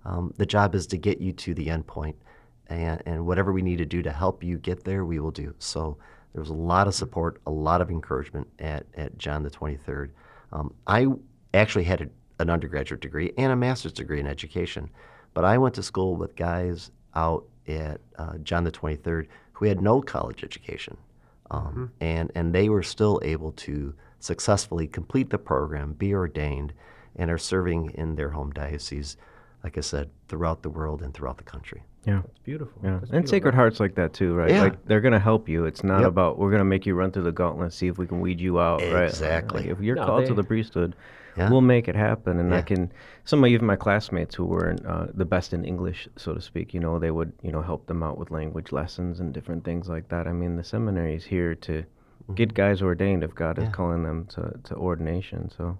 um, 0.04 0.32
the 0.36 0.46
job 0.46 0.74
is 0.74 0.86
to 0.88 0.96
get 0.96 1.20
you 1.20 1.32
to 1.32 1.54
the 1.54 1.68
end 1.68 1.86
point, 1.86 2.16
and, 2.68 3.02
and 3.06 3.26
whatever 3.26 3.52
we 3.52 3.62
need 3.62 3.78
to 3.78 3.84
do 3.84 4.02
to 4.02 4.12
help 4.12 4.42
you 4.42 4.58
get 4.58 4.84
there, 4.84 5.04
we 5.04 5.20
will 5.20 5.30
do. 5.30 5.54
So 5.58 5.96
there 6.32 6.40
was 6.40 6.50
a 6.50 6.54
lot 6.54 6.86
of 6.86 6.94
support, 6.94 7.40
a 7.46 7.50
lot 7.50 7.80
of 7.80 7.90
encouragement 7.90 8.46
at, 8.58 8.86
at 8.94 9.16
John 9.18 9.42
the 9.42 9.50
23rd. 9.50 10.10
Um, 10.52 10.74
I 10.86 11.06
actually 11.54 11.84
had 11.84 12.02
a, 12.02 12.08
an 12.38 12.50
undergraduate 12.50 13.00
degree 13.00 13.32
and 13.38 13.52
a 13.52 13.56
master's 13.56 13.92
degree 13.92 14.20
in 14.20 14.26
education, 14.26 14.90
but 15.34 15.44
I 15.44 15.58
went 15.58 15.74
to 15.76 15.82
school 15.82 16.16
with 16.16 16.36
guys 16.36 16.90
out 17.14 17.44
at 17.68 18.00
uh, 18.18 18.38
John 18.38 18.64
the 18.64 18.72
23rd 18.72 19.26
who 19.52 19.64
had 19.64 19.80
no 19.80 20.02
college 20.02 20.44
education 20.44 20.96
um, 21.50 21.92
and 22.00 22.30
and 22.34 22.54
they 22.54 22.68
were 22.68 22.82
still 22.82 23.20
able 23.22 23.52
to 23.52 23.94
successfully 24.18 24.86
complete 24.86 25.30
the 25.30 25.38
program, 25.38 25.92
be 25.92 26.14
ordained, 26.14 26.72
and 27.16 27.30
are 27.30 27.38
serving 27.38 27.90
in 27.94 28.16
their 28.16 28.30
home 28.30 28.50
diocese, 28.50 29.16
like 29.62 29.78
I 29.78 29.82
said, 29.82 30.10
throughout 30.28 30.62
the 30.62 30.70
world 30.70 31.02
and 31.02 31.14
throughout 31.14 31.38
the 31.38 31.44
country. 31.44 31.84
Yeah. 32.06 32.22
It's 32.24 32.38
beautiful. 32.44 32.80
Yeah, 32.84 32.98
That's 33.00 33.10
and 33.10 33.28
Sacred. 33.28 33.54
Heart's 33.54 33.80
like 33.80 33.96
that 33.96 34.12
too, 34.12 34.32
right? 34.34 34.50
Yeah. 34.50 34.62
Like 34.62 34.86
they're 34.86 35.00
gonna 35.00 35.18
help 35.18 35.48
you. 35.48 35.64
It's 35.64 35.82
not 35.82 36.00
Yep. 36.00 36.08
about 36.08 36.38
we're 36.38 36.52
gonna 36.52 36.64
make 36.64 36.86
you 36.86 36.94
run 36.94 37.10
through 37.10 37.24
the 37.24 37.32
gauntlet, 37.32 37.72
see 37.72 37.88
if 37.88 37.98
we 37.98 38.06
can 38.06 38.20
weed 38.20 38.40
you 38.40 38.60
out, 38.60 38.80
right? 38.80 39.08
Exactly. 39.08 39.62
Like, 39.62 39.70
if 39.72 39.80
you're 39.80 39.96
No, 39.96 40.06
called 40.06 40.26
to 40.26 40.34
the 40.34 40.44
priesthood, 40.44 40.94
Yeah. 41.36 41.50
we'll 41.50 41.62
make 41.62 41.88
it 41.88 41.96
happen. 41.96 42.38
And 42.38 42.54
I 42.54 42.62
can, 42.62 42.92
some 43.24 43.42
of 43.42 43.50
even 43.50 43.66
my 43.66 43.76
classmates 43.76 44.36
who 44.36 44.44
were 44.44 44.76
uh, 44.86 45.08
the 45.14 45.24
best 45.24 45.52
in 45.52 45.64
English, 45.64 46.08
so 46.16 46.32
to 46.32 46.40
speak, 46.40 46.72
you 46.72 46.80
know, 46.80 46.98
they 47.00 47.10
would, 47.10 47.32
you 47.42 47.50
know, 47.50 47.60
help 47.60 47.86
them 47.88 48.02
out 48.04 48.18
with 48.18 48.30
language 48.30 48.70
lessons 48.72 49.18
and 49.20 49.34
different 49.34 49.64
things 49.64 49.88
like 49.88 50.08
that. 50.10 50.28
I 50.28 50.32
mean, 50.32 50.54
the 50.56 50.64
seminary 50.64 51.14
is 51.16 51.24
here 51.24 51.54
to 51.56 51.84
get 52.34 52.54
guys 52.54 52.82
ordained 52.82 53.22
if 53.22 53.34
God 53.34 53.58
is 53.58 53.64
Mm-hmm. 53.64 53.72
Calling 53.72 54.02
them 54.02 54.26
to, 54.26 54.58
to 54.64 54.74
ordination. 54.74 55.50
So, 55.56 55.78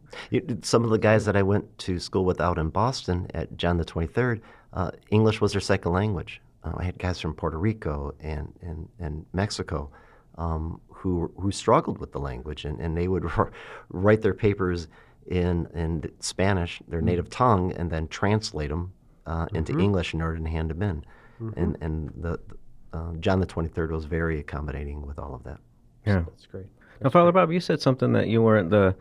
Some 0.63 0.85
of 0.85 0.91
the 0.91 0.99
guys 0.99 1.25
that 1.25 1.37
I 1.37 1.43
went 1.43 1.77
to 1.79 1.99
school 1.99 2.25
with 2.25 2.41
out 2.41 2.59
in 2.59 2.69
Boston 2.71 3.29
at 3.35 3.57
John 3.57 3.77
the 3.79 3.85
23rd, 3.85 4.41
uh, 4.73 4.91
English 5.11 5.41
was 5.41 5.53
their 5.53 5.61
second 5.61 5.93
language. 5.93 6.41
Uh, 6.65 6.73
I 6.77 6.85
had 6.85 6.99
guys 6.99 7.21
from 7.21 7.35
Puerto 7.35 7.59
Rico 7.59 8.15
and, 8.21 8.53
and, 8.63 8.89
and 8.99 9.25
Mexico 9.33 9.91
um, 10.37 10.81
who, 10.89 11.31
who 11.39 11.51
struggled 11.51 11.99
with 11.99 12.13
the 12.13 12.19
language, 12.19 12.65
and, 12.65 12.81
and 12.81 12.97
they 12.97 13.09
would 13.09 13.25
write 13.91 14.23
their 14.23 14.35
papers 14.35 14.89
in, 15.27 15.67
in 15.75 16.11
Spanish, 16.21 16.81
their 16.89 17.01
native 17.01 17.31
tongue, 17.31 17.73
and 17.73 17.91
then 17.91 18.09
translate 18.09 18.71
them 18.71 18.93
uh, 19.27 19.47
into 19.55 19.73
English 19.79 20.15
in 20.15 20.21
order 20.23 20.39
to 20.39 20.49
hand 20.49 20.71
them 20.71 20.83
in. 20.83 21.05
And, 21.57 21.77
and 21.81 22.11
the, 22.17 22.41
uh, 22.93 23.13
John 23.21 23.41
the 23.41 23.47
23rd 23.47 23.91
was 23.91 24.05
very 24.05 24.39
accommodating 24.41 25.07
with 25.07 25.19
all 25.19 25.35
of 25.35 25.43
that. 25.45 25.59
Yeah. 26.07 26.25
That's 26.27 26.47
great. 26.47 26.67
Now, 27.03 27.11
Father 27.11 27.33
Bob, 27.33 27.53
you 27.53 27.61
said 27.61 27.81
something 27.81 28.13
that 28.13 28.29
you 28.29 28.43
weren't 28.43 28.71
the. 28.71 28.95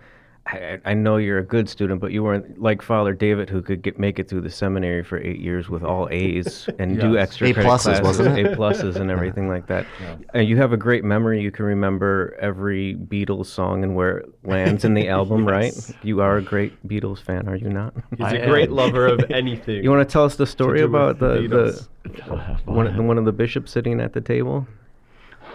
I, 0.48 0.80
I 0.86 0.94
know 0.94 1.18
you're 1.18 1.40
a 1.40 1.44
good 1.44 1.68
student, 1.68 2.00
but 2.00 2.12
you 2.12 2.22
weren't 2.22 2.62
like 2.62 2.84
Father 2.84 3.14
David, 3.14 3.50
who 3.50 3.64
could 3.64 3.82
get 3.82 3.98
make 3.98 4.20
it 4.20 4.30
through 4.30 4.42
the 4.42 4.50
seminary 4.52 5.04
for 5.04 5.18
eight 5.18 5.40
years 5.40 5.70
with 5.70 5.84
all 5.84 6.08
A's 6.12 6.70
and 6.78 7.00
do 7.00 7.18
extra 7.18 7.48
A 7.50 7.54
pluses, 7.54 7.64
classes, 7.64 8.02
wasn't 8.02 8.38
it? 8.38 8.46
A 8.46 8.56
pluses, 8.56 8.98
and 8.98 9.10
everything 9.18 9.48
like 9.50 9.66
that. 9.68 9.88
And 10.02 10.26
uh, 10.36 10.40
you 10.42 10.56
have 10.58 10.72
a 10.72 10.78
great 10.78 11.04
memory. 11.04 11.42
You 11.42 11.50
can 11.50 11.66
remember 11.66 12.38
every 12.40 12.94
Beatles 12.96 13.48
song 13.48 13.84
and 13.84 13.96
where 13.96 14.18
it 14.18 14.30
lands 14.44 14.86
in 14.86 14.94
the 14.94 15.08
album, 15.18 15.48
right? 15.48 15.74
You 16.04 16.22
are 16.22 16.38
a 16.38 16.44
great 16.44 16.88
Beatles 16.88 17.24
fan, 17.24 17.48
are 17.50 17.56
you 17.56 17.70
not? 17.70 17.96
He's 18.12 18.28
I 18.28 18.34
a 18.34 18.48
great 18.48 18.70
am. 18.70 18.76
lover 18.76 19.08
of 19.08 19.32
anything. 19.32 19.84
You 19.84 19.90
want 19.90 20.08
to 20.08 20.14
tell 20.14 20.26
us 20.26 20.36
the 20.36 20.46
story 20.46 20.82
about 20.82 21.18
the, 21.18 21.38
Beatles. 21.38 21.88
the 22.04 22.72
one, 22.72 22.96
the 22.96 23.02
one 23.02 23.18
of 23.18 23.26
the 23.26 23.32
bishops 23.32 23.72
sitting 23.72 24.00
at 24.00 24.14
the 24.14 24.22
table? 24.22 24.68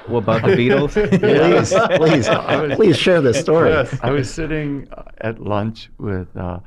What 0.06 0.18
about 0.18 0.42
the 0.42 0.48
Beatles? 0.56 0.92
Please, 1.98 2.28
please, 2.28 2.76
please 2.76 2.96
share 2.96 3.20
this 3.20 3.38
story. 3.40 3.72
I 4.02 4.10
was 4.10 4.32
sitting 4.32 4.88
uh, 4.92 5.02
at 5.18 5.40
lunch 5.40 5.90
with 5.98 6.34
uh, 6.36 6.60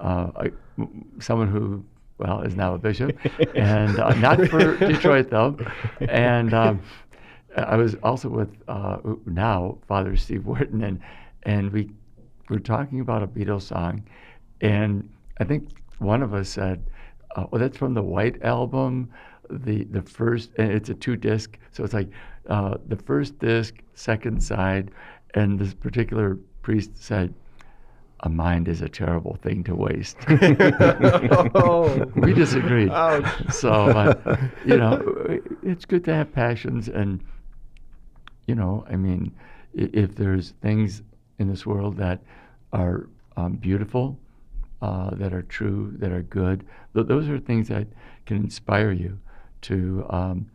uh, 0.00 0.30
a- 0.36 0.50
m- 0.78 1.04
someone 1.18 1.48
who, 1.48 1.84
well, 2.18 2.40
is 2.42 2.54
now 2.54 2.74
a 2.74 2.78
bishop, 2.78 3.18
and 3.54 3.98
uh, 3.98 4.14
not 4.14 4.48
for 4.48 4.76
Detroit 4.78 5.30
though. 5.30 5.58
And 6.00 6.54
um, 6.54 6.80
I 7.56 7.76
was 7.76 7.96
also 8.02 8.28
with 8.28 8.50
uh, 8.68 8.98
now 9.26 9.78
Father 9.88 10.16
Steve 10.16 10.46
Wharton, 10.46 10.82
and 10.82 11.00
and 11.42 11.72
we 11.72 11.90
were 12.48 12.60
talking 12.60 13.00
about 13.00 13.22
a 13.22 13.26
Beatles 13.26 13.62
song, 13.62 14.04
and 14.60 15.08
I 15.38 15.44
think 15.44 15.68
one 15.98 16.22
of 16.22 16.32
us 16.34 16.48
said, 16.48 16.82
uh, 17.34 17.44
"Oh, 17.52 17.58
that's 17.58 17.76
from 17.76 17.94
the 17.94 18.02
White 18.02 18.42
Album." 18.42 19.10
The 19.50 19.84
the 19.84 20.02
first, 20.02 20.50
and 20.58 20.72
it's 20.72 20.88
a 20.88 20.94
two 20.94 21.14
disc, 21.16 21.56
so 21.70 21.84
it's 21.84 21.94
like 21.94 22.08
uh, 22.48 22.78
the 22.88 22.96
first 22.96 23.38
disc, 23.38 23.74
second 23.94 24.42
side, 24.42 24.90
and 25.34 25.58
this 25.58 25.74
particular 25.74 26.38
priest 26.62 26.96
said, 26.96 27.34
"A 28.20 28.28
mind 28.28 28.68
is 28.68 28.82
a 28.82 28.88
terrible 28.88 29.36
thing 29.36 29.64
to 29.64 29.74
waste." 29.74 30.16
oh, 31.54 32.10
we 32.16 32.32
disagreed. 32.32 32.90
Ouch. 32.90 33.52
So, 33.52 33.72
uh, 33.72 34.36
you 34.64 34.76
know, 34.76 35.40
it's 35.62 35.84
good 35.84 36.04
to 36.04 36.14
have 36.14 36.32
passions, 36.32 36.88
and 36.88 37.20
you 38.46 38.54
know, 38.54 38.84
I 38.88 38.96
mean, 38.96 39.34
if 39.74 40.14
there's 40.14 40.54
things 40.62 41.02
in 41.38 41.48
this 41.48 41.66
world 41.66 41.96
that 41.98 42.20
are 42.72 43.08
um, 43.36 43.54
beautiful, 43.54 44.18
uh, 44.82 45.10
that 45.16 45.32
are 45.32 45.42
true, 45.42 45.94
that 45.98 46.12
are 46.12 46.22
good, 46.22 46.64
th- 46.94 47.06
those 47.06 47.28
are 47.28 47.38
things 47.38 47.68
that 47.68 47.86
can 48.24 48.36
inspire 48.38 48.92
you 48.92 49.18
to, 49.62 50.06
um, 50.10 50.46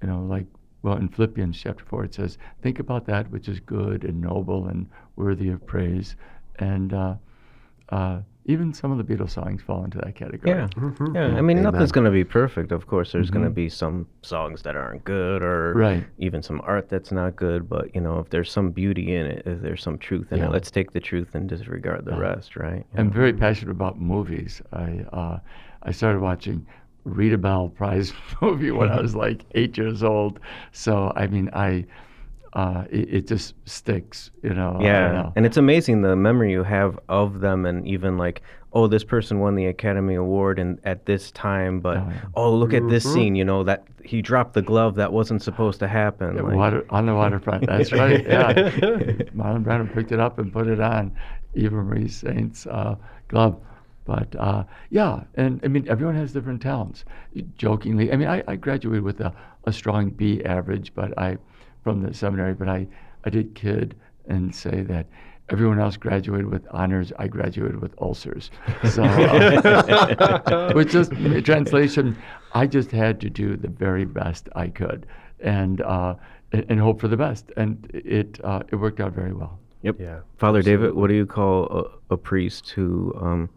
you 0.00 0.08
know, 0.08 0.22
like. 0.22 0.46
Well, 0.82 0.96
in 0.96 1.08
Philippians 1.08 1.58
chapter 1.60 1.84
4, 1.84 2.04
it 2.04 2.14
says, 2.14 2.38
Think 2.60 2.78
about 2.80 3.06
that 3.06 3.30
which 3.30 3.48
is 3.48 3.60
good 3.60 4.04
and 4.04 4.20
noble 4.20 4.66
and 4.68 4.88
worthy 5.16 5.48
of 5.48 5.64
praise. 5.66 6.16
And 6.58 6.92
uh, 6.92 7.14
uh, 7.90 8.20
even 8.46 8.74
some 8.74 8.90
of 8.90 8.98
the 8.98 9.04
Beatles 9.04 9.30
songs 9.30 9.62
fall 9.62 9.84
into 9.84 9.98
that 9.98 10.16
category. 10.16 10.58
Yeah, 10.58 10.68
yeah. 11.14 11.36
I 11.38 11.40
mean, 11.40 11.62
nothing's 11.62 11.92
going 11.92 12.06
to 12.06 12.10
be 12.10 12.24
perfect. 12.24 12.72
Of 12.72 12.88
course, 12.88 13.12
there's 13.12 13.30
going 13.30 13.44
to 13.44 13.50
be 13.50 13.68
some 13.68 14.08
songs 14.22 14.62
that 14.62 14.74
aren't 14.74 15.04
good, 15.04 15.42
or 15.44 15.74
Right. 15.74 16.04
even 16.18 16.42
some 16.42 16.60
art 16.64 16.88
that's 16.88 17.12
not 17.12 17.36
good. 17.36 17.68
But 17.68 17.94
you 17.94 18.00
know, 18.00 18.18
if 18.18 18.30
there's 18.30 18.50
some 18.50 18.72
beauty 18.72 19.14
in 19.14 19.26
it, 19.26 19.46
if 19.46 19.60
there's 19.62 19.80
some 19.82 19.96
truth 19.98 20.32
in 20.32 20.38
Yeah. 20.38 20.46
it, 20.46 20.50
let's 20.52 20.72
take 20.72 20.90
the 20.90 20.98
truth 21.00 21.36
and 21.36 21.48
disregard 21.48 22.04
the 22.04 22.16
rest, 22.16 22.56
right? 22.56 22.84
I'm 22.96 23.10
very 23.12 23.32
passionate 23.32 23.70
about 23.70 24.00
movies. 24.00 24.60
I 24.72 25.04
uh, 25.12 25.38
I 25.84 25.92
started 25.92 26.20
watching 26.20 26.66
Rita 27.04 27.38
Bell 27.38 27.68
Prize 27.68 28.12
movie 28.40 28.70
when 28.70 28.88
I 28.90 29.00
was 29.00 29.14
like 29.14 29.44
eight 29.54 29.76
years 29.76 30.02
old. 30.02 30.40
So 30.72 31.12
I 31.16 31.26
mean, 31.26 31.50
I 31.52 31.84
uh, 32.54 32.84
it, 32.90 33.14
it 33.14 33.26
just 33.26 33.54
sticks, 33.64 34.30
you 34.42 34.52
know. 34.54 34.78
Yeah, 34.80 35.12
know. 35.12 35.32
and 35.36 35.46
it's 35.46 35.56
amazing 35.56 36.02
the 36.02 36.14
memory 36.16 36.52
you 36.52 36.62
have 36.62 36.98
of 37.08 37.40
them, 37.40 37.64
and 37.64 37.86
even 37.86 38.18
like, 38.18 38.42
oh, 38.74 38.86
this 38.86 39.04
person 39.04 39.38
won 39.40 39.54
the 39.54 39.66
Academy 39.66 40.14
Award 40.16 40.58
and 40.58 40.78
at 40.84 41.06
this 41.06 41.30
time, 41.30 41.80
but 41.80 41.96
Oh, 41.96 42.06
yeah. 42.10 42.20
oh, 42.34 42.54
look 42.54 42.74
at 42.74 42.86
this 42.88 43.10
scene, 43.10 43.34
you 43.36 43.44
know 43.44 43.64
that 43.64 43.86
he 44.04 44.20
dropped 44.20 44.52
the 44.54 44.62
glove 44.62 44.96
that 44.96 45.12
wasn't 45.12 45.42
supposed 45.42 45.78
to 45.80 45.88
happen. 45.88 46.36
Yeah, 46.36 46.42
like- 46.42 46.54
water 46.56 46.84
on 46.90 47.06
the 47.06 47.14
waterfront. 47.14 47.66
That's 47.66 47.92
right. 47.92 48.22
Yeah, 48.26 48.52
Marlon 49.34 49.64
Brando 49.64 49.92
picked 49.92 50.12
it 50.12 50.20
up 50.20 50.38
and 50.38 50.52
put 50.52 50.66
it 50.68 50.80
on 50.80 51.16
Eva 51.54 51.74
Marie 51.76 52.08
Saint's 52.08 52.66
uh, 52.66 52.96
glove. 53.28 53.58
But 54.04 54.34
uh, 54.38 54.64
yeah, 54.90 55.22
and 55.34 55.60
I 55.62 55.68
mean 55.68 55.88
everyone 55.88 56.16
has 56.16 56.32
different 56.32 56.60
talents. 56.60 57.04
Jokingly, 57.56 58.12
I 58.12 58.16
mean 58.16 58.28
I, 58.28 58.42
I 58.48 58.56
graduated 58.56 59.04
with 59.04 59.20
a, 59.20 59.32
a 59.64 59.72
strong 59.72 60.10
B 60.10 60.42
average, 60.44 60.92
but 60.94 61.16
I 61.18 61.38
from 61.84 62.02
the 62.02 62.12
seminary. 62.12 62.54
But 62.54 62.68
I 62.68 62.86
I 63.24 63.30
did 63.30 63.54
kid 63.54 63.94
and 64.26 64.54
say 64.54 64.82
that. 64.82 65.06
Everyone 65.50 65.80
else 65.80 65.98
graduated 65.98 66.46
with 66.46 66.66
honors. 66.70 67.12
I 67.18 67.26
graduated 67.26 67.82
with 67.82 67.92
ulcers. 68.00 68.50
So, 68.88 69.02
uh, 69.02 70.72
which 70.74 70.92
just 70.92 71.10
translation, 71.44 72.16
I 72.52 72.66
just 72.66 72.90
had 72.90 73.20
to 73.20 73.28
do 73.28 73.56
the 73.56 73.68
very 73.68 74.06
best 74.06 74.48
I 74.54 74.68
could, 74.68 75.04
and 75.40 75.82
uh, 75.82 76.14
and, 76.52 76.64
and 76.70 76.80
hope 76.80 77.00
for 77.00 77.08
the 77.08 77.16
best, 77.16 77.50
and 77.56 77.90
it 77.92 78.40
uh, 78.44 78.62
it 78.70 78.76
worked 78.76 79.00
out 79.00 79.12
very 79.12 79.32
well. 79.34 79.58
Yep. 79.82 79.96
Yeah, 80.00 80.20
Father 80.38 80.62
David, 80.62 80.94
what 80.94 81.08
do 81.08 81.14
you 81.14 81.26
call 81.26 81.90
a, 82.10 82.14
a 82.14 82.16
priest 82.16 82.70
who 82.70 83.12
um, 83.20 83.50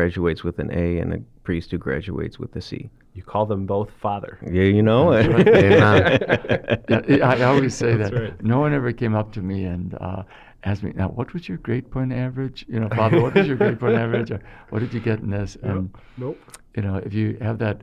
graduates 0.00 0.44
with 0.44 0.58
an 0.64 0.70
A 0.72 0.98
and 1.02 1.08
a 1.14 1.18
priest 1.42 1.70
who 1.70 1.78
graduates 1.78 2.38
with 2.38 2.54
a 2.56 2.60
C? 2.60 2.90
You 3.14 3.22
call 3.22 3.46
them 3.46 3.64
both 3.66 3.90
father. 4.06 4.32
Yeah, 4.56 4.68
you 4.76 4.82
know 4.90 5.12
it. 5.12 5.26
Yeah, 6.90 7.28
I 7.30 7.34
I 7.40 7.42
always 7.52 7.74
say 7.82 7.96
That's 7.96 8.10
that. 8.10 8.20
right. 8.22 8.42
No 8.54 8.58
one 8.64 8.72
ever 8.74 8.92
came 9.02 9.14
up 9.20 9.28
to 9.36 9.40
me 9.50 9.58
and 9.74 9.94
uh, 10.06 10.22
asked 10.64 10.82
me, 10.86 10.92
"Now, 10.94 11.08
what 11.18 11.28
was 11.34 11.42
your 11.50 11.58
grade 11.66 11.86
point 11.94 12.12
average? 12.12 12.58
You 12.72 12.78
know, 12.80 12.88
Father, 13.00 13.18
what 13.24 13.34
was 13.34 13.46
your 13.50 13.56
grade 13.56 13.80
point 13.80 13.96
average? 14.04 14.30
Or 14.34 14.40
what 14.70 14.80
did 14.80 14.92
you 14.96 15.00
get 15.00 15.18
in 15.24 15.30
this?" 15.30 15.56
And 15.62 15.78
Nope. 16.18 16.38
you 16.76 16.82
know, 16.82 16.96
if 17.08 17.12
you 17.14 17.26
have 17.40 17.58
that, 17.66 17.78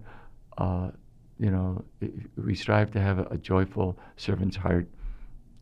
uh, 0.66 0.88
you 1.46 1.50
know, 1.56 1.84
i- 2.04 2.12
we 2.48 2.54
strive 2.66 2.90
to 2.92 3.02
have 3.08 3.18
a, 3.24 3.26
a 3.38 3.38
joyful 3.52 3.88
servant's 4.18 4.58
heart, 4.66 4.88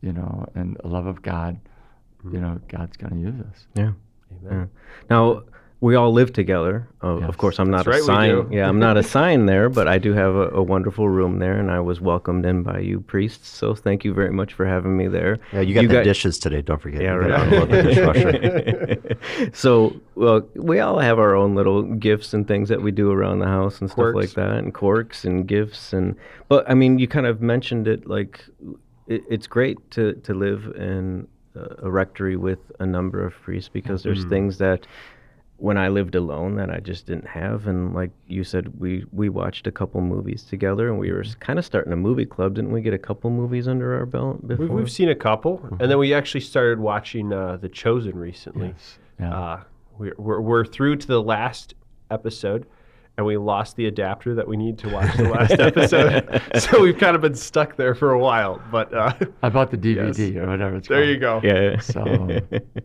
you 0.06 0.12
know, 0.18 0.32
and 0.58 0.76
a 0.84 0.88
love 0.96 1.06
of 1.06 1.22
God. 1.22 1.54
You 2.34 2.40
know, 2.44 2.60
God's 2.68 2.96
going 3.02 3.14
to 3.16 3.20
use 3.30 3.40
us. 3.50 3.58
yeah. 3.74 3.92
Amen. 4.46 4.70
Now 5.10 5.42
we 5.82 5.96
all 5.96 6.12
live 6.12 6.32
together. 6.32 6.86
Uh, 7.02 7.18
Yes. 7.20 7.28
Of 7.28 7.36
course, 7.38 7.58
I'm 7.58 7.68
not 7.70 7.84
That's 7.84 7.88
right, 7.88 7.96
we 7.96 8.02
assigned. 8.02 8.50
do. 8.50 8.56
Yeah, 8.56 8.68
I'm 8.68 8.78
not 8.78 8.96
assigned 8.96 9.48
there, 9.48 9.68
but 9.68 9.86
I 9.88 9.98
do 9.98 10.12
have 10.14 10.34
a, 10.36 10.48
a 10.50 10.62
wonderful 10.62 11.08
room 11.08 11.40
there, 11.40 11.56
and 11.58 11.70
I 11.72 11.80
was 11.80 12.00
welcomed 12.00 12.46
in 12.46 12.62
by 12.62 12.78
you 12.78 13.00
priests. 13.00 13.48
So 13.48 13.74
thank 13.74 14.04
you 14.04 14.14
very 14.14 14.30
much 14.32 14.54
for 14.54 14.64
having 14.64 14.96
me 14.96 15.08
there. 15.08 15.40
Yeah, 15.52 15.60
you 15.62 15.74
got 15.74 15.82
the 15.88 15.88
got- 15.88 16.04
dishes 16.04 16.38
today. 16.38 16.62
Don't 16.62 16.80
forget. 16.80 17.02
Yeah, 17.02 17.14
You 17.20 17.28
gotta 17.28 17.56
right. 17.58 17.68
the 17.70 17.82
dishwasher. 17.82 19.50
so, 19.52 19.94
well, 20.14 20.48
we 20.54 20.78
all 20.78 20.98
have 21.00 21.18
our 21.18 21.34
own 21.34 21.54
little 21.56 21.82
gifts 21.82 22.32
and 22.32 22.46
things 22.46 22.68
that 22.68 22.80
we 22.80 22.92
do 22.92 23.10
around 23.10 23.40
the 23.40 23.46
house 23.58 23.80
and 23.80 23.90
stuff 23.90 24.14
like 24.14 24.30
that, 24.34 24.52
and 24.56 24.72
quirks 24.72 25.24
and 25.24 25.46
gifts 25.48 25.92
and. 25.92 26.14
But 26.48 26.68
I 26.70 26.74
mean, 26.74 26.98
you 27.00 27.08
kind 27.08 27.26
of 27.26 27.40
mentioned 27.40 27.88
it. 27.88 28.06
Like, 28.06 28.44
it, 29.08 29.22
it's 29.28 29.48
great 29.48 29.78
to 29.92 30.12
to 30.14 30.32
live 30.32 30.72
in 30.76 31.26
a, 31.56 31.86
a 31.86 31.90
rectory 31.90 32.36
with 32.36 32.60
a 32.78 32.86
number 32.86 33.24
of 33.26 33.32
priests 33.42 33.68
because 33.68 34.02
there's 34.04 34.24
things 34.26 34.58
that. 34.58 34.86
When 35.62 35.78
I 35.78 35.88
lived 35.88 36.16
alone, 36.16 36.56
that 36.56 36.70
I 36.70 36.80
just 36.80 37.06
didn't 37.06 37.28
have, 37.28 37.68
and 37.68 37.94
like 37.94 38.10
you 38.26 38.42
said, 38.42 38.80
we 38.80 39.04
we 39.12 39.28
watched 39.28 39.68
a 39.68 39.70
couple 39.70 40.00
movies 40.00 40.42
together, 40.42 40.88
and 40.88 40.98
we 40.98 41.12
were 41.12 41.24
kind 41.38 41.56
of 41.56 41.64
starting 41.64 41.92
a 41.92 41.96
movie 41.96 42.26
club, 42.26 42.54
didn't 42.54 42.72
we? 42.72 42.80
Get 42.82 42.94
a 42.94 42.98
couple 42.98 43.30
movies 43.30 43.68
under 43.68 43.94
our 43.96 44.04
belt 44.04 44.44
before. 44.44 44.66
We've, 44.66 44.74
we've 44.74 44.90
seen 44.90 45.08
a 45.08 45.14
couple, 45.14 45.64
and 45.78 45.88
then 45.88 45.98
we 45.98 46.14
actually 46.14 46.40
started 46.40 46.80
watching 46.80 47.32
uh, 47.32 47.58
The 47.58 47.68
Chosen 47.68 48.18
recently. 48.18 48.68
Yes. 48.68 48.98
Yeah. 49.20 49.38
Uh, 49.38 49.60
we're, 49.98 50.14
we're, 50.18 50.40
we're 50.40 50.64
through 50.64 50.96
to 50.96 51.06
the 51.06 51.22
last 51.22 51.74
episode, 52.10 52.66
and 53.18 53.26
we 53.26 53.36
lost 53.36 53.76
the 53.76 53.86
adapter 53.86 54.34
that 54.34 54.48
we 54.48 54.56
need 54.56 54.78
to 54.78 54.88
watch 54.88 55.14
the 55.16 55.28
last 55.28 55.52
episode. 55.52 56.40
so 56.58 56.80
we've 56.80 56.96
kind 56.96 57.14
of 57.14 57.20
been 57.20 57.34
stuck 57.34 57.76
there 57.76 57.94
for 57.94 58.12
a 58.12 58.18
while. 58.18 58.60
But 58.70 58.92
uh, 58.94 59.12
I 59.42 59.50
bought 59.50 59.70
the 59.70 59.76
DVD 59.76 60.16
Yes. 60.34 60.36
or 60.42 60.46
whatever 60.48 60.76
it's 60.76 60.88
there 60.88 61.18
called. 61.20 61.44
you 61.44 61.50
go. 61.50 61.62
Yeah. 61.70 61.78
So, 61.80 62.02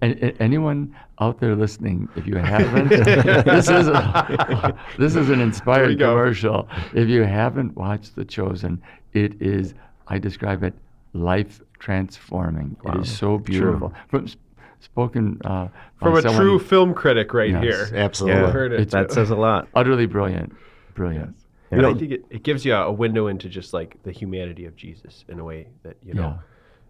and, 0.01 0.17
and 0.21 0.34
anyone 0.41 0.93
out 1.21 1.39
there 1.39 1.55
listening, 1.55 2.09
if 2.17 2.28
you 2.28 2.36
haven't, 2.36 2.89
this 3.45 3.69
is 3.69 3.88
a, 3.88 4.78
this 4.99 5.15
is 5.15 5.30
an 5.30 5.39
inspired 5.39 5.97
commercial. 5.97 6.67
If 6.93 7.07
you 7.07 7.23
haven't 7.23 7.75
watched 7.78 8.15
The 8.15 8.25
Chosen, 8.25 8.82
it 9.13 9.41
is 9.41 9.73
I 10.09 10.17
describe 10.19 10.61
it 10.63 10.73
life 11.13 11.61
transforming. 11.80 12.75
It 12.86 12.97
is 13.01 13.17
so 13.17 13.38
beautiful. 13.38 13.93
From 14.09 14.25
s- 14.25 14.36
spoken 14.80 15.39
uh, 15.45 15.67
From 15.99 16.15
a 16.15 16.21
someone 16.21 16.41
true 16.41 16.59
film 16.59 16.93
critic 16.93 17.34
right 17.34 17.49
Yes, 17.49 17.61
here. 17.63 17.89
Absolutely. 17.93 18.41
Yeah. 18.41 18.51
Heard 18.51 18.71
it. 18.73 18.82
It's- 18.82 18.91
that 18.93 19.11
says 19.13 19.30
a 19.30 19.36
lot. 19.36 19.67
utterly 19.73 20.05
brilliant, 20.05 20.53
brilliant. 20.95 21.36
You 21.71 21.82
know, 21.82 21.89
I 21.91 21.93
think 21.95 22.11
it, 22.13 22.25
it 22.30 22.43
gives 22.43 22.63
you 22.63 22.73
a, 22.73 22.84
a 22.88 22.91
window 22.91 23.28
into 23.28 23.49
just 23.49 23.73
like 23.73 24.01
the 24.03 24.11
humanity 24.11 24.65
of 24.65 24.75
Jesus 24.78 25.25
in 25.28 25.39
a 25.39 25.43
way 25.43 25.67
that 25.84 25.97
you 26.01 26.13
know 26.13 26.39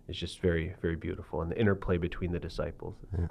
is 0.08 0.16
just 0.18 0.40
very, 0.40 0.74
very 0.82 0.96
beautiful, 0.96 1.42
and 1.42 1.52
the 1.52 1.60
interplay 1.60 1.98
between 1.98 2.32
the 2.32 2.40
disciples. 2.40 2.96
Yeah. 3.18 3.28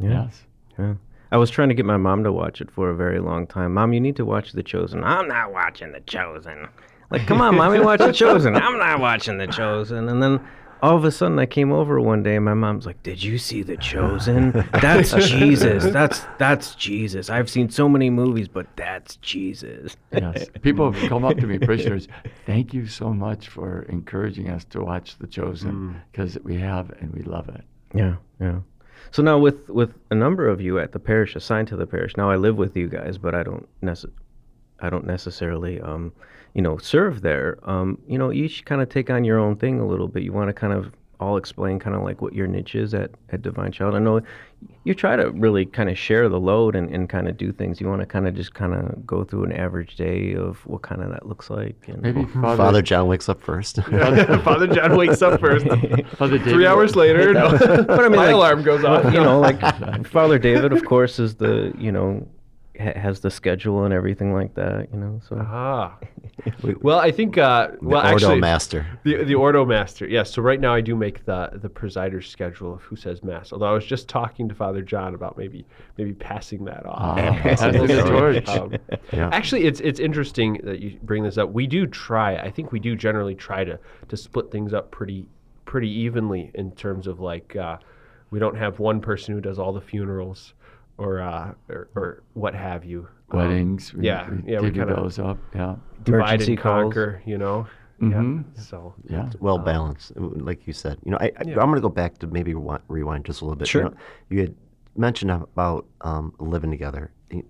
Yes. 0.00 0.42
Yeah. 0.78 0.94
I 1.32 1.36
was 1.38 1.50
trying 1.50 1.68
to 1.68 1.74
get 1.74 1.84
my 1.84 1.96
mom 1.96 2.24
to 2.24 2.32
watch 2.32 2.60
it 2.60 2.70
for 2.70 2.90
a 2.90 2.94
very 2.96 3.18
long 3.20 3.46
time. 3.46 3.74
Mom, 3.74 3.92
you 3.92 4.00
need 4.00 4.16
to 4.16 4.24
watch 4.24 4.52
The 4.52 4.62
Chosen. 4.62 5.02
I'm 5.04 5.28
not 5.28 5.52
watching 5.52 5.92
The 5.92 6.00
Chosen. 6.00 6.68
Like, 7.10 7.26
come 7.26 7.40
on, 7.40 7.56
mommy, 7.56 7.80
watch 7.80 7.98
The 8.00 8.12
Chosen. 8.12 8.54
I'm 8.56 8.78
not 8.78 9.00
watching 9.00 9.36
The 9.38 9.46
Chosen. 9.48 10.08
And 10.08 10.22
then 10.22 10.40
all 10.82 10.96
of 10.96 11.04
a 11.04 11.10
sudden, 11.10 11.38
I 11.38 11.46
came 11.46 11.72
over 11.72 12.00
one 12.00 12.22
day, 12.22 12.36
and 12.36 12.44
my 12.44 12.54
mom's 12.54 12.86
like, 12.86 13.02
"Did 13.02 13.22
you 13.22 13.38
see 13.38 13.62
The 13.62 13.76
Chosen? 13.76 14.52
That's 14.72 15.12
Jesus. 15.28 15.84
That's 15.84 16.24
that's 16.38 16.74
Jesus. 16.74 17.30
I've 17.30 17.48
seen 17.50 17.70
so 17.70 17.88
many 17.88 18.10
movies, 18.10 18.48
but 18.48 18.66
that's 18.76 19.16
Jesus." 19.16 19.96
Yes. 20.12 20.46
People 20.62 20.92
have 20.92 21.08
come 21.08 21.24
up 21.24 21.36
to 21.38 21.46
me, 21.46 21.58
parishioners, 21.58 22.08
thank 22.46 22.74
you 22.74 22.86
so 22.86 23.12
much 23.12 23.48
for 23.48 23.82
encouraging 23.88 24.48
us 24.50 24.64
to 24.66 24.80
watch 24.82 25.18
The 25.18 25.26
Chosen 25.26 26.00
because 26.12 26.38
we 26.44 26.56
have 26.56 26.90
and 27.00 27.12
we 27.14 27.22
love 27.22 27.48
it. 27.48 27.62
Yeah, 27.94 28.16
yeah. 28.40 28.60
So 29.10 29.22
now 29.22 29.38
with 29.38 29.68
with 29.68 29.94
a 30.10 30.14
number 30.14 30.48
of 30.48 30.60
you 30.60 30.78
at 30.78 30.92
the 30.92 30.98
parish 30.98 31.36
assigned 31.36 31.68
to 31.68 31.76
the 31.76 31.86
parish. 31.86 32.16
Now 32.16 32.30
I 32.30 32.36
live 32.36 32.56
with 32.56 32.76
you 32.76 32.88
guys, 32.88 33.18
but 33.18 33.34
I 33.34 33.42
don't 33.42 33.66
necess- 33.82 34.10
I 34.80 34.90
don't 34.90 35.06
necessarily 35.06 35.80
um, 35.80 36.12
you 36.56 36.62
know, 36.62 36.78
serve 36.78 37.20
there. 37.20 37.58
Um, 37.64 37.98
you 38.08 38.16
know, 38.16 38.32
each 38.32 38.64
kind 38.64 38.80
of 38.80 38.88
take 38.88 39.10
on 39.10 39.24
your 39.24 39.38
own 39.38 39.56
thing 39.56 39.78
a 39.78 39.86
little 39.86 40.08
bit. 40.08 40.22
You 40.22 40.32
want 40.32 40.48
to 40.48 40.54
kind 40.54 40.72
of 40.72 40.90
all 41.20 41.36
explain 41.36 41.78
kind 41.78 41.94
of 41.94 42.02
like 42.02 42.22
what 42.22 42.32
your 42.32 42.46
niche 42.46 42.74
is 42.74 42.94
at, 42.94 43.10
at 43.28 43.42
Divine 43.42 43.72
Child. 43.72 43.94
I 43.94 43.98
know 43.98 44.22
you 44.84 44.94
try 44.94 45.16
to 45.16 45.30
really 45.32 45.66
kind 45.66 45.90
of 45.90 45.98
share 45.98 46.30
the 46.30 46.40
load 46.40 46.74
and, 46.74 46.88
and 46.88 47.10
kind 47.10 47.28
of 47.28 47.36
do 47.36 47.52
things. 47.52 47.78
You 47.78 47.88
want 47.88 48.00
to 48.00 48.06
kind 48.06 48.26
of 48.26 48.34
just 48.34 48.54
kind 48.54 48.72
of 48.72 49.06
go 49.06 49.22
through 49.22 49.44
an 49.44 49.52
average 49.52 49.96
day 49.96 50.34
of 50.34 50.66
what 50.66 50.80
kind 50.80 51.02
of 51.02 51.10
that 51.10 51.26
looks 51.26 51.50
like. 51.50 51.76
And 51.88 52.00
Maybe 52.00 52.24
Father, 52.24 52.56
Father 52.56 52.82
John 52.82 53.06
wakes 53.06 53.28
up 53.28 53.42
first. 53.42 53.76
Father 53.82 54.66
John 54.66 54.96
wakes 54.96 55.20
up 55.20 55.38
first. 55.38 55.66
Father 56.16 56.38
David, 56.38 56.52
Three 56.54 56.66
hours 56.66 56.96
later, 56.96 57.34
no. 57.34 57.50
But 57.50 57.90
I 57.90 58.08
mean, 58.08 58.12
my 58.12 58.26
like, 58.28 58.34
alarm 58.34 58.62
goes 58.62 58.82
off. 58.82 59.04
you 59.12 59.20
know, 59.20 59.40
like 59.40 60.06
Father 60.06 60.38
David, 60.38 60.72
of 60.72 60.86
course, 60.86 61.18
is 61.18 61.34
the 61.34 61.74
you 61.76 61.92
know 61.92 62.26
ha- 62.78 62.98
has 62.98 63.20
the 63.20 63.30
schedule 63.30 63.84
and 63.84 63.92
everything 63.94 64.32
like 64.32 64.54
that. 64.54 64.88
You 64.92 64.98
know, 64.98 65.20
so 65.28 65.36
Ah. 65.40 65.96
Well, 66.82 66.98
I 66.98 67.10
think. 67.10 67.38
Uh, 67.38 67.68
the 67.80 67.88
well, 67.88 68.00
Ordo 68.04 68.14
actually, 68.26 68.40
Master. 68.40 68.86
The 69.04 69.24
the 69.24 69.34
Ordo 69.34 69.64
Master, 69.64 70.06
yes. 70.06 70.30
So 70.32 70.42
right 70.42 70.60
now 70.60 70.74
I 70.74 70.80
do 70.80 70.94
make 70.94 71.24
the 71.24 71.50
the 71.54 71.68
presider's 71.68 72.28
schedule 72.28 72.74
of 72.74 72.82
who 72.82 72.94
says 72.96 73.22
mass. 73.24 73.52
Although 73.52 73.66
I 73.66 73.72
was 73.72 73.84
just 73.86 74.08
talking 74.08 74.48
to 74.48 74.54
Father 74.54 74.82
John 74.82 75.14
about 75.14 75.36
maybe 75.38 75.66
maybe 75.98 76.12
passing 76.12 76.64
that 76.66 76.84
off. 76.86 77.16
Passing 77.18 77.72
the 77.86 78.02
torch. 78.02 78.48
Um, 78.48 78.74
Yeah. 79.12 79.30
Actually, 79.32 79.64
it's 79.64 79.80
it's 79.80 79.98
interesting 79.98 80.60
that 80.64 80.80
you 80.80 80.98
bring 81.02 81.22
this 81.24 81.38
up. 81.38 81.50
We 81.52 81.66
do 81.66 81.86
try. 81.86 82.36
I 82.36 82.50
think 82.50 82.70
we 82.72 82.78
do 82.80 82.94
generally 82.96 83.34
try 83.34 83.64
to 83.64 83.78
to 84.08 84.16
split 84.16 84.50
things 84.52 84.72
up 84.74 84.90
pretty 84.90 85.26
pretty 85.64 85.90
evenly 85.90 86.50
in 86.54 86.70
terms 86.72 87.06
of 87.06 87.18
like 87.20 87.56
uh, 87.56 87.78
we 88.30 88.38
don't 88.38 88.56
have 88.56 88.78
one 88.78 89.00
person 89.00 89.34
who 89.34 89.40
does 89.40 89.58
all 89.58 89.72
the 89.72 89.80
funerals 89.80 90.54
or 90.98 91.20
uh, 91.20 91.52
or, 91.68 91.88
or 91.94 92.22
what 92.34 92.54
have 92.54 92.84
you. 92.84 93.08
Um, 93.30 93.38
weddings. 93.38 93.92
we- 93.92 94.06
yeah, 94.06 94.30
we 94.30 94.52
yeah, 94.52 94.60
we 94.60 94.70
kinda- 94.70 94.94
those 94.94 95.18
up. 95.18 95.38
Yeah. 95.54 95.76
divide 96.04 96.28
Emergency 96.28 96.52
and 96.52 96.60
calls. 96.60 96.82
conquer. 96.84 97.22
You 97.26 97.38
know. 97.38 97.66
Mhm. 98.00 98.44
Yeah. 98.54 98.60
So. 98.62 98.94
Yeah. 99.08 99.30
well 99.40 99.58
balanced, 99.58 100.12
uh, 100.16 100.20
like 100.20 100.66
you 100.66 100.72
said. 100.74 100.98
You 101.04 101.12
know, 101.12 101.18
I, 101.18 101.32
I, 101.38 101.40
I'm 101.40 101.54
going 101.54 101.74
to 101.76 101.80
go 101.80 101.88
back 101.88 102.18
to 102.18 102.26
maybe 102.26 102.52
rewi- 102.52 102.82
rewind 102.88 103.24
just 103.24 103.40
a 103.40 103.44
little 103.44 103.56
bit. 103.56 103.66
Sure. 103.68 103.84
You, 103.84 103.88
know, 103.88 103.96
you 104.28 104.40
had 104.40 104.54
mentioned 104.96 105.30
about 105.30 105.86
um, 106.02 106.34
living 106.38 106.70
together, 106.70 107.10
Y- 107.32 107.42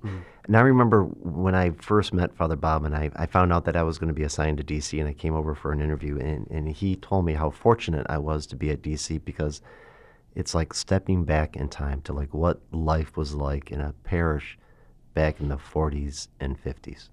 and 0.47 0.57
I 0.57 0.61
remember 0.61 1.03
when 1.03 1.57
I 1.57 1.71
first 1.71 2.15
met 2.15 2.33
Father 2.37 2.55
Bob, 2.57 2.85
and 2.85 2.95
I, 2.95 3.11
I 3.17 3.27
found 3.27 3.53
out 3.53 3.65
that 3.65 3.77
I 3.77 3.83
was 3.83 3.99
going 3.99 4.09
to 4.09 4.15
be 4.15 4.23
assigned 4.23 4.59
to 4.59 4.65
DC, 4.65 4.99
and 5.01 5.09
I 5.09 5.13
came 5.13 5.35
over 5.35 5.55
for 5.57 5.73
an 5.73 5.81
interview, 5.83 6.17
and, 6.19 6.47
and 6.51 6.69
he 6.69 6.95
told 6.97 7.25
me 7.27 7.35
how 7.35 7.51
fortunate 7.51 8.07
I 8.09 8.19
was 8.19 8.47
to 8.47 8.57
be 8.57 8.71
at 8.71 8.81
DC 8.83 9.23
because 9.25 9.61
it's 10.37 10.55
like 10.55 10.73
stepping 10.75 11.25
back 11.25 11.57
in 11.57 11.69
time 11.69 12.01
to 12.03 12.13
like 12.13 12.33
what 12.33 12.61
life 12.71 13.17
was 13.17 13.35
like 13.35 13.73
in 13.73 13.81
a 13.81 13.93
parish 14.05 14.59
back 15.15 15.41
in 15.41 15.49
the 15.49 15.57
40s 15.57 16.29
and 16.41 16.63
50s 16.63 17.09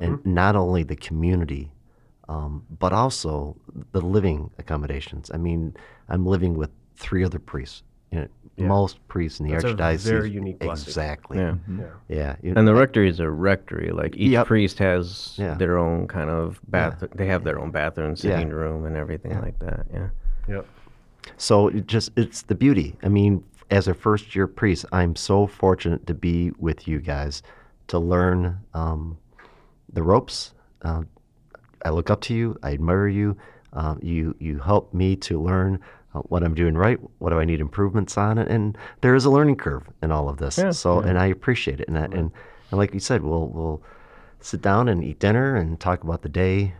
and 0.00 0.24
not 0.24 0.56
only 0.56 0.82
the 0.82 0.96
community 0.96 1.70
um, 2.28 2.64
but 2.78 2.92
also 2.92 3.54
the 3.92 4.00
living 4.00 4.50
accommodations 4.58 5.30
i 5.34 5.36
mean 5.36 5.74
i'm 6.08 6.24
living 6.26 6.54
with 6.54 6.70
three 6.96 7.22
other 7.22 7.38
priests 7.38 7.82
you 8.10 8.20
know, 8.20 8.28
most 8.56 9.06
priests 9.08 9.40
in 9.40 9.46
the 9.46 9.52
That's 9.52 9.64
a 9.64 9.74
archdiocese 9.74 9.98
very 10.08 10.30
unique 10.30 10.60
blessing. 10.60 10.88
exactly 10.88 11.36
yeah. 11.38 11.54
Yeah. 12.08 12.36
yeah 12.44 12.52
And 12.56 12.66
the 12.68 12.74
rectory 12.74 13.08
is 13.08 13.18
a 13.18 13.28
rectory. 13.28 13.90
Like 13.90 14.14
each 14.16 14.30
Yep. 14.30 14.46
priest 14.46 14.78
has 14.78 15.34
Yeah. 15.36 15.54
their 15.54 15.76
own 15.76 16.06
kind 16.06 16.30
of 16.30 16.60
bath. 16.68 17.02
They 17.16 17.26
have 17.26 17.42
their 17.42 17.58
own 17.58 17.72
bathroom, 17.72 18.10
Yeah. 18.10 18.14
sitting 18.22 18.50
room, 18.50 18.84
and 18.86 18.94
everything 18.96 19.32
like 19.40 19.58
that. 19.58 19.86
Yeah. 19.92 20.08
Yep. 20.48 20.66
So 21.36 21.68
it 21.68 21.86
just 21.86 22.10
it's 22.16 22.42
the 22.42 22.54
beauty. 22.54 22.96
I 23.02 23.08
mean, 23.08 23.44
as 23.70 23.88
a 23.88 23.94
first 23.94 24.34
year 24.34 24.46
priest, 24.46 24.84
I'm 24.92 25.16
so 25.16 25.46
fortunate 25.46 26.06
to 26.06 26.14
be 26.14 26.52
with 26.58 26.86
you 26.86 27.00
guys 27.00 27.42
to 27.88 27.98
learn 27.98 28.60
um, 28.72 29.18
the 29.92 30.02
ropes. 30.02 30.54
Uh, 30.82 31.02
I 31.84 31.90
look 31.90 32.10
up 32.10 32.20
to 32.22 32.34
you. 32.34 32.56
I 32.62 32.72
admire 32.72 33.08
you. 33.08 33.36
Uh, 33.72 33.96
you 34.00 34.36
you 34.38 34.58
help 34.58 34.94
me 34.94 35.16
to 35.16 35.40
learn 35.40 35.80
uh, 36.14 36.20
what 36.20 36.42
I'm 36.44 36.54
doing 36.54 36.74
right. 36.74 36.98
What 37.18 37.30
do 37.30 37.40
I 37.40 37.44
need 37.44 37.60
improvements 37.60 38.16
on? 38.16 38.38
And 38.38 38.78
there 39.00 39.14
is 39.14 39.24
a 39.24 39.30
learning 39.30 39.56
curve 39.56 39.88
in 40.02 40.12
all 40.12 40.28
of 40.28 40.38
this. 40.38 40.58
Yeah, 40.58 40.70
so 40.70 41.00
and 41.00 41.18
I 41.18 41.26
appreciate 41.26 41.80
it. 41.80 41.88
And 41.88 41.98
I, 41.98 42.04
and, 42.04 42.14
and 42.14 42.32
like 42.72 42.94
you 42.94 43.00
said, 43.00 43.22
we'll 43.22 43.48
we'll 43.48 43.82
sit 44.40 44.62
down 44.62 44.88
and 44.88 45.02
eat 45.02 45.18
dinner 45.18 45.56
and 45.56 45.80
talk 45.80 46.04
about 46.04 46.22
the 46.22 46.28
day 46.28 46.74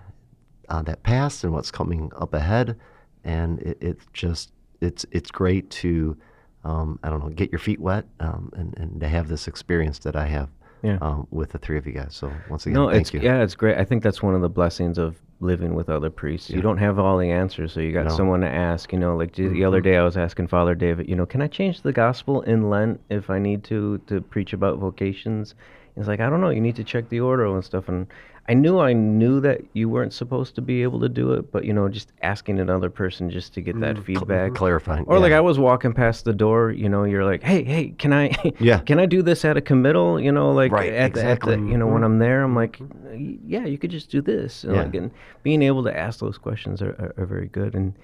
uh, 0.68 0.82
that 0.82 1.02
passed 1.02 1.44
and 1.44 1.52
what's 1.52 1.70
coming 1.70 2.12
up 2.16 2.34
ahead. 2.34 2.76
And 3.24 3.60
it, 3.60 3.78
it's 3.80 4.06
just 4.12 4.52
it's 4.80 5.04
it's 5.12 5.30
great 5.30 5.70
to 5.70 6.16
um, 6.64 6.98
I 7.02 7.10
don't 7.10 7.20
know 7.20 7.28
get 7.30 7.50
your 7.52 7.58
feet 7.58 7.80
wet 7.80 8.04
um, 8.20 8.50
and 8.56 8.74
and 8.78 9.00
to 9.00 9.08
have 9.08 9.28
this 9.28 9.48
experience 9.48 9.98
that 10.00 10.16
I 10.16 10.26
have 10.26 10.48
Yeah. 10.82 10.98
um, 11.00 11.26
with 11.30 11.50
the 11.52 11.58
three 11.58 11.78
of 11.78 11.86
you 11.86 11.92
guys. 11.92 12.14
So 12.14 12.32
once 12.50 12.66
again, 12.66 12.74
No, 12.74 12.88
thank 12.90 13.00
it's 13.02 13.14
you. 13.14 13.20
yeah, 13.20 13.42
it's 13.42 13.54
great. 13.54 13.76
I 13.78 13.84
think 13.84 14.02
that's 14.02 14.22
one 14.22 14.34
of 14.34 14.40
the 14.42 14.48
blessings 14.48 14.98
of 14.98 15.16
living 15.40 15.74
with 15.74 15.88
other 15.90 16.10
priests. 16.10 16.48
You 16.50 16.62
don't 16.62 16.78
have 16.78 16.98
all 16.98 17.18
the 17.18 17.30
answers, 17.30 17.72
so 17.72 17.80
you 17.80 17.92
got 17.92 18.04
No. 18.04 18.08
Mm-hmm. 18.08 18.16
someone 18.16 18.40
to 18.42 18.48
ask. 18.48 18.92
You 18.92 18.98
know, 18.98 19.16
like 19.16 19.32
j- 19.32 19.48
the 19.48 19.64
other 19.64 19.80
day, 19.80 19.96
I 19.96 20.04
was 20.04 20.16
asking 20.16 20.46
Father 20.48 20.74
David, 20.74 21.08
you 21.08 21.16
know, 21.16 21.26
can 21.26 21.42
I 21.42 21.48
change 21.48 21.82
the 21.82 21.92
gospel 21.92 22.42
in 22.42 22.70
Lent 22.70 23.00
if 23.10 23.28
I 23.30 23.38
need 23.38 23.64
to 23.64 23.98
to 24.06 24.20
preach 24.20 24.52
about 24.52 24.78
vocations? 24.78 25.54
He's 25.96 26.08
like, 26.08 26.20
I 26.20 26.28
don't 26.30 26.40
know. 26.40 26.50
You 26.50 26.60
need 26.60 26.76
to 26.76 26.84
check 26.84 27.08
the 27.08 27.20
Ordo 27.20 27.54
and 27.54 27.64
stuff. 27.64 27.88
And 27.88 28.06
I 28.46 28.52
knew 28.52 28.78
I 28.78 28.92
knew 28.92 29.40
that 29.40 29.62
you 29.72 29.88
weren't 29.88 30.12
supposed 30.12 30.54
to 30.56 30.60
be 30.60 30.82
able 30.82 31.00
to 31.00 31.08
do 31.08 31.32
it, 31.32 31.50
but 31.50 31.64
you 31.64 31.72
know, 31.72 31.88
just 31.88 32.12
asking 32.22 32.60
another 32.60 32.90
person 32.90 33.30
just 33.30 33.54
to 33.54 33.62
get 33.62 33.80
that 33.80 33.96
mm, 33.96 34.04
feedback. 34.04 34.54
Clarifying. 34.54 35.04
Or 35.06 35.18
like. 35.18 35.32
I 35.32 35.40
was 35.40 35.58
walking 35.58 35.94
past 35.94 36.24
the 36.26 36.32
door, 36.34 36.70
you 36.70 36.88
know, 36.88 37.04
you're 37.04 37.24
like, 37.24 37.42
hey, 37.42 37.64
hey, 37.64 37.94
can 37.98 38.12
I, 38.12 38.34
Yeah. 38.60 38.80
can 38.80 38.98
I 38.98 39.06
do 39.06 39.22
this 39.22 39.44
at 39.46 39.56
a 39.56 39.60
committal? 39.62 40.20
You 40.20 40.30
know, 40.30 40.52
like 40.52 40.72
Right, 40.72 40.92
at, 40.92 41.14
the, 41.14 41.24
at 41.24 41.40
the, 41.40 41.52
exactly. 41.52 41.70
you 41.72 41.78
know, 41.78 41.86
when 41.86 41.96
mm-hmm. 41.96 42.04
I'm 42.04 42.18
there, 42.18 42.42
I'm 42.42 42.54
like, 42.54 42.80
yeah, 43.14 43.64
you 43.64 43.78
could 43.78 43.90
just 43.90 44.10
do 44.10 44.20
this. 44.20 44.62
And 44.64 44.74
Yeah. 44.74 44.82
like, 44.82 44.94
and 44.94 45.10
being 45.42 45.62
able 45.62 45.82
to 45.84 45.96
ask 45.96 46.20
those 46.20 46.36
questions 46.36 46.82
are, 46.82 46.90
are, 46.90 47.14
are 47.22 47.26
very 47.26 47.48
good. 47.48 47.74
And 47.74 47.94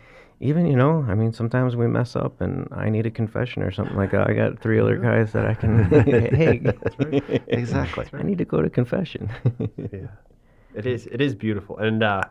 even, 0.40 0.66
you 0.66 0.76
know, 0.76 1.04
I 1.06 1.14
mean, 1.14 1.34
sometimes 1.34 1.76
we 1.76 1.86
mess 1.86 2.16
up 2.16 2.40
and 2.40 2.66
I 2.72 2.88
need 2.88 3.04
a 3.04 3.10
confession 3.10 3.62
or 3.62 3.70
something 3.70 3.96
like 3.96 4.10
that. 4.12 4.26
I 4.26 4.32
got 4.32 4.58
three 4.58 4.80
other 4.80 4.96
guys 5.08 5.32
that 5.32 5.46
I 5.46 5.52
can, 5.54 5.84
hey, 6.06 6.62
Exactly. 7.48 8.06
I 8.14 8.22
need 8.22 8.38
to 8.38 8.46
go 8.46 8.62
to 8.62 8.70
confession. 8.70 9.30
yeah 9.92 10.06
it 10.74 10.86
is 10.86 11.06
it 11.06 11.20
is 11.20 11.34
beautiful 11.34 11.78
and 11.78 12.02
uh 12.02 12.22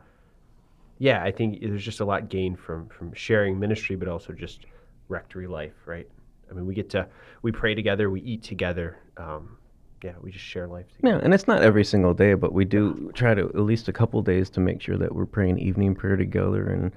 yeah 0.98 1.24
i 1.24 1.32
think 1.32 1.62
there's 1.62 1.84
just 1.84 2.00
a 2.00 2.06
lot 2.06 2.30
gained 2.30 2.60
from 2.60 2.88
from 2.90 3.14
sharing 3.14 3.60
ministry 3.60 3.96
but 3.96 4.08
also 4.08 4.34
just 4.34 4.66
rectory 5.08 5.48
life 5.48 5.74
right 5.86 6.08
i 6.50 6.54
mean 6.54 6.66
we 6.66 6.74
get 6.74 6.90
to 6.90 7.08
we 7.42 7.52
pray 7.52 7.74
together 7.76 8.10
we 8.10 8.22
eat 8.22 8.44
together 8.44 8.98
um 9.18 9.58
yeah 10.04 10.14
we 10.22 10.32
just 10.32 10.46
share 10.46 10.68
life 10.68 10.86
together 10.96 11.16
Yeah, 11.18 11.24
and 11.24 11.34
it's 11.34 11.48
not 11.48 11.62
every 11.62 11.84
single 11.84 12.14
day, 12.14 12.34
but 12.34 12.54
we 12.54 12.64
do 12.64 13.12
try 13.14 13.34
to 13.34 13.50
at 13.50 13.60
least 13.60 13.90
a 13.90 13.92
couple 13.94 14.22
days 14.22 14.50
to 14.52 14.62
make 14.62 14.82
sure 14.82 14.98
that 14.98 15.14
we're 15.14 15.26
praying 15.26 15.60
evening 15.60 15.94
prayer 15.94 16.16
together 16.16 16.70
and 16.70 16.94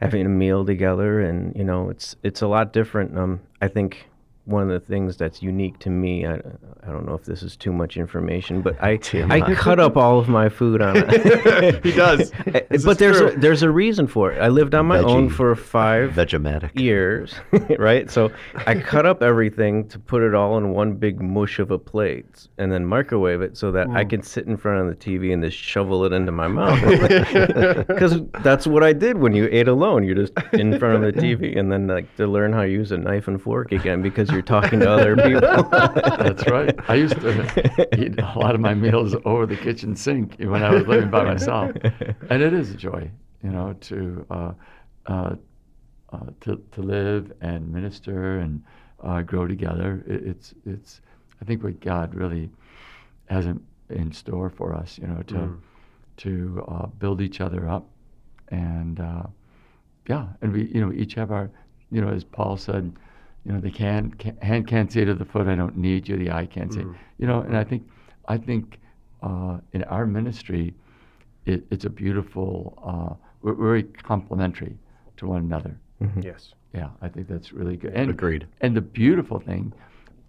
having 0.00 0.26
a 0.26 0.28
meal 0.28 0.64
together. 0.66 1.20
And 1.20 1.54
you 1.54 1.62
know, 1.62 1.88
it's 1.88 2.16
it's 2.24 2.42
a 2.42 2.48
lot 2.48 2.72
different. 2.72 3.16
Um, 3.16 3.42
I 3.62 3.68
think 3.68 4.08
one 4.46 4.62
of 4.62 4.68
the 4.68 4.80
things 4.80 5.16
that's 5.16 5.42
unique 5.42 5.78
to 5.80 5.90
me. 5.90 6.24
I, 6.26 6.34
I 6.34 6.86
don't 6.90 7.04
know 7.04 7.14
if 7.14 7.24
this 7.24 7.42
is 7.42 7.56
too 7.56 7.72
much 7.72 7.96
information, 7.96 8.62
but 8.62 8.80
I 8.82 8.92
I 9.30 9.54
cut 9.54 9.78
up 9.80 9.96
all 9.96 10.18
of 10.18 10.28
my 10.28 10.48
food 10.48 10.80
on 10.80 10.96
it. 11.08 11.84
he 11.84 11.92
does. 11.92 12.30
This 12.70 12.84
but 12.84 12.98
there's 12.98 13.18
true. 13.18 13.28
a, 13.28 13.36
there's 13.36 13.62
a 13.62 13.70
reason 13.70 14.06
for 14.06 14.32
it. 14.32 14.40
I 14.40 14.48
lived 14.48 14.74
on 14.74 14.86
my 14.86 14.98
own 15.00 15.28
for 15.28 15.54
five 15.56 16.12
Vegematic. 16.12 16.78
years, 16.78 17.34
right? 17.78 18.08
So 18.10 18.30
I 18.66 18.76
cut 18.76 19.04
up 19.04 19.22
everything 19.22 19.88
to 19.88 19.98
put 19.98 20.22
it 20.22 20.34
all 20.34 20.56
in 20.58 20.70
one 20.70 20.94
big 20.94 21.20
mush 21.20 21.58
of 21.58 21.70
a 21.70 21.78
plate 21.78 22.48
and 22.58 22.70
then 22.72 22.86
microwave 22.86 23.40
it 23.42 23.56
so 23.56 23.70
that 23.72 23.88
I 23.90 24.04
Mm. 24.04 24.10
can 24.10 24.22
sit 24.22 24.46
in 24.46 24.56
front 24.56 24.80
of 24.80 24.86
the 24.86 24.94
TV 25.04 25.32
and 25.32 25.42
just 25.42 25.56
shovel 25.58 26.04
it 26.04 26.12
into 26.12 26.30
my 26.32 26.46
mouth. 26.48 26.80
Because 27.86 28.20
that's 28.42 28.66
what 28.66 28.82
I 28.84 28.92
did 28.92 29.18
when 29.18 29.34
you 29.34 29.48
ate 29.50 29.68
alone. 29.68 30.04
You're 30.04 30.14
just 30.14 30.32
in 30.52 30.78
front 30.78 31.02
of 31.04 31.14
the 31.14 31.20
TV 31.20 31.58
and 31.58 31.70
then 31.72 31.86
like 31.88 32.14
to 32.16 32.26
learn 32.26 32.52
how 32.52 32.62
to 32.62 32.68
use 32.68 32.92
a 32.92 32.96
knife 32.98 33.26
and 33.28 33.40
fork 33.42 33.72
again 33.72 34.02
because 34.02 34.30
you're 34.36 34.42
talking 34.42 34.80
to 34.80 34.90
other 34.90 35.16
people. 35.16 35.62
That's 36.18 36.46
right. 36.46 36.74
I 36.88 36.94
used 36.94 37.20
to 37.22 37.88
eat 37.98 38.18
a 38.20 38.38
lot 38.38 38.54
of 38.54 38.60
my 38.60 38.74
meals 38.74 39.14
over 39.24 39.46
the 39.46 39.56
kitchen 39.56 39.96
sink 39.96 40.36
when 40.38 40.62
I 40.62 40.70
was 40.70 40.86
living 40.86 41.10
by 41.10 41.24
myself, 41.24 41.72
and 42.30 42.42
it 42.42 42.52
is 42.52 42.70
a 42.70 42.74
joy, 42.76 43.10
you 43.42 43.50
know, 43.50 43.72
to 43.72 44.26
uh, 44.30 44.52
uh, 45.06 45.34
uh, 46.12 46.26
to 46.42 46.62
to 46.72 46.82
live 46.82 47.32
and 47.40 47.72
minister 47.72 48.38
and 48.38 48.62
uh, 49.02 49.22
grow 49.22 49.46
together. 49.46 50.04
It, 50.06 50.26
it's 50.26 50.54
it's 50.66 51.00
I 51.40 51.44
think 51.46 51.62
what 51.64 51.80
God 51.80 52.14
really 52.14 52.50
has 53.26 53.46
in, 53.46 53.60
in 53.90 54.12
store 54.12 54.50
for 54.50 54.74
us, 54.74 54.98
you 54.98 55.06
know, 55.06 55.22
to 55.28 55.34
Mm. 55.34 55.58
to 56.18 56.64
uh, 56.68 56.86
build 56.86 57.20
each 57.20 57.40
other 57.40 57.68
up, 57.68 57.88
and 58.48 59.00
uh, 59.00 59.22
yeah, 60.08 60.26
and 60.42 60.52
we 60.52 60.64
you 60.66 60.80
know 60.80 60.92
each 60.92 61.14
have 61.14 61.30
our 61.32 61.50
you 61.90 62.00
know 62.02 62.08
as 62.08 62.24
Paul 62.24 62.56
said, 62.56 62.92
you 63.46 63.52
know 63.52 63.60
the 63.60 63.70
can, 63.70 64.10
can 64.14 64.36
hand 64.38 64.66
can't 64.66 64.90
say 64.90 65.04
to 65.04 65.14
the 65.14 65.24
foot 65.24 65.46
I 65.46 65.54
don't 65.54 65.76
need 65.76 66.08
you, 66.08 66.16
the 66.16 66.32
eye 66.32 66.46
can't 66.46 66.72
say, 66.72 66.80
you 67.18 67.26
know, 67.26 67.40
and 67.40 67.56
I 67.56 67.62
think 67.62 67.88
I 68.26 68.36
think 68.38 68.80
uh, 69.22 69.58
in 69.72 69.84
our 69.84 70.04
ministry, 70.04 70.74
it, 71.44 71.64
it's 71.70 71.84
a 71.84 71.90
beautiful 71.90 72.50
uh, 72.84 73.14
we're, 73.42 73.54
we're 73.54 73.66
very 73.66 73.84
complementary 73.84 74.76
to 75.18 75.26
one 75.28 75.42
another. 75.42 75.78
Yes. 76.20 76.54
Yeah, 76.74 76.88
I 77.00 77.08
think 77.08 77.28
that's 77.28 77.52
really 77.52 77.76
good. 77.76 77.94
And, 77.94 78.10
Agreed. 78.10 78.46
And 78.60 78.76
the 78.76 78.82
beautiful 78.82 79.38
thing 79.38 79.72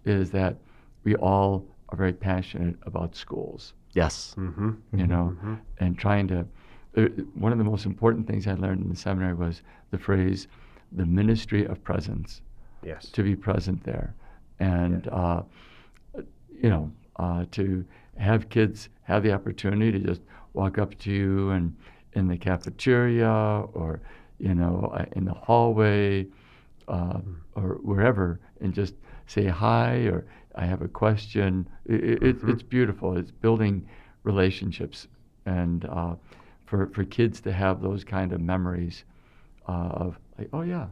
is 0.04 0.30
that 0.30 0.56
we 1.04 1.14
all 1.16 1.66
are 1.90 1.96
very 1.96 2.12
passionate 2.12 2.76
about 2.86 3.14
schools 3.16 3.74
Yes. 3.94 4.34
Mm-hmm. 4.38 4.70
you 4.96 5.06
know, 5.06 5.36
and 5.80 5.98
trying 5.98 6.28
to. 6.28 6.46
Uh, 6.96 7.02
one 7.34 7.52
of 7.52 7.58
the 7.58 7.64
most 7.64 7.84
important 7.84 8.26
things 8.26 8.46
I 8.46 8.54
learned 8.54 8.82
in 8.82 8.88
the 8.88 8.96
seminary 8.96 9.34
was 9.34 9.62
the 9.90 9.98
phrase, 9.98 10.46
"the 10.92 11.04
ministry 11.06 11.66
of 11.66 11.82
presence," 11.82 12.40
Yes. 12.82 13.08
to 13.10 13.22
be 13.22 13.34
present 13.36 13.82
there, 13.84 14.14
and 14.58 15.08
uh, 15.08 15.42
you 16.62 16.70
know, 16.70 16.90
uh, 17.16 17.44
to 17.52 17.84
have 18.16 18.48
kids 18.48 18.88
have 19.02 19.22
the 19.22 19.32
opportunity 19.32 19.92
to 19.92 20.06
just 20.06 20.22
walk 20.52 20.78
up 20.78 20.98
to 20.98 21.10
you 21.10 21.50
and 21.50 21.74
in 22.14 22.26
the 22.26 22.36
cafeteria 22.36 23.30
or 23.74 24.00
you 24.38 24.54
know 24.54 24.92
uh, 24.94 25.04
in 25.12 25.24
the 25.24 25.32
hallway 25.32 26.26
uh, 26.88 27.20
or 27.54 27.78
wherever 27.82 28.40
and 28.60 28.74
just 28.74 28.94
say 29.26 29.46
hi 29.46 29.96
or 30.06 30.26
I 30.54 30.66
have 30.66 30.82
a 30.82 30.88
question. 30.88 31.68
It, 31.86 32.22
It's 32.22 32.62
beautiful. 32.62 33.16
It's 33.16 33.30
building 33.30 33.86
relationships 34.24 35.06
and 35.46 35.84
uh, 35.84 36.14
for 36.66 36.88
for 36.88 37.04
kids 37.04 37.40
to 37.42 37.52
have 37.52 37.80
those 37.80 38.04
kind 38.04 38.32
of 38.32 38.40
memories 38.40 39.04
uh, 39.68 39.90
of 40.04 40.18
like 40.38 40.48
oh 40.52 40.62
yeah, 40.62 40.86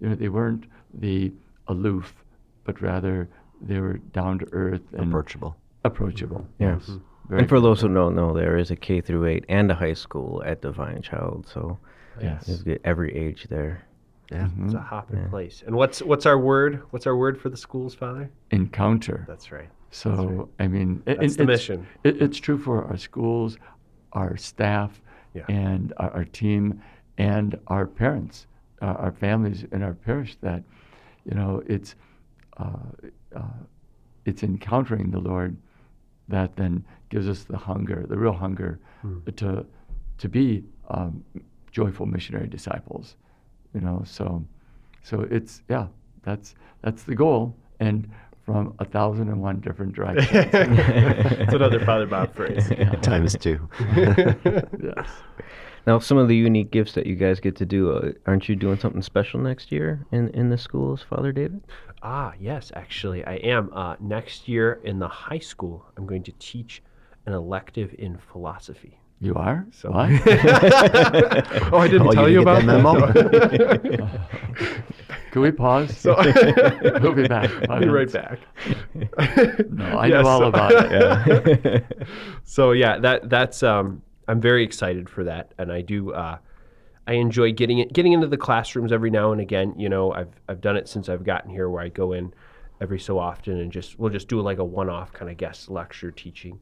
you 0.00 0.08
know 0.08 0.14
they 0.14 0.28
weren't 0.28 0.66
the 0.94 1.32
aloof, 1.68 2.14
but 2.64 2.80
rather 2.80 3.28
they 3.60 3.80
were 3.80 3.98
down 4.12 4.38
to 4.38 4.46
earth 4.52 4.82
and 4.92 5.08
Approachable. 5.08 5.56
approachable. 5.84 6.40
Mm-hmm. 6.40 6.62
Yeah. 6.62 6.74
Yes. 6.76 6.90
Very 7.28 7.40
and 7.40 7.48
for 7.48 7.58
those 7.60 7.80
who 7.80 7.88
don't 7.88 8.14
know, 8.14 8.34
there 8.34 8.58
is 8.58 8.70
a 8.70 8.76
K 8.76 9.00
through 9.00 9.24
eight 9.26 9.44
and 9.48 9.70
a 9.70 9.74
high 9.74 9.94
school 9.94 10.42
at 10.44 10.60
Divine 10.60 11.00
Child, 11.00 11.46
so 11.50 11.78
yes. 12.20 12.62
every 12.84 13.16
age 13.16 13.46
there. 13.48 13.86
Yeah. 14.30 14.44
It's 14.44 14.52
mm-hmm. 14.54 14.76
a 14.76 14.80
hopping 14.80 15.28
place. 15.30 15.62
And 15.66 15.74
what's 15.74 16.02
what's 16.02 16.26
our 16.26 16.38
word? 16.38 16.82
What's 16.90 17.06
our 17.06 17.16
word 17.16 17.40
for 17.40 17.48
the 17.48 17.56
schools, 17.56 17.94
Father? 17.94 18.30
encounter. 18.50 19.24
That's 19.26 19.50
right. 19.52 19.68
So 19.90 20.48
I 20.58 20.66
mean, 20.66 21.02
it- 21.06 21.18
That's 21.20 21.34
it- 21.34 21.36
the 21.38 21.42
it's, 21.44 21.48
mission. 21.48 21.86
It, 22.02 22.20
it's 22.20 22.38
true 22.38 22.58
for 22.58 22.84
our 22.84 22.96
schools, 22.96 23.56
our 24.12 24.36
staff, 24.36 25.00
Yeah. 25.34 25.44
and 25.48 25.92
our, 25.98 26.10
our 26.10 26.24
team, 26.24 26.82
and 27.16 27.58
our 27.68 27.86
parents, 27.86 28.46
uh, 28.84 29.02
our 29.04 29.12
families 29.12 29.64
in 29.72 29.82
our 29.82 29.94
parish. 30.06 30.32
That 30.40 30.62
you 31.28 31.34
know, 31.38 31.62
it's 31.74 31.90
uh, 32.62 32.86
uh, 33.40 33.58
it's 34.28 34.42
encountering 34.42 35.10
the 35.10 35.20
Lord 35.32 35.56
that 36.28 36.56
then 36.56 36.84
gives 37.10 37.28
us 37.28 37.44
the 37.44 37.56
hunger, 37.58 38.04
the 38.08 38.18
real 38.24 38.32
hunger, 38.44 38.78
Hmm. 39.02 39.18
to 39.36 39.48
to 40.22 40.28
be 40.28 40.44
um, 40.88 41.24
joyful 41.78 42.06
missionary 42.06 42.48
disciples. 42.48 43.16
You 43.74 43.80
know, 43.80 44.02
so 44.04 44.24
so 45.02 45.14
it's 45.36 45.62
yeah, 45.68 45.86
that's 46.22 46.54
that's 46.82 47.02
the 47.04 47.14
goal, 47.14 47.54
and 47.80 48.08
from 48.46 48.74
a 48.78 48.84
thousand 48.84 49.28
and 49.28 49.40
one 49.42 49.60
different 49.60 49.94
directions. 49.94 50.30
That's 50.52 51.54
another 51.54 51.80
Father 51.80 52.06
Bob 52.06 52.34
phrase. 52.38 52.68
Times 53.00 53.34
two. 53.40 53.58
yes. 53.96 55.08
Now, 55.86 55.98
some 55.98 56.16
of 56.16 56.28
the 56.28 56.36
unique 56.36 56.70
gifts 56.70 56.92
that 56.94 57.06
you 57.06 57.14
guys 57.14 57.40
get 57.40 57.56
to 57.56 57.66
do, 57.66 57.92
uh, 57.92 58.12
aren't 58.26 58.48
you 58.48 58.56
doing 58.56 58.78
something 58.78 59.02
special 59.02 59.38
next 59.40 59.70
year 59.70 60.06
in, 60.12 60.28
in 60.30 60.48
the 60.48 60.56
schools, 60.56 61.02
Father 61.08 61.30
David? 61.30 61.62
Ah, 62.02 62.32
yes, 62.40 62.72
actually, 62.74 63.24
I 63.24 63.34
am. 63.36 63.70
Uh, 63.72 63.96
next 64.00 64.48
year 64.48 64.80
in 64.84 64.98
the 64.98 65.08
high 65.08 65.38
school, 65.38 65.84
I'm 65.96 66.06
going 66.06 66.22
to 66.24 66.32
teach 66.38 66.82
an 67.26 67.34
elective 67.34 67.94
in 67.98 68.16
philosophy. 68.32 68.98
You 69.20 69.34
are? 69.34 69.66
So- 69.72 69.90
What? 69.90 70.10
oh, 71.72 71.78
I 71.78 71.88
didn't 71.88 72.08
Oh, 72.08 72.12
tell 72.12 72.28
you 72.28 72.36
you, 72.36 72.42
about 72.42 72.62
get 72.62 72.66
that 72.66 73.96
memo? 73.96 74.08
Can 75.32 75.42
we 75.42 75.50
pause? 75.50 75.96
So 75.96 76.14
we'll 77.02 77.12
be 77.12 77.26
back. 77.26 77.50
I'll 77.62 77.66
Five 77.66 77.80
be 77.82 77.88
right 77.88 78.10
back. 78.12 78.38
No, 79.70 79.84
I 79.98 80.06
Yeah, 80.06 80.22
know 80.22 80.28
all 80.28 80.38
so- 80.40 80.46
about 80.48 80.72
it. 80.74 81.84
so 82.44 82.72
yeah, 82.72 82.98
that 83.00 83.28
that's 83.30 83.62
um, 83.62 84.02
I'm 84.28 84.40
very 84.40 84.64
excited 84.64 85.08
for 85.08 85.24
that, 85.24 85.52
and 85.58 85.70
I 85.72 85.80
do 85.82 86.12
uh, 86.12 86.38
I 87.06 87.12
enjoy 87.14 87.52
getting 87.52 87.78
it 87.80 87.92
getting 87.92 88.12
into 88.12 88.26
the 88.26 88.36
classrooms 88.38 88.92
every 88.92 89.10
now 89.10 89.32
and 89.32 89.40
again. 89.40 89.74
You 89.76 89.88
know, 89.88 90.12
I've 90.12 90.40
I've 90.48 90.60
done 90.60 90.76
it 90.76 90.88
since 90.88 91.08
I've 91.08 91.24
gotten 91.24 91.50
here, 91.50 91.68
where 91.68 91.82
I 91.82 91.88
go 91.88 92.12
in 92.12 92.32
every 92.80 92.98
so 92.98 93.18
often 93.18 93.58
and 93.60 93.70
just 93.70 93.98
we'll 93.98 94.10
just 94.10 94.28
do 94.28 94.40
like 94.40 94.58
a 94.58 94.64
one-off 94.64 95.12
kind 95.12 95.30
of 95.30 95.36
guest 95.36 95.70
lecture 95.70 96.10
teaching. 96.10 96.58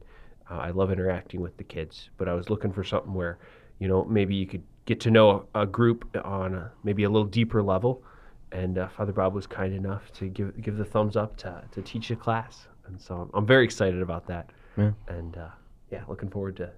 Uh, 0.49 0.55
I 0.57 0.69
love 0.71 0.91
interacting 0.91 1.41
with 1.41 1.57
the 1.57 1.63
kids, 1.63 2.09
but 2.17 2.27
I 2.27 2.33
was 2.33 2.49
looking 2.49 2.71
for 2.73 2.83
something 2.83 3.13
where 3.13 3.39
you 3.79 3.87
know 3.87 4.03
maybe 4.05 4.35
you 4.35 4.45
could 4.45 4.63
get 4.85 4.99
to 5.01 5.11
know 5.11 5.47
a, 5.55 5.61
a 5.61 5.65
group 5.65 6.05
on 6.25 6.53
a, 6.55 6.71
maybe 6.83 7.03
a 7.03 7.09
little 7.09 7.27
deeper 7.27 7.63
level. 7.63 8.03
And 8.51 8.77
uh, 8.77 8.87
Father 8.89 9.13
Bob 9.13 9.33
was 9.33 9.47
kind 9.47 9.73
enough 9.73 10.11
to 10.13 10.27
give 10.27 10.61
give 10.61 10.77
the 10.77 10.85
thumbs 10.85 11.15
up 11.15 11.37
to, 11.37 11.63
to 11.71 11.81
teach 11.81 12.11
a 12.11 12.15
class, 12.15 12.67
and 12.85 13.01
so 13.01 13.15
I'm, 13.15 13.29
I'm 13.33 13.45
very 13.47 13.63
excited 13.63 14.01
about 14.01 14.27
that 14.27 14.51
Yeah. 14.77 14.91
and 15.07 15.35
uh, 15.37 15.47
yeah, 15.89 16.03
looking 16.07 16.29
forward 16.29 16.57
to, 16.57 16.69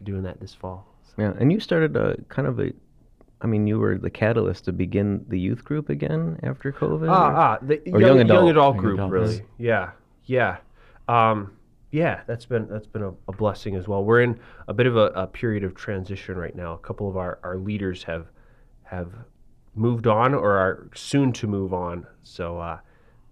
to 0.00 0.04
doing 0.04 0.22
that 0.24 0.40
this 0.40 0.54
fall. 0.54 0.86
So- 1.02 1.14
Yeah, 1.22 1.32
and 1.38 1.52
you 1.52 1.60
started 1.60 1.96
a 1.96 2.16
kind 2.28 2.48
of 2.48 2.58
a, 2.60 2.72
I 3.40 3.46
mean, 3.46 3.66
you 3.66 3.78
were 3.78 3.96
the 3.98 4.10
catalyst 4.10 4.64
to 4.66 4.72
begin 4.72 5.24
the 5.28 5.38
youth 5.38 5.64
group 5.64 5.88
again 5.88 6.38
after 6.42 6.72
COVID. 6.72 7.08
Ah, 7.10 7.28
or- 7.30 7.34
ah, 7.36 7.58
the 7.62 7.76
Or 7.92 8.00
young, 8.00 8.00
young 8.00 8.16
young 8.18 8.20
adult. 8.20 8.50
adult 8.50 8.74
Young 8.76 8.84
group, 8.84 9.10
really. 9.10 9.42
Yeah, 9.58 9.90
yeah, 10.24 10.58
um, 11.08 11.52
yeah. 11.90 12.20
That's 12.26 12.46
been 12.46 12.68
that's 12.68 12.86
been 12.86 13.02
a, 13.02 13.12
a 13.28 13.32
blessing 13.32 13.76
as 13.76 13.88
well. 13.88 14.04
We're 14.04 14.20
in 14.22 14.38
a 14.68 14.74
bit 14.74 14.86
of 14.86 14.96
a, 14.96 15.06
a 15.14 15.26
period 15.26 15.64
of 15.64 15.74
transition 15.74 16.36
right 16.36 16.54
now. 16.54 16.74
A 16.74 16.78
couple 16.78 17.08
of 17.08 17.16
our, 17.16 17.38
our 17.42 17.56
leaders 17.56 18.02
have 18.04 18.26
have 18.84 19.10
moved 19.74 20.06
on 20.06 20.34
or 20.34 20.52
are 20.56 20.88
soon 20.94 21.32
to 21.32 21.46
move 21.46 21.72
on. 21.72 22.06
So, 22.22 22.58
uh, 22.58 22.78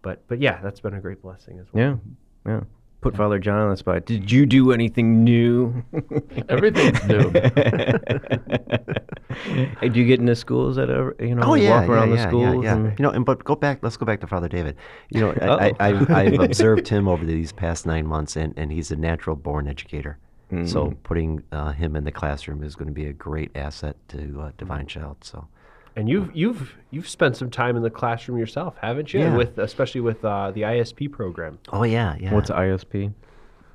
but 0.02 0.26
but 0.28 0.40
yeah, 0.40 0.60
that's 0.62 0.80
been 0.80 0.94
a 0.94 1.00
great 1.00 1.20
blessing 1.22 1.58
as 1.58 1.66
well. 1.72 2.00
Yeah, 2.46 2.52
yeah. 2.52 2.60
Put 3.00 3.16
Father 3.16 3.38
John 3.38 3.60
on 3.60 3.70
the 3.70 3.76
spot. 3.76 4.06
Did 4.06 4.30
you 4.32 4.44
do 4.44 4.72
anything 4.72 5.22
new? 5.22 5.84
Everything's 6.48 7.04
new. 7.04 7.30
hey, 9.80 9.88
do 9.88 10.00
you 10.00 10.06
get 10.06 10.18
into 10.20 10.34
schools 10.34 10.74
that 10.76 10.90
ever, 10.90 11.14
you 11.20 11.34
know, 11.36 11.42
Oh 11.44 11.54
yeah, 11.54 11.80
walk 11.80 11.88
around 11.88 12.08
yeah, 12.10 12.16
the 12.16 12.22
yeah, 12.22 12.28
schools? 12.28 12.64
yeah, 12.64 12.70
yeah. 12.70 12.76
and- 12.76 12.98
You 12.98 13.02
know, 13.04 13.10
and 13.10 13.24
but 13.24 13.44
go 13.44 13.54
back. 13.54 13.78
Let's 13.82 13.96
go 13.96 14.04
back 14.04 14.20
to 14.22 14.26
Father 14.26 14.48
David. 14.48 14.76
You 15.10 15.20
know, 15.20 15.30
I, 15.40 15.72
I, 15.78 15.92
have 15.94 16.10
I've 16.10 16.40
observed 16.40 16.88
him 16.88 17.06
over 17.06 17.24
these 17.24 17.52
past 17.52 17.86
nine 17.86 18.06
months, 18.06 18.34
and, 18.36 18.52
and 18.56 18.72
he's 18.72 18.90
a 18.90 18.96
natural 18.96 19.36
born 19.36 19.68
educator. 19.68 20.18
So 20.64 20.94
putting 21.02 21.42
uh, 21.52 21.72
him 21.72 21.94
in 21.94 22.04
the 22.04 22.10
classroom 22.10 22.62
is 22.64 22.74
going 22.74 22.88
to 22.88 22.94
be 22.94 23.04
a 23.04 23.12
great 23.12 23.50
asset 23.54 23.96
to 24.08 24.40
uh, 24.40 24.50
Divine 24.56 24.86
Child. 24.86 25.18
So 25.20 25.46
And 25.98 26.08
you've 26.08 26.30
you've 26.32 26.76
you've 26.92 27.08
spent 27.08 27.36
some 27.36 27.50
time 27.50 27.76
in 27.76 27.82
the 27.82 27.90
classroom 27.90 28.38
yourself, 28.38 28.76
haven't 28.80 29.12
you? 29.12 29.18
Yeah. 29.20 29.36
With 29.36 29.58
especially 29.58 30.00
with 30.00 30.24
uh, 30.24 30.52
the 30.52 30.62
ISP 30.62 31.10
program. 31.10 31.58
oh 31.72 31.82
yeah, 31.82 32.14
yeah. 32.20 32.32
What's 32.32 32.50
ISP? 32.50 33.12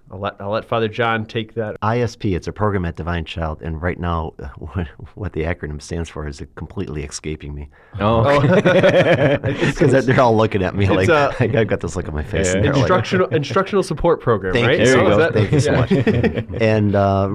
I'll 0.09 0.19
let 0.19 0.35
I'll 0.39 0.51
let 0.51 0.63
Father 0.63 0.87
John 0.87 1.25
take 1.25 1.53
that. 1.55 1.75
ISP, 1.81 2.33
it's 2.33 2.47
a 2.47 2.53
program 2.53 2.85
at 2.85 2.95
Divine 2.95 3.25
Child, 3.25 3.61
and 3.61 3.81
right 3.81 3.99
now, 3.99 4.33
what, 4.57 4.87
what 5.15 5.33
the 5.33 5.41
acronym 5.41 5.81
stands 5.81 6.07
for 6.09 6.25
is 6.25 6.41
completely 6.55 7.03
escaping 7.03 7.53
me. 7.53 7.67
Oh, 7.99 8.39
Because 8.41 9.91
they're 10.05 10.21
all 10.21 10.37
looking 10.37 10.63
at 10.63 10.75
me 10.75 10.87
like, 10.87 11.09
uh, 11.09 11.33
I've 11.39 11.67
got 11.67 11.81
this 11.81 11.97
look 11.97 12.07
on 12.07 12.13
my 12.13 12.23
face. 12.23 12.47
Yeah. 12.47 12.53
and 12.55 12.63
they're 12.63 12.71
like, 12.73 12.81
Instructional 12.83 13.27
instructional 13.29 13.83
support 13.83 14.21
program, 14.21 14.53
Thank 14.53 14.67
right? 14.67 14.79
you 14.79 14.85
There 14.85 14.93
so 14.95 15.01
you 15.03 15.09
go. 15.09 15.17
that- 15.17 15.33
Thank 15.33 15.51
you 15.51 15.59
so 15.59 15.71
yeah. 15.71 15.79
much. 15.79 16.61
and 16.61 16.95
uh, 16.95 17.29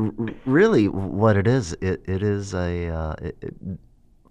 really, 0.47 0.89
what 0.89 1.37
it 1.37 1.47
is, 1.47 1.75
it, 1.75 2.03
it 2.07 2.23
is 2.23 2.55
a, 2.55 2.89
uh, 2.89 3.15
it, 3.21 3.37
it, 3.43 3.55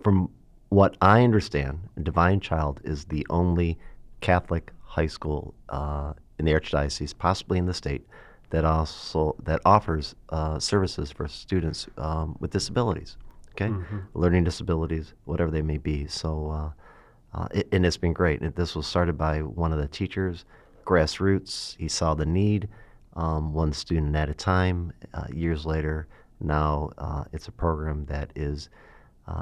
from 0.03 0.29
what 0.69 0.97
I 1.01 1.23
understand, 1.23 1.79
Divine 2.01 2.39
Child 2.39 2.81
is 2.83 3.05
the 3.05 3.25
only 3.29 3.77
Catholic 4.21 4.71
high 4.83 5.07
school 5.07 5.53
uh, 5.69 6.13
in 6.39 6.45
the 6.45 6.53
Archdiocese, 6.53 7.17
possibly 7.17 7.57
in 7.57 7.65
the 7.65 7.73
state, 7.73 8.07
that 8.49 8.65
also 8.65 9.35
that 9.43 9.61
offers 9.65 10.15
uh, 10.29 10.59
services 10.59 11.11
for 11.11 11.27
students 11.27 11.87
um, 11.97 12.35
with 12.39 12.51
disabilities. 12.51 13.17
Okay, 13.51 13.73
learning 14.13 14.43
disabilities, 14.43 15.13
whatever 15.25 15.51
they 15.51 15.61
may 15.61 15.77
be. 15.77 16.07
So. 16.07 16.51
Uh, 16.51 16.71
uh, 17.33 17.47
it, 17.51 17.67
and 17.71 17.85
it's 17.85 17.97
been 17.97 18.13
great. 18.13 18.41
And 18.41 18.55
this 18.55 18.75
was 18.75 18.87
started 18.87 19.17
by 19.17 19.41
one 19.41 19.71
of 19.71 19.77
the 19.77 19.87
teachers, 19.87 20.45
grassroots. 20.85 21.75
He 21.77 21.87
saw 21.87 22.13
the 22.13 22.25
need, 22.25 22.69
um, 23.15 23.53
one 23.53 23.73
student 23.73 24.15
at 24.15 24.29
a 24.29 24.33
time. 24.33 24.93
Uh, 25.13 25.25
years 25.33 25.65
later, 25.65 26.07
now 26.39 26.91
uh, 26.97 27.25
it's 27.33 27.47
a 27.47 27.51
program 27.51 28.05
that 28.05 28.31
is 28.35 28.69
uh, 29.27 29.41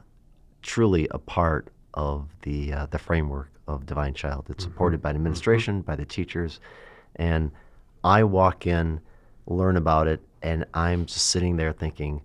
truly 0.65 1.07
a 1.11 1.19
part 1.19 1.69
of 1.93 2.27
the 2.41 2.73
uh, 2.73 2.85
the 2.87 2.99
framework 2.99 3.51
of 3.67 3.85
Divine 3.85 4.13
Child. 4.13 4.47
It's 4.49 4.63
supported 4.63 5.01
by 5.01 5.13
the 5.13 5.17
administration, 5.17 5.81
by 5.81 5.95
the 5.95 6.05
teachers, 6.05 6.59
and 7.15 7.51
I 8.03 8.23
walk 8.23 8.67
in, 8.67 8.99
learn 9.45 9.77
about 9.77 10.07
it, 10.07 10.21
and 10.41 10.65
I'm 10.73 11.05
just 11.05 11.27
sitting 11.27 11.55
there 11.55 11.71
thinking, 11.71 12.21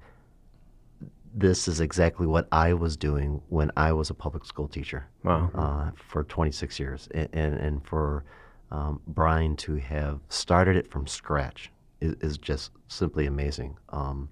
this 1.34 1.68
is 1.68 1.80
exactly 1.80 2.26
what 2.26 2.49
I 2.51 2.72
was 2.72 2.97
doing 2.97 3.41
when 3.49 3.70
I 3.76 3.93
was 3.93 4.11
a 4.11 4.14
public 4.14 4.45
school 4.45 4.68
teacher 4.68 5.07
wow. 5.22 5.51
uh, 5.55 5.91
for 5.95 6.24
26 6.24 6.80
years, 6.80 7.09
and 7.12 7.28
and, 7.32 7.55
and 7.55 7.86
for 7.86 8.24
um, 8.70 9.01
Brian 9.07 9.55
to 9.57 9.76
have 9.76 10.20
started 10.28 10.76
it 10.76 10.91
from 10.91 11.07
scratch 11.07 11.70
is, 12.01 12.14
is 12.20 12.38
just 12.38 12.72
simply 12.88 13.26
amazing, 13.26 13.76
um, 13.91 14.28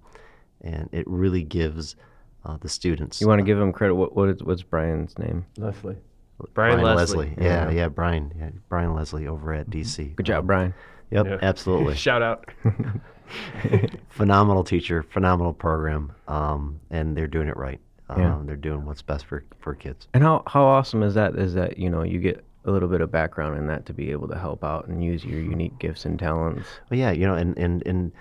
and 0.63 0.89
it 0.93 1.07
really 1.07 1.43
gives 1.43 1.95
uh, 2.49 2.57
the 2.61 2.69
students. 2.69 3.21
You 3.21 3.29
want 3.29 3.39
to 3.41 3.45
give 3.45 3.59
him 3.61 3.73
credit? 3.73 3.95
What, 3.95 4.17
what 4.17 4.29
is, 4.31 4.43
what's 4.43 4.63
Brian's 4.63 5.19
name? 5.19 5.45
Leslie. 5.57 5.97
Brian, 6.55 6.81
Leslie. 6.81 7.35
Yeah, 7.41 7.69
yeah, 7.71 7.89
Brian, 7.89 8.33
yeah, 8.39 8.51
Brian 8.69 8.95
Leslie 8.95 9.27
over 9.27 9.53
at 9.53 9.69
DC. 9.71 10.15
Good 10.15 10.27
job, 10.27 10.47
Brian. 10.47 10.73
Yep, 11.11 11.27
Yeah. 11.27 11.39
absolutely. 11.43 11.95
Shout 11.97 12.23
out. 12.23 12.49
phenomenal 14.09 14.65
teacher, 14.65 15.03
phenomenal 15.03 15.53
program, 15.53 16.13
um, 16.29 16.81
and 16.91 17.17
they're 17.17 17.27
doing 17.27 17.49
it 17.49 17.57
right. 17.57 17.81
Um, 18.09 18.21
Yeah. 18.21 18.39
They're 18.45 18.57
doing 18.57 18.85
what's 18.87 19.03
best 19.03 19.27
for, 19.27 19.45
for 19.59 19.75
kids. 19.75 20.07
And 20.15 20.23
how, 20.23 20.43
how 20.47 20.65
awesome 20.65 21.03
is 21.03 21.15
that? 21.15 21.35
Is 21.37 21.55
that 21.55 21.77
you 21.77 21.91
know 21.91 22.03
you 22.03 22.21
get 22.21 22.45
a 22.65 22.71
little 22.71 22.89
bit 22.89 23.01
of 23.01 23.11
background 23.11 23.59
in 23.59 23.67
that 23.67 23.87
to 23.87 23.93
be 23.93 24.11
able 24.11 24.29
to 24.29 24.39
help 24.39 24.63
out 24.63 24.87
and 24.89 25.03
use 25.03 25.25
your 25.25 25.41
unique 25.41 25.79
gifts 25.79 26.05
and 26.05 26.19
talents. 26.19 26.67
Well, 26.91 27.01
yeah, 27.01 27.11
you 27.11 27.27
know, 27.27 27.35
and, 27.35 27.57
and, 27.57 27.83
and 27.87 28.13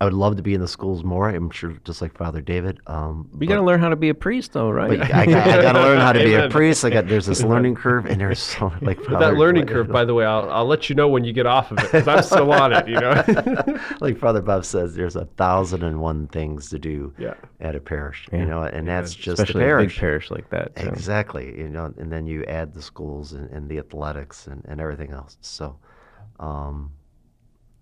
I 0.00 0.04
would 0.06 0.14
love 0.14 0.36
to 0.36 0.42
be 0.42 0.54
in 0.54 0.60
the 0.60 0.66
schools 0.66 1.04
more. 1.04 1.28
I'm 1.28 1.50
sure, 1.50 1.72
just 1.84 2.02
like 2.02 2.16
Father 2.16 2.40
David. 2.40 2.80
Um, 2.88 3.28
You 3.38 3.46
got 3.46 3.56
to 3.56 3.62
learn 3.62 3.78
how 3.78 3.90
to 3.90 3.96
be 3.96 4.08
a 4.08 4.14
priest, 4.14 4.52
though, 4.54 4.70
right? 4.70 4.98
but 4.98 5.02
I, 5.12 5.24
got, 5.26 5.48
I 5.48 5.62
got 5.62 5.72
to 5.72 5.80
learn 5.80 5.98
how 6.00 6.12
to 6.12 6.18
be 6.18 6.34
a 6.34 6.48
priest. 6.48 6.84
I 6.84 6.90
got 6.90 7.06
there's 7.06 7.26
this 7.26 7.42
learning 7.44 7.76
curve, 7.76 8.06
and 8.06 8.20
there's 8.20 8.40
so 8.40 8.72
like 8.82 8.98
But 9.06 9.20
that 9.20 9.34
learning 9.34 9.66
curve, 9.66 9.88
by 9.92 10.04
the 10.04 10.14
way, 10.14 10.24
I'll, 10.24 10.50
I'll 10.50 10.66
let 10.66 10.88
you 10.88 10.96
know 10.96 11.06
when 11.08 11.22
you 11.24 11.32
get 11.32 11.46
off 11.46 11.70
of 11.70 11.78
it 11.78 11.82
because 11.92 12.08
I'm 12.08 12.22
still 12.24 12.52
on 12.52 12.72
it. 12.72 12.88
You 12.88 12.98
know. 13.00 13.78
like 14.00 14.18
Father 14.18 14.40
Bob 14.42 14.64
says, 14.64 14.94
there's 14.94 15.16
a 15.16 15.26
thousand 15.36 15.82
and 15.84 16.00
one 16.00 16.26
things 16.28 16.68
to 16.70 16.78
do 16.78 17.12
Yeah. 17.18 17.34
at 17.60 17.76
a 17.76 17.80
parish. 17.80 18.28
Yeah. 18.32 18.40
You 18.40 18.46
know, 18.46 18.62
and 18.62 18.88
that's 18.88 19.14
just 19.14 19.40
Especially 19.40 19.62
a 19.62 19.66
a 19.66 19.68
parish. 19.68 19.94
big 19.94 20.00
parish 20.00 20.30
like 20.30 20.50
that. 20.50 20.74
too. 20.74 20.88
Exactly. 20.88 21.56
You 21.58 21.68
know, 21.68 21.92
and 21.98 22.10
then 22.10 22.26
you 22.26 22.44
add 22.46 22.74
the 22.74 22.82
schools 22.82 23.32
and, 23.34 23.48
and 23.50 23.68
the 23.68 23.78
athletics 23.78 24.46
and, 24.48 24.64
and 24.66 24.80
everything 24.80 25.12
else. 25.12 25.36
So, 25.40 25.76
um, 26.40 26.90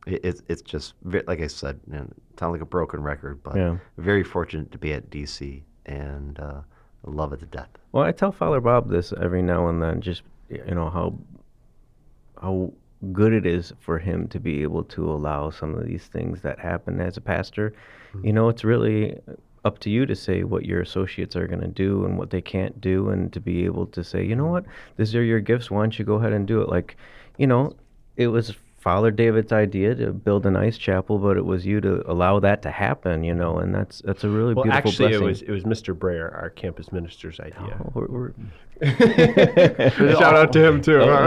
it, 0.07 0.24
it's 0.24 0.42
it's 0.48 0.62
just 0.62 0.94
like 1.03 1.40
I 1.40 1.46
said, 1.46 1.80
you 1.86 1.94
know, 1.94 2.09
sound 2.38 2.53
like 2.53 2.62
a 2.62 2.66
broken 2.66 3.03
record, 3.03 3.42
but 3.42 3.57
Yeah. 3.57 3.76
very 3.98 4.24
fortunate 4.24 4.72
to 4.72 4.78
be 4.78 4.92
at 4.92 5.11
DC 5.11 5.62
and 5.86 6.38
uh, 6.38 6.61
love 7.05 7.32
it 7.32 7.40
to 7.40 7.46
death. 7.46 7.68
Well, 7.92 8.05
I 8.05 8.12
tell 8.12 8.32
Father 8.32 8.61
Bob 8.61 8.88
this 8.88 9.12
every 9.20 9.42
now 9.42 9.68
and 9.68 9.82
then, 9.82 10.01
just 10.01 10.22
you 10.48 10.74
know 10.74 10.90
how 10.90 11.18
how 12.40 12.72
good 13.12 13.32
it 13.32 13.46
is 13.46 13.72
for 13.80 13.98
him 13.98 14.28
to 14.28 14.38
be 14.38 14.62
able 14.62 14.84
to 14.84 15.11
allow 15.11 15.51
some 15.51 15.74
of 15.74 15.86
these 15.86 16.07
things 16.07 16.42
that 16.42 16.59
happen 16.59 17.01
as 17.01 17.16
a 17.16 17.20
pastor. 17.20 17.72
You 18.22 18.32
know, 18.32 18.48
it's 18.48 18.64
really 18.64 19.18
up 19.64 19.78
to 19.78 19.90
you 19.90 20.05
to 20.07 20.16
say 20.16 20.42
what 20.42 20.64
your 20.64 20.80
associates 20.80 21.36
are 21.36 21.46
going 21.46 21.61
to 21.61 21.68
do 21.68 22.05
and 22.05 22.18
what 22.18 22.30
they 22.30 22.40
can't 22.40 22.80
do, 22.80 23.11
and 23.11 23.32
to 23.32 23.40
be 23.40 23.64
able 23.64 23.86
to 23.86 24.03
say, 24.03 24.24
you 24.24 24.34
know 24.34 24.46
what, 24.46 24.64
these 24.96 25.14
are 25.14 25.22
your 25.22 25.40
gifts. 25.40 25.70
Why 25.70 25.82
don't 25.82 25.98
you 25.98 26.05
go 26.05 26.14
ahead 26.16 26.32
and 26.32 26.46
do 26.46 26.61
it? 26.62 26.68
Like, 26.68 26.96
you 27.38 27.46
know, 27.46 27.74
it 28.16 28.28
was 28.28 28.57
Father 28.81 29.11
David's 29.11 29.53
idea 29.53 29.95
to 29.95 30.11
build 30.11 30.47
a 30.47 30.51
nice 30.51 30.78
chapel, 30.78 31.18
but 31.18 31.37
it 31.37 31.45
was 31.45 31.66
you 31.66 31.83
to 31.83 32.03
allow 32.11 32.41
that 32.41 32.62
to 32.62 32.70
happen. 32.70 33.22
You 33.22 33.35
know, 33.35 33.59
and 33.59 33.74
that's 33.74 34.01
that's 34.03 34.24
a 34.24 34.28
really 34.28 34.55
Well, 34.55 34.64
beautiful 34.64 34.89
actually, 34.89 35.09
blessing. 35.09 35.22
it 35.22 35.26
was 35.26 35.43
it 35.43 35.51
was 35.51 35.64
Mr. 35.64 35.97
Brayer, 35.97 36.31
our 36.35 36.49
campus 36.49 36.91
minister's 36.91 37.39
idea. 37.41 37.78
Oh, 37.78 37.93
we're- 37.95 38.09
we're- 38.11 38.33
Shout 38.81 40.35
out 40.35 40.55
to 40.55 40.66
him 40.66 40.81
too. 40.81 41.01
Oh, 41.03 41.24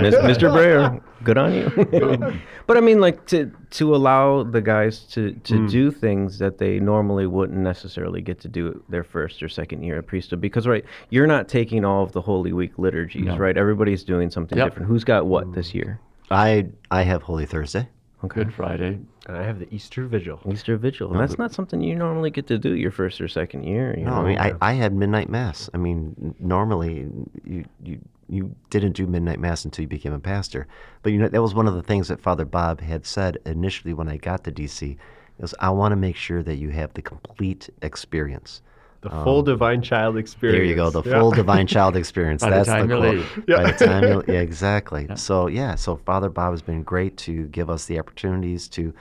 Mis- 0.00 0.14
Mr. 0.38 0.52
Brayer, 0.52 1.00
good 1.24 1.36
on 1.36 1.52
you. 1.52 1.68
but 2.68 2.76
I 2.76 2.80
mean, 2.80 3.00
like 3.00 3.26
to 3.26 3.50
to 3.70 3.96
allow 3.96 4.44
the 4.44 4.60
guys 4.60 5.00
to 5.14 5.32
to 5.32 5.54
mm. 5.54 5.70
do 5.70 5.90
things 5.90 6.38
that 6.38 6.58
they 6.58 6.78
normally 6.78 7.26
wouldn't 7.26 7.58
necessarily 7.58 8.20
get 8.20 8.38
to 8.42 8.48
do 8.48 8.80
their 8.88 9.02
first 9.02 9.42
or 9.42 9.48
second 9.48 9.82
year 9.82 9.98
at 9.98 10.06
priesthood, 10.06 10.40
because 10.40 10.68
right, 10.68 10.84
you're 11.10 11.26
not 11.26 11.48
taking 11.48 11.84
all 11.84 12.04
of 12.04 12.12
the 12.12 12.20
Holy 12.20 12.52
Week 12.52 12.78
liturgies, 12.78 13.36
right? 13.36 13.56
Everybody's 13.56 14.04
doing 14.04 14.30
something 14.30 14.56
Yep. 14.56 14.68
different. 14.68 14.88
Who's 14.88 15.02
got 15.02 15.26
what 15.26 15.52
this 15.52 15.70
mm. 15.72 15.74
year? 15.74 16.00
I 16.30 16.68
I 16.90 17.02
have 17.02 17.22
Holy 17.22 17.46
Thursday. 17.46 17.88
Good 18.28 18.54
Friday. 18.54 19.00
and 19.26 19.36
I 19.36 19.42
have 19.42 19.58
the 19.58 19.66
Easter 19.74 20.06
Vigil. 20.06 20.40
Easter 20.48 20.76
Vigil, 20.76 21.10
and 21.10 21.20
that's 21.20 21.38
not 21.38 21.52
something 21.52 21.80
you 21.80 21.96
normally 21.96 22.30
get 22.30 22.46
to 22.46 22.58
do 22.58 22.76
your 22.76 22.92
first 22.92 23.20
or 23.20 23.26
second 23.26 23.64
year. 23.64 23.96
You 23.98 24.04
No, 24.04 24.10
know? 24.12 24.16
I 24.18 24.28
mean 24.28 24.38
I, 24.38 24.52
I 24.60 24.72
had 24.74 24.94
midnight 24.94 25.28
mass. 25.28 25.68
I 25.74 25.78
mean 25.78 26.34
normally 26.38 27.08
you 27.44 27.64
you 27.82 27.98
you 28.28 28.54
didn't 28.70 28.92
do 28.92 29.06
midnight 29.08 29.40
mass 29.40 29.64
until 29.64 29.82
you 29.82 29.88
became 29.88 30.12
a 30.12 30.20
pastor, 30.20 30.68
but 31.02 31.12
you 31.12 31.18
know 31.18 31.28
that 31.28 31.42
was 31.42 31.52
one 31.54 31.66
of 31.66 31.74
the 31.74 31.82
things 31.82 32.06
that 32.08 32.20
Father 32.20 32.44
Bob 32.44 32.80
had 32.80 33.04
said 33.04 33.38
initially 33.44 33.92
when 33.92 34.08
I 34.08 34.16
got 34.18 34.44
to 34.44 34.52
DC. 34.52 34.96
Is 35.40 35.54
I 35.58 35.70
want 35.70 35.90
to 35.92 35.96
make 35.96 36.14
sure 36.16 36.42
that 36.44 36.56
you 36.56 36.68
have 36.68 36.94
the 36.94 37.02
complete 37.02 37.70
experience. 37.82 38.62
The 39.02 39.10
full 39.10 39.42
divine 39.42 39.82
child 39.82 40.16
experience. 40.16 40.56
There 40.58 40.64
you 40.64 40.74
go, 40.76 40.88
the 40.90 41.02
Yeah. 41.02 41.18
full 41.20 41.32
divine 41.32 41.66
child 41.74 41.96
experience. 41.96 42.42
By 42.42 42.50
the 42.50 42.56
That's 42.56 42.68
time 42.68 42.88
the 42.88 42.94
you 42.94 43.00
quote. 43.00 43.14
leave. 43.16 43.46
By 43.46 43.72
the 43.72 43.84
time 43.86 44.04
you, 44.04 44.22
yeah, 44.28 44.40
exactly. 44.40 45.08
So 45.16 45.48
yeah, 45.48 45.74
so 45.74 45.96
Father 45.96 46.28
Bob 46.30 46.52
has 46.52 46.62
been 46.62 46.82
great 46.84 47.16
to 47.18 47.46
give 47.48 47.68
us 47.68 47.86
the 47.86 47.98
opportunities 47.98 48.68
to, 48.68 48.94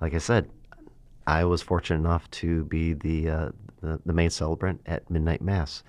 like 0.00 0.14
I 0.14 0.18
said, 0.18 0.48
I 1.26 1.44
was 1.44 1.60
fortunate 1.62 2.00
enough 2.00 2.30
to 2.32 2.64
be 2.64 2.94
the 2.94 3.28
uh, 3.30 3.48
the, 3.82 4.00
the 4.06 4.12
main 4.14 4.30
celebrant 4.30 4.80
at 4.86 5.08
midnight 5.10 5.42
mass. 5.42 5.82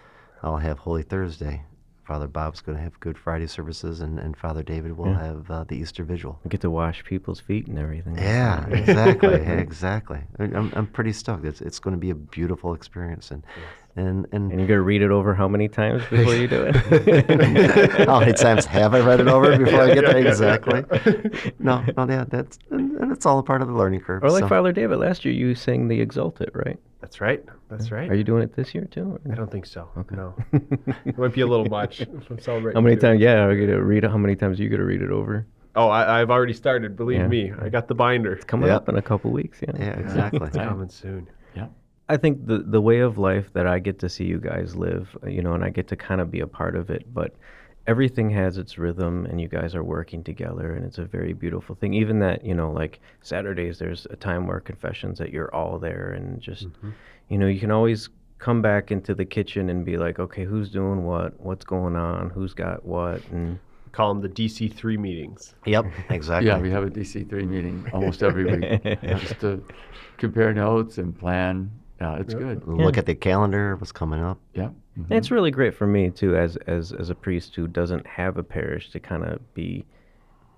I'll 0.43 0.57
have 0.57 0.79
Holy 0.79 1.03
Thursday. 1.03 1.63
Father 2.05 2.27
Bob's 2.27 2.61
going 2.61 2.77
to 2.77 2.83
have 2.83 2.99
Good 2.99 3.17
Friday 3.17 3.47
services, 3.47 4.01
and, 4.01 4.19
and 4.19 4.37
Father 4.37 4.61
David 4.63 4.95
will 4.97 5.13
have 5.13 5.49
uh, 5.49 5.63
the 5.67 5.75
Easter 5.75 6.03
Vigil. 6.03 6.39
You 6.43 6.49
get 6.49 6.61
to 6.61 6.69
wash 6.69 7.03
people's 7.03 7.39
feet 7.39 7.67
and 7.67 7.79
everything. 7.79 8.17
Yeah, 8.17 8.67
exactly, 8.67 9.33
exactly. 9.35 10.19
I- 10.39 10.43
I'm, 10.43 10.71
I'm 10.75 10.87
pretty 10.87 11.11
stoked. 11.13 11.45
It's 11.45 11.61
it's 11.61 11.79
going 11.79 11.93
to 11.95 11.99
be 11.99 12.11
a 12.11 12.15
beautiful 12.15 12.73
experience, 12.73 13.31
and 13.31 13.43
and 13.95 14.27
and 14.31 14.51
And 14.51 14.59
you're 14.59 14.67
gonna 14.67 14.81
read 14.81 15.01
it 15.01 15.09
over 15.11 15.33
how 15.33 15.47
many 15.47 15.67
times 15.67 16.03
before 16.09 16.35
you 16.35 16.47
do 16.47 16.63
it? 16.69 16.75
How 18.07 18.19
many 18.19 18.33
times 18.33 18.65
have 18.65 18.93
I 18.93 18.99
read 18.99 19.19
it 19.21 19.27
over 19.27 19.57
before 19.57 19.81
I 19.81 19.93
get 19.93 20.05
there? 20.05 20.17
Exactly. 20.17 20.83
No, 21.59 21.83
no, 21.97 22.05
yeah, 22.09 22.25
that's 22.27 22.59
and, 22.71 22.97
and 22.97 23.11
it's 23.11 23.25
all 23.25 23.39
a 23.39 23.43
part 23.43 23.61
of 23.61 23.67
the 23.69 23.73
learning 23.73 24.01
curve. 24.01 24.21
Or 24.23 24.29
like 24.29 24.41
so- 24.43 24.47
Father 24.49 24.71
David, 24.73 24.97
last 24.99 25.23
year 25.25 25.33
you 25.33 25.55
sang 25.55 25.87
the 25.87 26.05
Exultet, 26.05 26.53
right? 26.53 26.77
That's 27.05 27.21
right. 27.21 27.45
That's 27.69 27.91
right. 27.91 28.09
Are 28.09 28.15
you 28.15 28.23
doing 28.23 28.41
it 28.41 28.55
this 28.55 28.73
year 28.73 28.85
too? 28.85 29.19
or- 29.23 29.31
I 29.31 29.35
don't 29.35 29.51
think 29.51 29.67
so. 29.67 29.87
No. 30.09 30.33
it 31.05 31.15
might 31.19 31.33
be 31.35 31.41
a 31.41 31.45
little 31.45 31.67
much 31.67 32.01
if 32.01 32.09
I'm 32.31 32.39
celebrating. 32.39 32.75
How 32.75 32.81
many 32.81 32.95
times? 32.95 33.21
Yeah, 33.21 33.43
are 33.43 33.53
you 33.53 33.67
gonna 33.67 33.83
read 33.83 34.03
it? 34.03 34.09
How 34.09 34.17
many 34.17 34.35
times 34.35 34.59
are 34.59 34.63
you 34.63 34.69
gonna 34.69 34.85
read 34.85 35.03
it 35.03 35.11
over? 35.11 35.45
Oh, 35.75 35.87
I, 35.87 36.19
I've 36.19 36.31
already 36.31 36.53
started. 36.53 36.95
Believe 36.97 37.19
Yeah. 37.19 37.27
me, 37.27 37.51
I 37.61 37.69
got 37.69 37.87
the 37.87 37.93
binder. 37.93 38.33
It's 38.33 38.43
Coming 38.43 38.69
Yep. 38.69 38.75
up 38.75 38.89
in 38.89 38.95
a 38.97 39.03
couple 39.03 39.29
weeks. 39.29 39.59
Yeah. 39.61 39.73
yeah, 39.77 39.99
exactly. 39.99 40.47
It's 40.47 40.57
coming 40.57 40.89
soon. 40.89 41.29
Yeah. 41.55 41.67
I 42.09 42.17
think 42.17 42.47
the 42.47 42.57
the 42.65 42.81
way 42.81 43.01
of 43.01 43.19
life 43.19 43.53
that 43.53 43.67
I 43.67 43.77
get 43.77 43.99
to 43.99 44.09
see 44.09 44.25
you 44.25 44.39
guys 44.39 44.75
live, 44.75 45.15
you 45.27 45.43
know, 45.43 45.53
and 45.53 45.63
I 45.63 45.69
get 45.69 45.87
to 45.89 45.95
kind 45.95 46.21
of 46.21 46.31
be 46.31 46.39
a 46.39 46.47
part 46.47 46.75
of 46.75 46.89
it, 46.89 47.05
but 47.13 47.35
everything 47.87 48.29
has 48.31 48.57
its 48.57 48.77
rhythm 48.77 49.25
and 49.25 49.39
you 49.39 49.47
guys 49.47 49.75
are 49.75 49.83
working 49.83 50.23
together 50.23 50.73
and 50.73 50.85
it's 50.85 50.97
a 50.97 51.05
very 51.05 51.33
beautiful 51.33 51.75
thing. 51.75 51.93
Even 51.93 52.19
that, 52.19 52.43
you 52.43 52.53
know, 52.53 52.71
like 52.71 52.99
Saturdays 53.21 53.79
there's 53.79 54.07
a 54.09 54.15
time 54.15 54.47
where 54.47 54.59
confessions 54.59 55.19
that 55.19 55.31
you're 55.31 55.53
all 55.53 55.77
there 55.77 56.11
and 56.11 56.41
just 56.41 56.67
mm-hmm. 56.67 56.89
you 57.29 57.37
know, 57.37 57.47
you 57.47 57.59
can 57.59 57.71
always 57.71 58.09
come 58.39 58.61
back 58.61 58.91
into 58.91 59.13
the 59.13 59.25
kitchen 59.25 59.69
and 59.69 59.85
be 59.85 59.97
like, 59.97 60.19
okay, 60.19 60.43
who's 60.43 60.69
doing 60.69 61.03
what? 61.03 61.39
What's 61.39 61.65
going 61.65 61.95
on? 61.95 62.29
Who's 62.31 62.53
got 62.53 62.85
what? 62.85 63.21
And 63.29 63.59
call 63.91 64.13
them 64.13 64.21
the 64.21 64.29
DC 64.29 64.73
three 64.73 64.97
meetings. 64.97 65.55
Yep, 65.65 65.85
exactly. 66.09 66.47
Yeah, 66.47 66.59
we 66.59 66.69
have 66.69 66.83
a 66.83 66.89
DC3 66.89 67.47
meeting 67.47 67.89
almost 67.93 68.23
every 68.23 68.45
week 68.45 68.83
just 69.03 69.39
to 69.39 69.63
compare 70.17 70.53
notes 70.53 70.97
and 70.97 71.17
plan. 71.17 71.71
Yeah, 72.01 72.17
it's 72.17 72.33
good. 72.33 72.67
Look 72.67 72.97
at 72.97 73.05
the 73.05 73.15
calendar, 73.15 73.75
what's 73.77 73.91
coming 73.91 74.21
up. 74.21 74.37
Yeah. 74.53 74.69
mhm. 74.97 75.05
And 75.09 75.13
it's 75.13 75.31
really 75.31 75.51
great 75.51 75.73
for 75.73 75.87
me 75.87 76.09
too, 76.09 76.35
as 76.35 76.57
as 76.67 76.91
as 76.91 77.09
a 77.09 77.15
priest 77.15 77.55
who 77.55 77.67
doesn't 77.67 78.05
have 78.05 78.37
a 78.37 78.43
parish, 78.43 78.89
to 78.91 78.99
kind 78.99 79.23
of 79.23 79.39
be 79.53 79.85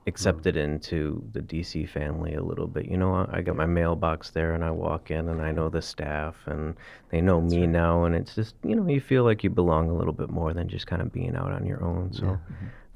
accepted 0.07 0.55
into 0.55 1.21
the 1.33 1.41
DC 1.41 1.87
family 1.89 2.33
a 2.35 2.41
little 2.41 2.65
bit. 2.65 2.85
You 2.85 2.95
know, 2.97 3.13
I, 3.13 3.37
I 3.37 3.41
got 3.41 3.55
my 3.57 3.65
mailbox 3.65 4.29
there, 4.31 4.53
and 4.55 4.63
I 4.63 4.71
walk 4.71 5.11
in, 5.11 5.27
and 5.29 5.41
I 5.41 5.51
know 5.51 5.69
the 5.69 5.81
staff, 5.81 6.35
and 6.47 6.75
they 7.09 7.19
know 7.21 7.41
me 7.41 7.67
now, 7.67 8.05
and 8.05 8.15
it's 8.15 8.33
just 8.33 8.55
you 8.63 8.75
know, 8.75 8.87
you 8.87 9.01
feel 9.01 9.23
like 9.23 9.43
you 9.43 9.49
belong 9.49 9.89
a 9.89 9.93
little 9.93 10.13
bit 10.13 10.29
more 10.29 10.53
than 10.53 10.67
just 10.69 10.87
kind 10.87 11.01
of 11.01 11.11
being 11.11 11.35
out 11.35 11.51
on 11.51 11.65
your 11.65 11.83
own. 11.83 12.13
So, 12.13 12.39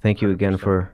thank 0.02 0.22
you 0.22 0.32
again 0.32 0.58
for 0.58 0.94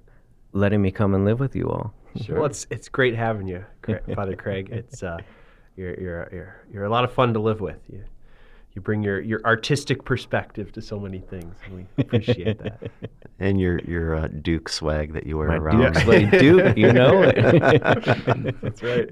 letting 0.54 0.82
me 0.82 0.92
come 0.92 1.14
and 1.14 1.24
live 1.24 1.40
with 1.40 1.56
you 1.56 1.70
all. 1.70 1.94
Sure. 2.22 2.38
Well, 2.38 2.46
it's 2.46 2.66
it's 2.72 2.90
great 2.90 3.16
having 3.16 3.48
you, 3.48 3.64
Father 4.16 4.36
Craig. 4.36 4.70
It's 4.72 5.04
uh, 5.04 5.18
you're 5.78 6.00
you're 6.00 6.30
you're 6.32 6.56
you're 6.74 6.84
a 6.86 6.90
lot 6.90 7.04
of 7.06 7.14
fun 7.14 7.34
to 7.34 7.40
live 7.40 7.62
with. 7.62 7.78
You 7.92 8.04
you 8.74 8.82
bring 8.82 9.02
your 9.02 9.20
your 9.20 9.42
artistic 9.44 10.06
perspective 10.06 10.72
to 10.74 10.82
so 10.84 11.00
many 11.00 11.20
things. 11.20 11.56
and 11.66 11.76
We 11.76 11.86
appreciate 12.04 12.60
that. 12.60 12.92
And 13.40 13.60
your 13.60 13.80
your 13.80 14.16
uh, 14.16 14.28
Duke 14.28 14.70
swag 14.70 15.14
that 15.14 15.26
you 15.26 15.36
wear 15.38 15.48
My 15.48 15.56
around. 15.58 15.94
Duke's 15.94 16.06
like 16.14 16.30
Duke, 16.32 16.78
you 16.78 16.92
know. 16.94 17.24
it. 17.24 17.36
That's 18.62 18.84
right. 18.84 19.10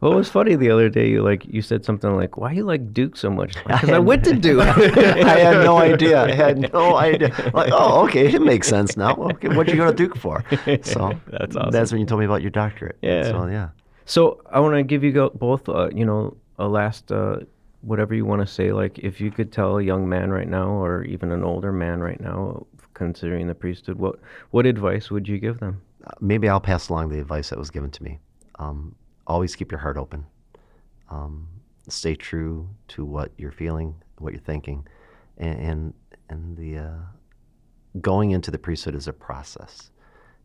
Well, 0.00 0.12
it 0.12 0.16
was 0.16 0.30
funny 0.30 0.56
the 0.56 0.70
other 0.70 0.88
day. 0.88 1.08
You 1.10 1.22
like 1.22 1.44
you 1.46 1.60
said 1.60 1.84
something 1.84 2.14
like, 2.16 2.38
"Why 2.38 2.52
you 2.52 2.64
like 2.64 2.94
Duke 2.94 3.16
so 3.18 3.28
much?" 3.28 3.54
Because 3.66 3.90
I 3.90 3.98
went 3.98 4.24
to 4.24 4.34
Duke. 4.34 4.62
I 4.62 5.38
had 5.38 5.64
no 5.64 5.76
idea. 5.78 6.22
I 6.22 6.32
had 6.32 6.72
no 6.72 6.96
idea. 6.96 7.28
Like, 7.52 7.70
oh, 7.72 8.04
okay, 8.04 8.32
it 8.32 8.40
makes 8.40 8.66
sense 8.68 8.96
now. 8.96 9.14
Okay, 9.14 9.48
what'd 9.48 9.72
you 9.74 9.78
go 9.78 9.90
to 9.90 9.96
Duke 9.96 10.16
for? 10.16 10.42
So 10.82 11.12
That's 11.28 11.56
awesome. 11.56 11.70
That's 11.70 11.92
when 11.92 12.00
you 12.00 12.06
told 12.06 12.20
me 12.20 12.24
about 12.26 12.40
your 12.40 12.50
doctorate. 12.50 12.96
Yeah. 13.02 13.24
So 13.24 13.46
yeah. 13.46 13.68
So 14.04 14.42
I 14.50 14.60
want 14.60 14.74
to 14.74 14.82
give 14.82 15.04
you 15.04 15.30
both, 15.34 15.68
uh, 15.68 15.90
you 15.94 16.04
know, 16.04 16.36
a 16.58 16.66
last, 16.66 17.10
uh, 17.12 17.40
whatever 17.82 18.14
you 18.14 18.24
want 18.24 18.40
to 18.40 18.46
say. 18.46 18.72
Like, 18.72 18.98
if 18.98 19.20
you 19.20 19.30
could 19.30 19.52
tell 19.52 19.78
a 19.78 19.82
young 19.82 20.08
man 20.08 20.30
right 20.30 20.48
now, 20.48 20.70
or 20.70 21.04
even 21.04 21.32
an 21.32 21.44
older 21.44 21.72
man 21.72 22.00
right 22.00 22.20
now, 22.20 22.66
considering 22.94 23.46
the 23.46 23.54
priesthood, 23.54 23.98
what 23.98 24.18
what 24.50 24.66
advice 24.66 25.10
would 25.10 25.26
you 25.28 25.38
give 25.38 25.58
them? 25.60 25.80
Uh, 26.04 26.10
maybe 26.20 26.48
I'll 26.48 26.60
pass 26.60 26.88
along 26.88 27.08
the 27.08 27.20
advice 27.20 27.50
that 27.50 27.58
was 27.58 27.70
given 27.70 27.90
to 27.90 28.02
me. 28.02 28.18
Um, 28.58 28.94
always 29.26 29.56
keep 29.56 29.70
your 29.70 29.80
heart 29.80 29.96
open. 29.96 30.26
Um, 31.10 31.48
stay 31.88 32.14
true 32.14 32.68
to 32.88 33.04
what 33.04 33.32
you're 33.36 33.52
feeling, 33.52 33.94
what 34.18 34.32
you're 34.32 34.42
thinking, 34.42 34.86
and 35.38 35.58
and, 35.58 35.94
and 36.28 36.56
the 36.56 36.78
uh, 36.78 36.98
going 38.00 38.30
into 38.32 38.50
the 38.50 38.58
priesthood 38.58 38.94
is 38.94 39.08
a 39.08 39.12
process. 39.12 39.90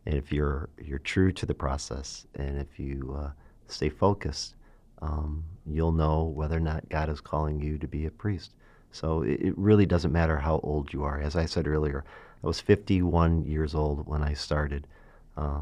And 0.06 0.14
if 0.14 0.32
you're 0.32 0.70
you're 0.82 0.98
true 1.00 1.32
to 1.32 1.46
the 1.46 1.54
process, 1.54 2.26
and 2.34 2.58
if 2.58 2.78
you 2.78 3.16
uh, 3.18 3.30
stay 3.68 3.88
focused, 3.88 4.54
um, 5.00 5.44
you'll 5.66 5.92
know 5.92 6.24
whether 6.24 6.56
or 6.56 6.60
not 6.60 6.88
God 6.88 7.08
is 7.08 7.20
calling 7.20 7.60
you 7.60 7.78
to 7.78 7.86
be 7.86 8.06
a 8.06 8.10
priest. 8.10 8.52
So 8.90 9.22
it, 9.22 9.40
it 9.40 9.58
really 9.58 9.86
doesn't 9.86 10.12
matter 10.12 10.38
how 10.38 10.60
old 10.62 10.92
you 10.92 11.04
are. 11.04 11.20
As 11.20 11.36
I 11.36 11.44
said 11.44 11.66
earlier, 11.68 12.04
I 12.42 12.46
was 12.46 12.60
51 12.60 13.44
years 13.44 13.74
old 13.74 14.06
when 14.06 14.22
I 14.22 14.32
started 14.34 14.86
uh, 15.36 15.60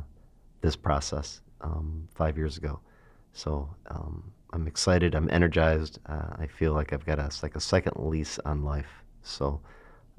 this 0.61 0.76
process 0.76 1.40
um, 1.61 2.09
five 2.14 2.36
years 2.36 2.57
ago. 2.57 2.80
So 3.32 3.68
um, 3.88 4.32
I'm 4.52 4.66
excited. 4.66 5.14
I'm 5.14 5.28
energized. 5.30 5.98
Uh, 6.07 6.34
I 6.38 6.46
feel 6.46 6.72
like 6.72 6.92
I've 6.92 7.04
got 7.04 7.18
a 7.18 7.30
like 7.42 7.57
a 7.57 7.61
second 7.61 7.94
lease 7.96 8.38
on 8.44 8.62
life. 8.64 9.02
So, 9.22 9.61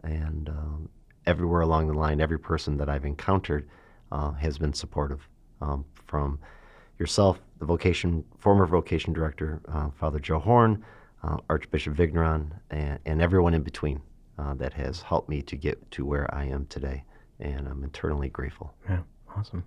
and 0.03 0.49
um, 0.49 0.89
everywhere 1.25 1.61
along 1.61 1.88
the 1.88 1.93
line, 1.93 2.21
every 2.21 2.39
person 2.39 2.77
that 2.77 2.89
I've 2.89 3.05
encountered 3.05 3.67
uh, 4.11 4.31
has 4.33 4.57
been 4.57 4.73
supportive. 4.73 5.27
Um, 5.59 5.85
from 6.05 6.39
yourself, 6.99 7.39
the 7.59 7.65
vocation 7.65 8.23
former 8.39 8.65
vocation 8.65 9.13
director, 9.13 9.61
uh, 9.67 9.89
Father 9.99 10.19
Joe 10.19 10.39
Horn, 10.39 10.83
uh, 11.23 11.37
Archbishop 11.49 11.93
Vigneron, 11.95 12.53
and, 12.69 12.99
and 13.05 13.21
everyone 13.21 13.53
in 13.53 13.63
between 13.63 14.01
uh, 14.37 14.53
that 14.55 14.73
has 14.73 15.01
helped 15.01 15.29
me 15.29 15.41
to 15.43 15.55
get 15.55 15.89
to 15.91 16.05
where 16.05 16.33
I 16.33 16.45
am 16.45 16.65
today, 16.67 17.03
and 17.39 17.67
I'm 17.67 17.83
eternally 17.83 18.29
grateful. 18.29 18.73
Yeah, 18.89 19.01
awesome. 19.35 19.63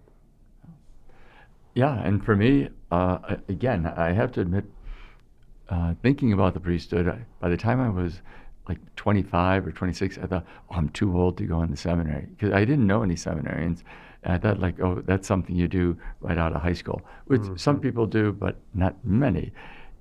Yeah, 1.74 2.01
and 2.03 2.24
for 2.24 2.35
me, 2.35 2.68
uh, 2.91 3.37
again, 3.49 3.87
I 3.87 4.12
have 4.12 4.33
to 4.33 4.41
admit, 4.41 4.64
uh, 5.68 5.95
thinking 6.03 6.33
about 6.33 6.55
the 6.55 6.61
priesthood, 6.61 7.09
I, 7.09 7.24
by 7.41 7.49
the 7.49 7.57
time 7.57 7.81
I 7.81 7.89
was 7.89 8.20
like 8.68 8.78
25 8.97 9.66
or 9.66 9.72
26, 9.72 10.18
I 10.18 10.26
thought, 10.26 10.47
oh, 10.70 10.74
I'm 10.74 10.89
too 10.91 11.16
old 11.18 11.37
to 11.39 11.45
go 11.45 11.62
into 11.62 11.76
seminary 11.76 12.26
because 12.31 12.53
I 12.53 12.64
didn't 12.64 12.87
know 12.87 13.03
any 13.03 13.14
seminarians. 13.14 13.83
And 14.23 14.35
I 14.35 14.39
thought, 14.39 14.61
like, 14.61 14.81
oh, 14.81 15.03
that's 15.07 15.27
something 15.27 15.57
you 15.57 15.68
do 15.68 15.97
right 16.21 16.37
out 16.37 16.55
of 16.55 16.61
high 16.62 16.75
school, 16.75 17.03
which 17.27 17.43
some 17.57 17.81
people 17.81 18.07
do, 18.07 18.33
but 18.33 18.57
not 18.75 18.95
many. 19.05 19.53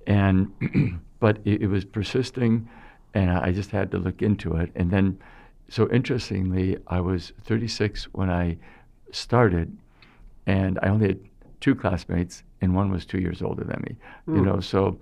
And 0.06 1.00
but 1.20 1.38
it, 1.44 1.62
it 1.62 1.66
was 1.68 1.84
persisting, 1.84 2.68
and 3.14 3.30
I 3.30 3.52
just 3.52 3.70
had 3.70 3.90
to 3.92 3.98
look 3.98 4.22
into 4.22 4.56
it. 4.56 4.70
And 4.74 4.90
then, 4.90 5.18
so 5.68 5.88
interestingly, 5.90 6.78
I 6.86 7.00
was 7.00 7.32
36 7.44 8.04
when 8.12 8.30
I 8.30 8.58
started, 9.12 9.76
and 10.46 10.78
I 10.82 10.88
only 10.88 11.08
had 11.08 11.20
two 11.60 11.74
classmates, 11.74 12.42
and 12.60 12.74
one 12.74 12.90
was 12.90 13.06
two 13.06 13.18
years 13.20 13.42
older 13.42 13.64
than 13.64 13.82
me. 13.88 13.96
You 14.36 14.42
know, 14.42 14.60
so 14.60 14.98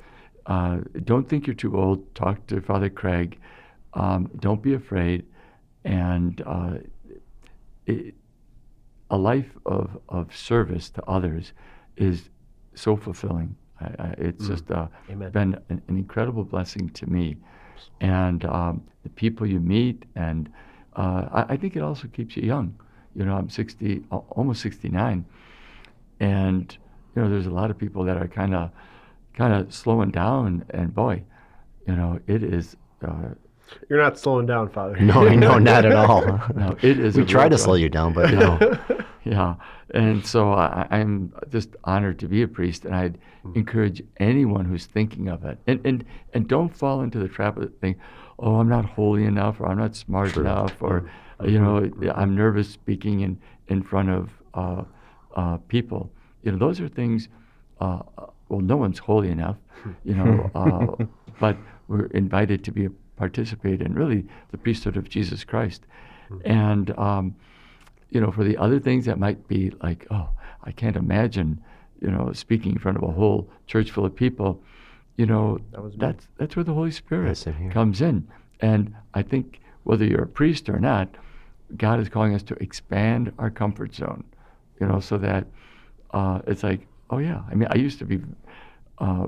uh, 0.46 0.78
don't 1.04 1.28
think 1.28 1.46
you're 1.46 1.54
too 1.54 1.76
old. 1.76 2.14
Talk 2.14 2.46
to 2.48 2.60
Father 2.60 2.90
Craig. 2.90 3.38
Um, 3.94 4.30
don't 4.40 4.62
be 4.62 4.74
afraid, 4.74 5.24
and 5.84 6.42
uh, 6.46 6.74
it, 7.86 8.14
a 9.10 9.16
life 9.16 9.50
of, 9.66 9.98
of 10.08 10.34
service 10.36 10.90
to 10.90 11.04
others 11.04 11.52
is 11.96 12.28
so 12.74 12.96
fulfilling. 12.96 13.56
I, 13.80 13.84
I, 13.84 14.14
it's 14.18 14.46
just 14.46 14.70
uh, 14.70 14.88
been 15.08 15.54
an, 15.68 15.82
an 15.88 15.96
incredible 15.96 16.44
blessing 16.44 16.90
to 16.90 17.06
me, 17.06 17.36
and 18.00 18.44
um, 18.44 18.82
the 19.02 19.08
people 19.10 19.46
you 19.46 19.60
meet, 19.60 20.04
and 20.16 20.50
uh, 20.96 21.28
I, 21.32 21.54
I 21.54 21.56
think 21.56 21.76
it 21.76 21.82
also 21.82 22.08
keeps 22.08 22.36
you 22.36 22.42
young. 22.42 22.74
You 23.14 23.24
know, 23.24 23.36
I'm 23.36 23.48
60, 23.48 24.04
almost 24.10 24.60
69, 24.62 25.24
and 26.20 26.76
you 27.14 27.22
know, 27.22 27.30
there's 27.30 27.46
a 27.46 27.50
lot 27.50 27.70
of 27.70 27.78
people 27.78 28.04
that 28.04 28.16
are 28.16 28.28
kind 28.28 28.54
of, 28.54 28.70
kind 29.34 29.52
of 29.52 29.72
slowing 29.72 30.10
down, 30.10 30.64
and 30.70 30.94
boy, 30.94 31.22
you 31.86 31.94
know, 31.94 32.20
it 32.26 32.42
is. 32.42 32.76
Uh, 33.04 33.30
You're 33.88 34.02
not 34.02 34.18
slowing 34.18 34.46
down, 34.46 34.68
Father. 34.68 34.96
No, 35.00 35.28
no, 35.28 35.58
not 35.58 35.84
at 35.84 35.92
all. 35.92 36.22
no, 36.54 36.76
it 36.82 36.98
is. 36.98 37.16
we 37.16 37.24
try 37.24 37.48
to 37.48 37.58
slow 37.58 37.74
you 37.74 37.88
down, 37.88 38.12
but 38.12 38.32
no. 38.32 38.58
Yeah, 39.28 39.56
and 39.92 40.24
so 40.24 40.52
I, 40.52 40.86
I'm 40.90 41.34
just 41.50 41.76
honored 41.84 42.18
to 42.20 42.28
be 42.28 42.42
a 42.42 42.48
priest, 42.48 42.86
and 42.86 42.94
I'd 42.94 43.18
encourage 43.54 44.02
anyone 44.16 44.64
who's 44.64 44.86
thinking 44.86 45.28
of 45.28 45.44
it, 45.44 45.58
and 45.66 45.84
and 45.84 46.04
and 46.32 46.48
don't 46.48 46.74
fall 46.74 47.02
into 47.02 47.18
the 47.18 47.28
trap 47.28 47.58
of 47.58 47.74
think, 47.74 47.98
oh, 48.38 48.54
I'm 48.56 48.70
not 48.70 48.86
holy 48.86 49.24
enough, 49.24 49.60
or 49.60 49.68
I'm 49.68 49.76
not 49.76 49.94
smart 49.94 50.34
enough, 50.38 50.80
or 50.80 51.10
uh, 51.40 51.46
you 51.46 51.60
know, 51.60 51.90
I'm 52.14 52.34
nervous 52.34 52.70
speaking 52.70 53.20
in 53.20 53.38
in 53.66 53.82
front 53.82 54.08
of 54.08 54.30
uh, 54.54 54.84
uh, 55.36 55.58
people. 55.68 56.10
You 56.42 56.52
know, 56.52 56.58
those 56.58 56.80
are 56.80 56.88
things. 56.88 57.28
Uh, 57.82 58.00
well, 58.48 58.60
no 58.60 58.78
one's 58.78 58.98
holy 58.98 59.28
enough, 59.28 59.58
you 60.04 60.14
know, 60.14 60.50
uh, 60.54 61.04
but 61.38 61.58
we're 61.88 62.06
invited 62.06 62.64
to 62.64 62.72
be 62.72 62.86
a 62.86 62.90
participate 63.16 63.82
in 63.82 63.92
really 63.92 64.24
the 64.52 64.56
priesthood 64.56 64.96
of 64.96 65.10
Jesus 65.10 65.44
Christ, 65.44 65.82
and. 66.46 66.96
Um, 66.98 67.36
you 68.10 68.20
know, 68.20 68.30
for 68.30 68.44
the 68.44 68.56
other 68.56 68.80
things 68.80 69.04
that 69.04 69.18
might 69.18 69.46
be 69.48 69.72
like, 69.82 70.06
oh, 70.10 70.28
I 70.64 70.72
can't 70.72 70.96
imagine, 70.96 71.62
you 72.00 72.10
know, 72.10 72.32
speaking 72.32 72.72
in 72.72 72.78
front 72.78 72.96
of 72.96 73.02
a 73.02 73.12
whole 73.12 73.48
church 73.66 73.90
full 73.90 74.04
of 74.04 74.14
people, 74.14 74.62
you 75.16 75.26
know, 75.26 75.58
That 75.72 75.98
that's 75.98 76.28
that's 76.38 76.56
where 76.56 76.64
the 76.64 76.74
Holy 76.74 76.90
Spirit 76.92 77.44
comes 77.70 78.00
in. 78.00 78.26
And 78.60 78.94
I 79.14 79.22
think 79.22 79.60
whether 79.84 80.04
you're 80.04 80.22
a 80.22 80.28
priest 80.28 80.68
or 80.68 80.78
not, 80.78 81.08
God 81.76 82.00
is 82.00 82.08
calling 82.08 82.34
us 82.34 82.42
to 82.44 82.54
expand 82.62 83.32
our 83.38 83.50
comfort 83.50 83.94
zone, 83.94 84.24
you 84.80 84.86
know, 84.86 85.00
so 85.00 85.18
that 85.18 85.46
uh, 86.12 86.40
it's 86.46 86.62
like, 86.62 86.86
oh 87.10 87.18
yeah. 87.18 87.42
I 87.50 87.54
mean, 87.54 87.68
I 87.70 87.76
used 87.76 87.98
to 87.98 88.04
be 88.04 88.20
uh, 88.98 89.26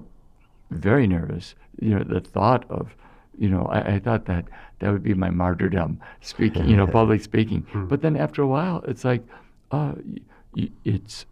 very 0.71 1.07
nervous. 1.07 1.55
You 1.81 1.97
know, 1.97 2.05
the 2.05 2.21
thought 2.21 2.71
of, 2.71 2.95
you 3.39 3.49
know, 3.49 3.65
I, 3.67 3.95
I 3.95 3.99
thought 3.99 4.27
that 4.27 4.47
that 4.81 4.91
would 4.93 5.03
be 5.03 5.15
my 5.15 5.31
martyrdom, 5.31 6.01
speaking, 6.21 6.69
you 6.69 6.77
know, 6.77 6.87
public 7.01 7.23
speaking. 7.23 7.67
But 7.89 8.03
then 8.03 8.17
after 8.17 8.43
a 8.43 8.47
while, 8.47 8.83
it's 8.89 9.05
like, 9.05 9.23
uh, 9.71 9.93
y- 10.05 10.19
y- 10.57 10.71
it's 10.85 11.27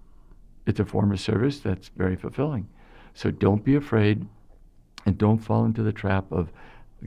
it's 0.66 0.80
a 0.80 0.84
form 0.84 1.12
of 1.12 1.18
service 1.20 1.60
that's 1.60 1.88
very 1.96 2.14
fulfilling. 2.16 2.68
So 3.14 3.30
don't 3.30 3.64
be 3.64 3.74
afraid, 3.74 4.26
and 5.06 5.16
don't 5.18 5.38
fall 5.38 5.64
into 5.64 5.82
the 5.82 5.92
trap 5.92 6.30
of 6.30 6.52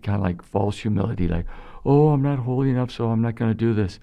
kind 0.03 0.17
of 0.17 0.23
like 0.23 0.41
false 0.41 0.77
humility, 0.79 1.27
like, 1.27 1.45
oh, 1.85 2.09
I'm 2.09 2.21
not 2.23 2.39
holy 2.39 2.69
enough, 2.71 2.91
so 2.91 3.09
I'm 3.09 3.21
not 3.21 3.35
going 3.35 3.51
to 3.51 3.55
do 3.57 3.73
this. 3.73 3.99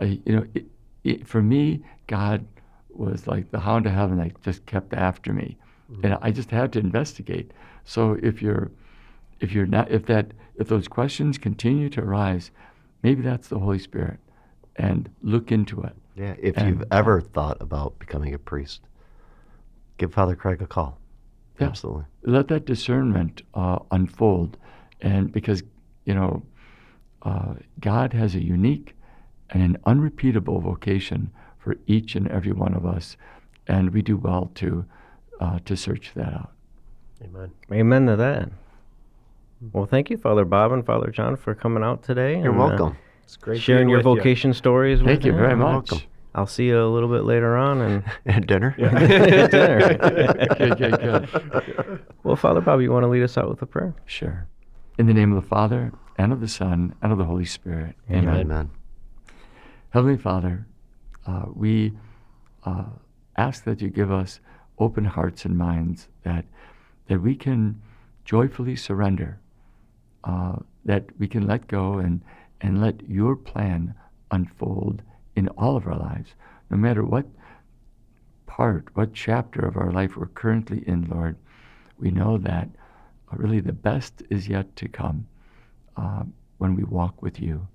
I, 0.00 0.20
you 0.26 0.36
know, 0.36 0.46
it, 0.54 0.66
it, 1.04 1.26
for 1.26 1.40
me, 1.42 1.82
God 2.08 2.44
was 2.90 3.26
like 3.26 3.50
the 3.52 3.60
hound 3.60 3.86
of 3.86 3.92
heaven 3.92 4.18
that 4.18 4.42
just 4.42 4.66
kept 4.66 4.92
after 4.94 5.32
me, 5.32 5.56
and 6.02 6.18
I 6.20 6.30
just 6.32 6.50
had 6.50 6.72
to 6.72 6.80
investigate. 6.80 7.52
So 7.84 8.18
if 8.22 8.42
you're, 8.42 8.70
if 9.40 9.52
you're 9.52 9.66
not, 9.66 9.90
if 9.90 10.06
that, 10.06 10.32
if 10.56 10.68
those 10.68 10.88
questions 10.88 11.38
continue 11.38 11.88
to 11.90 12.00
arise, 12.00 12.50
maybe 13.02 13.22
that's 13.22 13.48
the 13.48 13.58
Holy 13.58 13.78
Spirit, 13.78 14.18
and 14.76 15.08
look 15.22 15.52
into 15.52 15.80
it. 15.82 15.94
Yeah, 16.16 16.34
if 16.40 16.56
And, 16.56 16.68
you've 16.68 16.84
ever 16.90 17.20
thought 17.20 17.58
about 17.60 17.98
becoming 17.98 18.34
a 18.34 18.38
priest, 18.38 18.80
give 19.98 20.12
Father 20.12 20.34
Craig 20.34 20.60
a 20.62 20.66
call. 20.66 20.98
Yeah. 21.60 21.66
Absolutely. 21.68 22.04
let 22.22 22.48
that 22.48 22.66
discernment 22.66 23.42
uh, 23.54 23.80
unfold. 23.90 24.56
And 25.00 25.32
because, 25.32 25.62
you 26.04 26.14
know, 26.14 26.42
uh, 27.22 27.54
God 27.80 28.12
has 28.12 28.34
a 28.36 28.42
unique 28.42 28.94
and 29.50 29.62
an 29.62 29.76
unrepeatable 29.84 30.60
vocation 30.60 31.30
for 31.58 31.76
each 31.86 32.14
and 32.14 32.28
every 32.28 32.52
one 32.52 32.74
of 32.74 32.86
us. 32.86 33.16
And 33.66 33.92
we 33.92 34.02
do 34.02 34.16
well 34.16 34.50
to, 34.56 34.84
uh, 35.40 35.58
to 35.64 35.76
search 35.76 36.12
that 36.14 36.32
out. 36.32 36.52
Amen. 37.24 37.50
Amen 37.72 38.06
to 38.06 38.16
that. 38.16 38.50
Well, 39.72 39.86
thank 39.86 40.10
you, 40.10 40.16
Father 40.16 40.44
Bob 40.44 40.72
and 40.72 40.84
Father 40.86 41.10
John, 41.10 41.36
for 41.36 41.54
coming 41.54 41.82
out 41.82 42.02
today. 42.02 42.40
You're 42.40 42.52
and, 42.52 42.60
uh, 42.60 42.66
welcome. 42.66 42.96
It's 43.24 43.36
great 43.36 43.60
sharing 43.60 43.80
being 43.86 43.88
your 43.90 43.98
with 43.98 44.06
you. 44.06 44.14
vocation 44.16 44.52
stories 44.54 45.00
with 45.00 45.08
Thank 45.08 45.24
you 45.24 45.32
me. 45.32 45.38
very 45.38 45.56
much. 45.56 45.90
welcome. 45.90 46.08
I'll 46.34 46.46
see 46.46 46.66
you 46.68 46.80
a 46.80 46.86
little 46.86 47.08
bit 47.08 47.24
later 47.24 47.56
on. 47.56 47.80
And 47.80 48.04
At 48.26 48.46
dinner? 48.46 48.74
At 48.80 49.50
dinner. 49.50 49.94
good, 50.58 50.78
good, 50.78 51.00
good. 51.00 52.04
well, 52.22 52.36
Father 52.36 52.60
Bob, 52.60 52.80
you 52.80 52.92
want 52.92 53.02
to 53.02 53.08
lead 53.08 53.22
us 53.22 53.36
out 53.36 53.48
with 53.48 53.60
a 53.62 53.66
prayer? 53.66 53.94
Sure. 54.06 54.46
In 54.98 55.06
the 55.06 55.14
name 55.14 55.32
of 55.32 55.42
the 55.42 55.48
Father, 55.48 55.92
and 56.16 56.32
of 56.32 56.40
the 56.40 56.48
Son, 56.48 56.94
and 57.02 57.12
of 57.12 57.18
the 57.18 57.24
Holy 57.24 57.44
Spirit. 57.44 57.96
Amen. 58.10 58.36
Amen. 58.36 58.70
Heavenly 59.90 60.16
Father, 60.18 60.66
uh, 61.26 61.46
we 61.52 61.92
uh, 62.64 62.84
ask 63.36 63.64
that 63.64 63.80
you 63.80 63.88
give 63.90 64.10
us 64.12 64.40
open 64.78 65.04
hearts 65.04 65.44
and 65.44 65.56
minds 65.56 66.08
that 66.22 66.44
that 67.08 67.20
we 67.22 67.34
can 67.34 67.80
joyfully 68.24 68.76
surrender, 68.76 69.40
uh, 70.24 70.56
that 70.84 71.04
we 71.18 71.28
can 71.28 71.46
let 71.46 71.68
go 71.68 71.98
and 71.98 72.22
and 72.60 72.80
let 72.80 73.08
your 73.08 73.36
plan 73.36 73.94
unfold 74.30 75.02
in 75.36 75.48
all 75.50 75.76
of 75.76 75.86
our 75.86 75.96
lives, 75.96 76.34
no 76.70 76.76
matter 76.76 77.04
what 77.04 77.26
part, 78.46 78.88
what 78.94 79.14
chapter 79.14 79.64
of 79.64 79.76
our 79.76 79.92
life 79.92 80.16
we're 80.16 80.26
currently 80.26 80.82
in, 80.88 81.08
Lord. 81.08 81.36
We 81.98 82.10
know 82.10 82.38
that 82.38 82.68
really 83.32 83.60
the 83.60 83.72
best 83.72 84.22
is 84.30 84.48
yet 84.48 84.74
to 84.76 84.88
come 84.88 85.26
uh, 85.96 86.24
when 86.58 86.74
we 86.74 86.82
walk 86.84 87.22
with 87.22 87.40
you. 87.40 87.68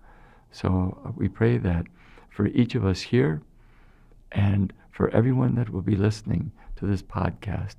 So 0.52 1.02
uh, 1.06 1.12
we 1.16 1.30
pray 1.30 1.58
that 1.58 1.86
for 2.30 2.48
each 2.48 2.76
of 2.76 2.86
us 2.86 3.02
here 3.02 3.41
and 4.32 4.74
for 4.91 5.10
everyone 5.10 5.56
that 5.56 5.70
will 5.70 5.82
be 5.82 5.96
listening 5.96 6.52
to 6.76 6.86
this 6.86 7.02
podcast, 7.02 7.76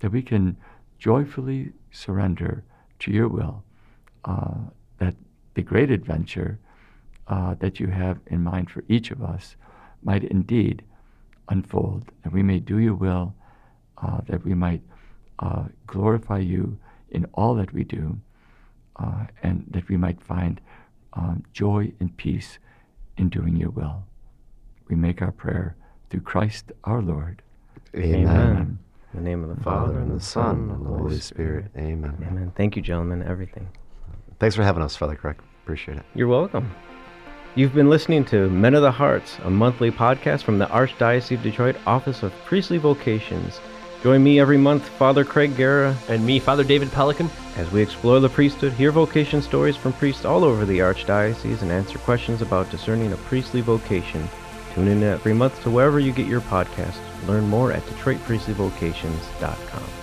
that 0.00 0.12
we 0.12 0.22
can 0.22 0.56
joyfully 0.98 1.72
surrender 1.90 2.64
to 3.00 3.10
your 3.10 3.28
will, 3.28 3.64
uh, 4.24 4.54
that 4.98 5.14
the 5.54 5.62
great 5.62 5.90
adventure 5.90 6.58
uh, 7.28 7.54
that 7.60 7.80
you 7.80 7.88
have 7.88 8.18
in 8.26 8.42
mind 8.42 8.70
for 8.70 8.84
each 8.88 9.10
of 9.10 9.22
us 9.22 9.56
might 10.02 10.24
indeed 10.24 10.84
unfold, 11.48 12.04
that 12.22 12.32
we 12.32 12.42
may 12.42 12.58
do 12.58 12.78
your 12.78 12.94
will, 12.94 13.34
uh, 14.02 14.20
that 14.26 14.44
we 14.44 14.54
might 14.54 14.82
uh, 15.38 15.64
glorify 15.86 16.38
you 16.38 16.78
in 17.10 17.26
all 17.34 17.54
that 17.54 17.72
we 17.72 17.84
do, 17.84 18.18
uh, 18.96 19.26
and 19.42 19.64
that 19.70 19.88
we 19.88 19.96
might 19.96 20.20
find 20.22 20.60
um, 21.14 21.42
joy 21.52 21.92
and 22.00 22.16
peace 22.16 22.58
in 23.16 23.28
doing 23.28 23.56
your 23.56 23.70
will. 23.70 24.04
We 24.88 24.96
make 24.96 25.22
our 25.22 25.32
prayer 25.32 25.76
through 26.10 26.20
Christ 26.20 26.72
our 26.84 27.02
Lord. 27.02 27.42
Amen. 27.94 28.26
Amen. 28.26 28.78
In 29.12 29.24
the 29.24 29.28
name 29.28 29.42
of 29.44 29.54
the 29.54 29.62
Father 29.62 29.88
Father, 29.88 29.98
and 30.00 30.18
the 30.18 30.24
Son 30.24 30.70
and 30.70 30.86
the 30.86 30.88
Holy 30.88 31.18
Spirit. 31.18 31.66
Amen. 31.76 32.16
Amen. 32.26 32.52
Thank 32.56 32.76
you, 32.76 32.82
gentlemen. 32.82 33.22
Everything. 33.22 33.68
Thanks 34.42 34.56
for 34.56 34.64
having 34.64 34.82
us, 34.82 34.96
Father 34.96 35.14
Craig. 35.14 35.36
Appreciate 35.62 35.98
it. 35.98 36.04
You're 36.16 36.26
welcome. 36.26 36.68
You've 37.54 37.76
been 37.76 37.88
listening 37.88 38.24
to 38.24 38.50
Men 38.50 38.74
of 38.74 38.82
the 38.82 38.90
Hearts, 38.90 39.38
a 39.44 39.50
monthly 39.50 39.92
podcast 39.92 40.42
from 40.42 40.58
the 40.58 40.66
Archdiocese 40.66 41.36
of 41.36 41.44
Detroit 41.44 41.76
Office 41.86 42.24
of 42.24 42.32
Priestly 42.44 42.78
Vocations. 42.78 43.60
Join 44.02 44.24
me 44.24 44.40
every 44.40 44.56
month, 44.56 44.88
Father 44.88 45.24
Craig 45.24 45.56
Giera, 45.56 45.96
And 46.08 46.26
me, 46.26 46.40
Father 46.40 46.64
David 46.64 46.90
Pelican. 46.90 47.30
as 47.56 47.70
we 47.70 47.82
explore 47.82 48.18
the 48.18 48.28
priesthood, 48.28 48.72
hear 48.72 48.90
vocation 48.90 49.42
stories 49.42 49.76
from 49.76 49.92
priests 49.92 50.24
all 50.24 50.42
over 50.42 50.64
the 50.64 50.80
Archdiocese, 50.80 51.62
and 51.62 51.70
answer 51.70 52.00
questions 52.00 52.42
about 52.42 52.68
discerning 52.68 53.12
a 53.12 53.16
priestly 53.18 53.60
vocation. 53.60 54.28
Tune 54.74 54.88
in 54.88 55.04
every 55.04 55.34
month 55.34 55.62
to 55.62 55.70
wherever 55.70 56.00
you 56.00 56.10
get 56.10 56.26
your 56.26 56.40
podcast. 56.40 56.98
Learn 57.28 57.48
more 57.48 57.70
at 57.70 57.82
DetroitPriestlyVocations.com. 57.82 60.01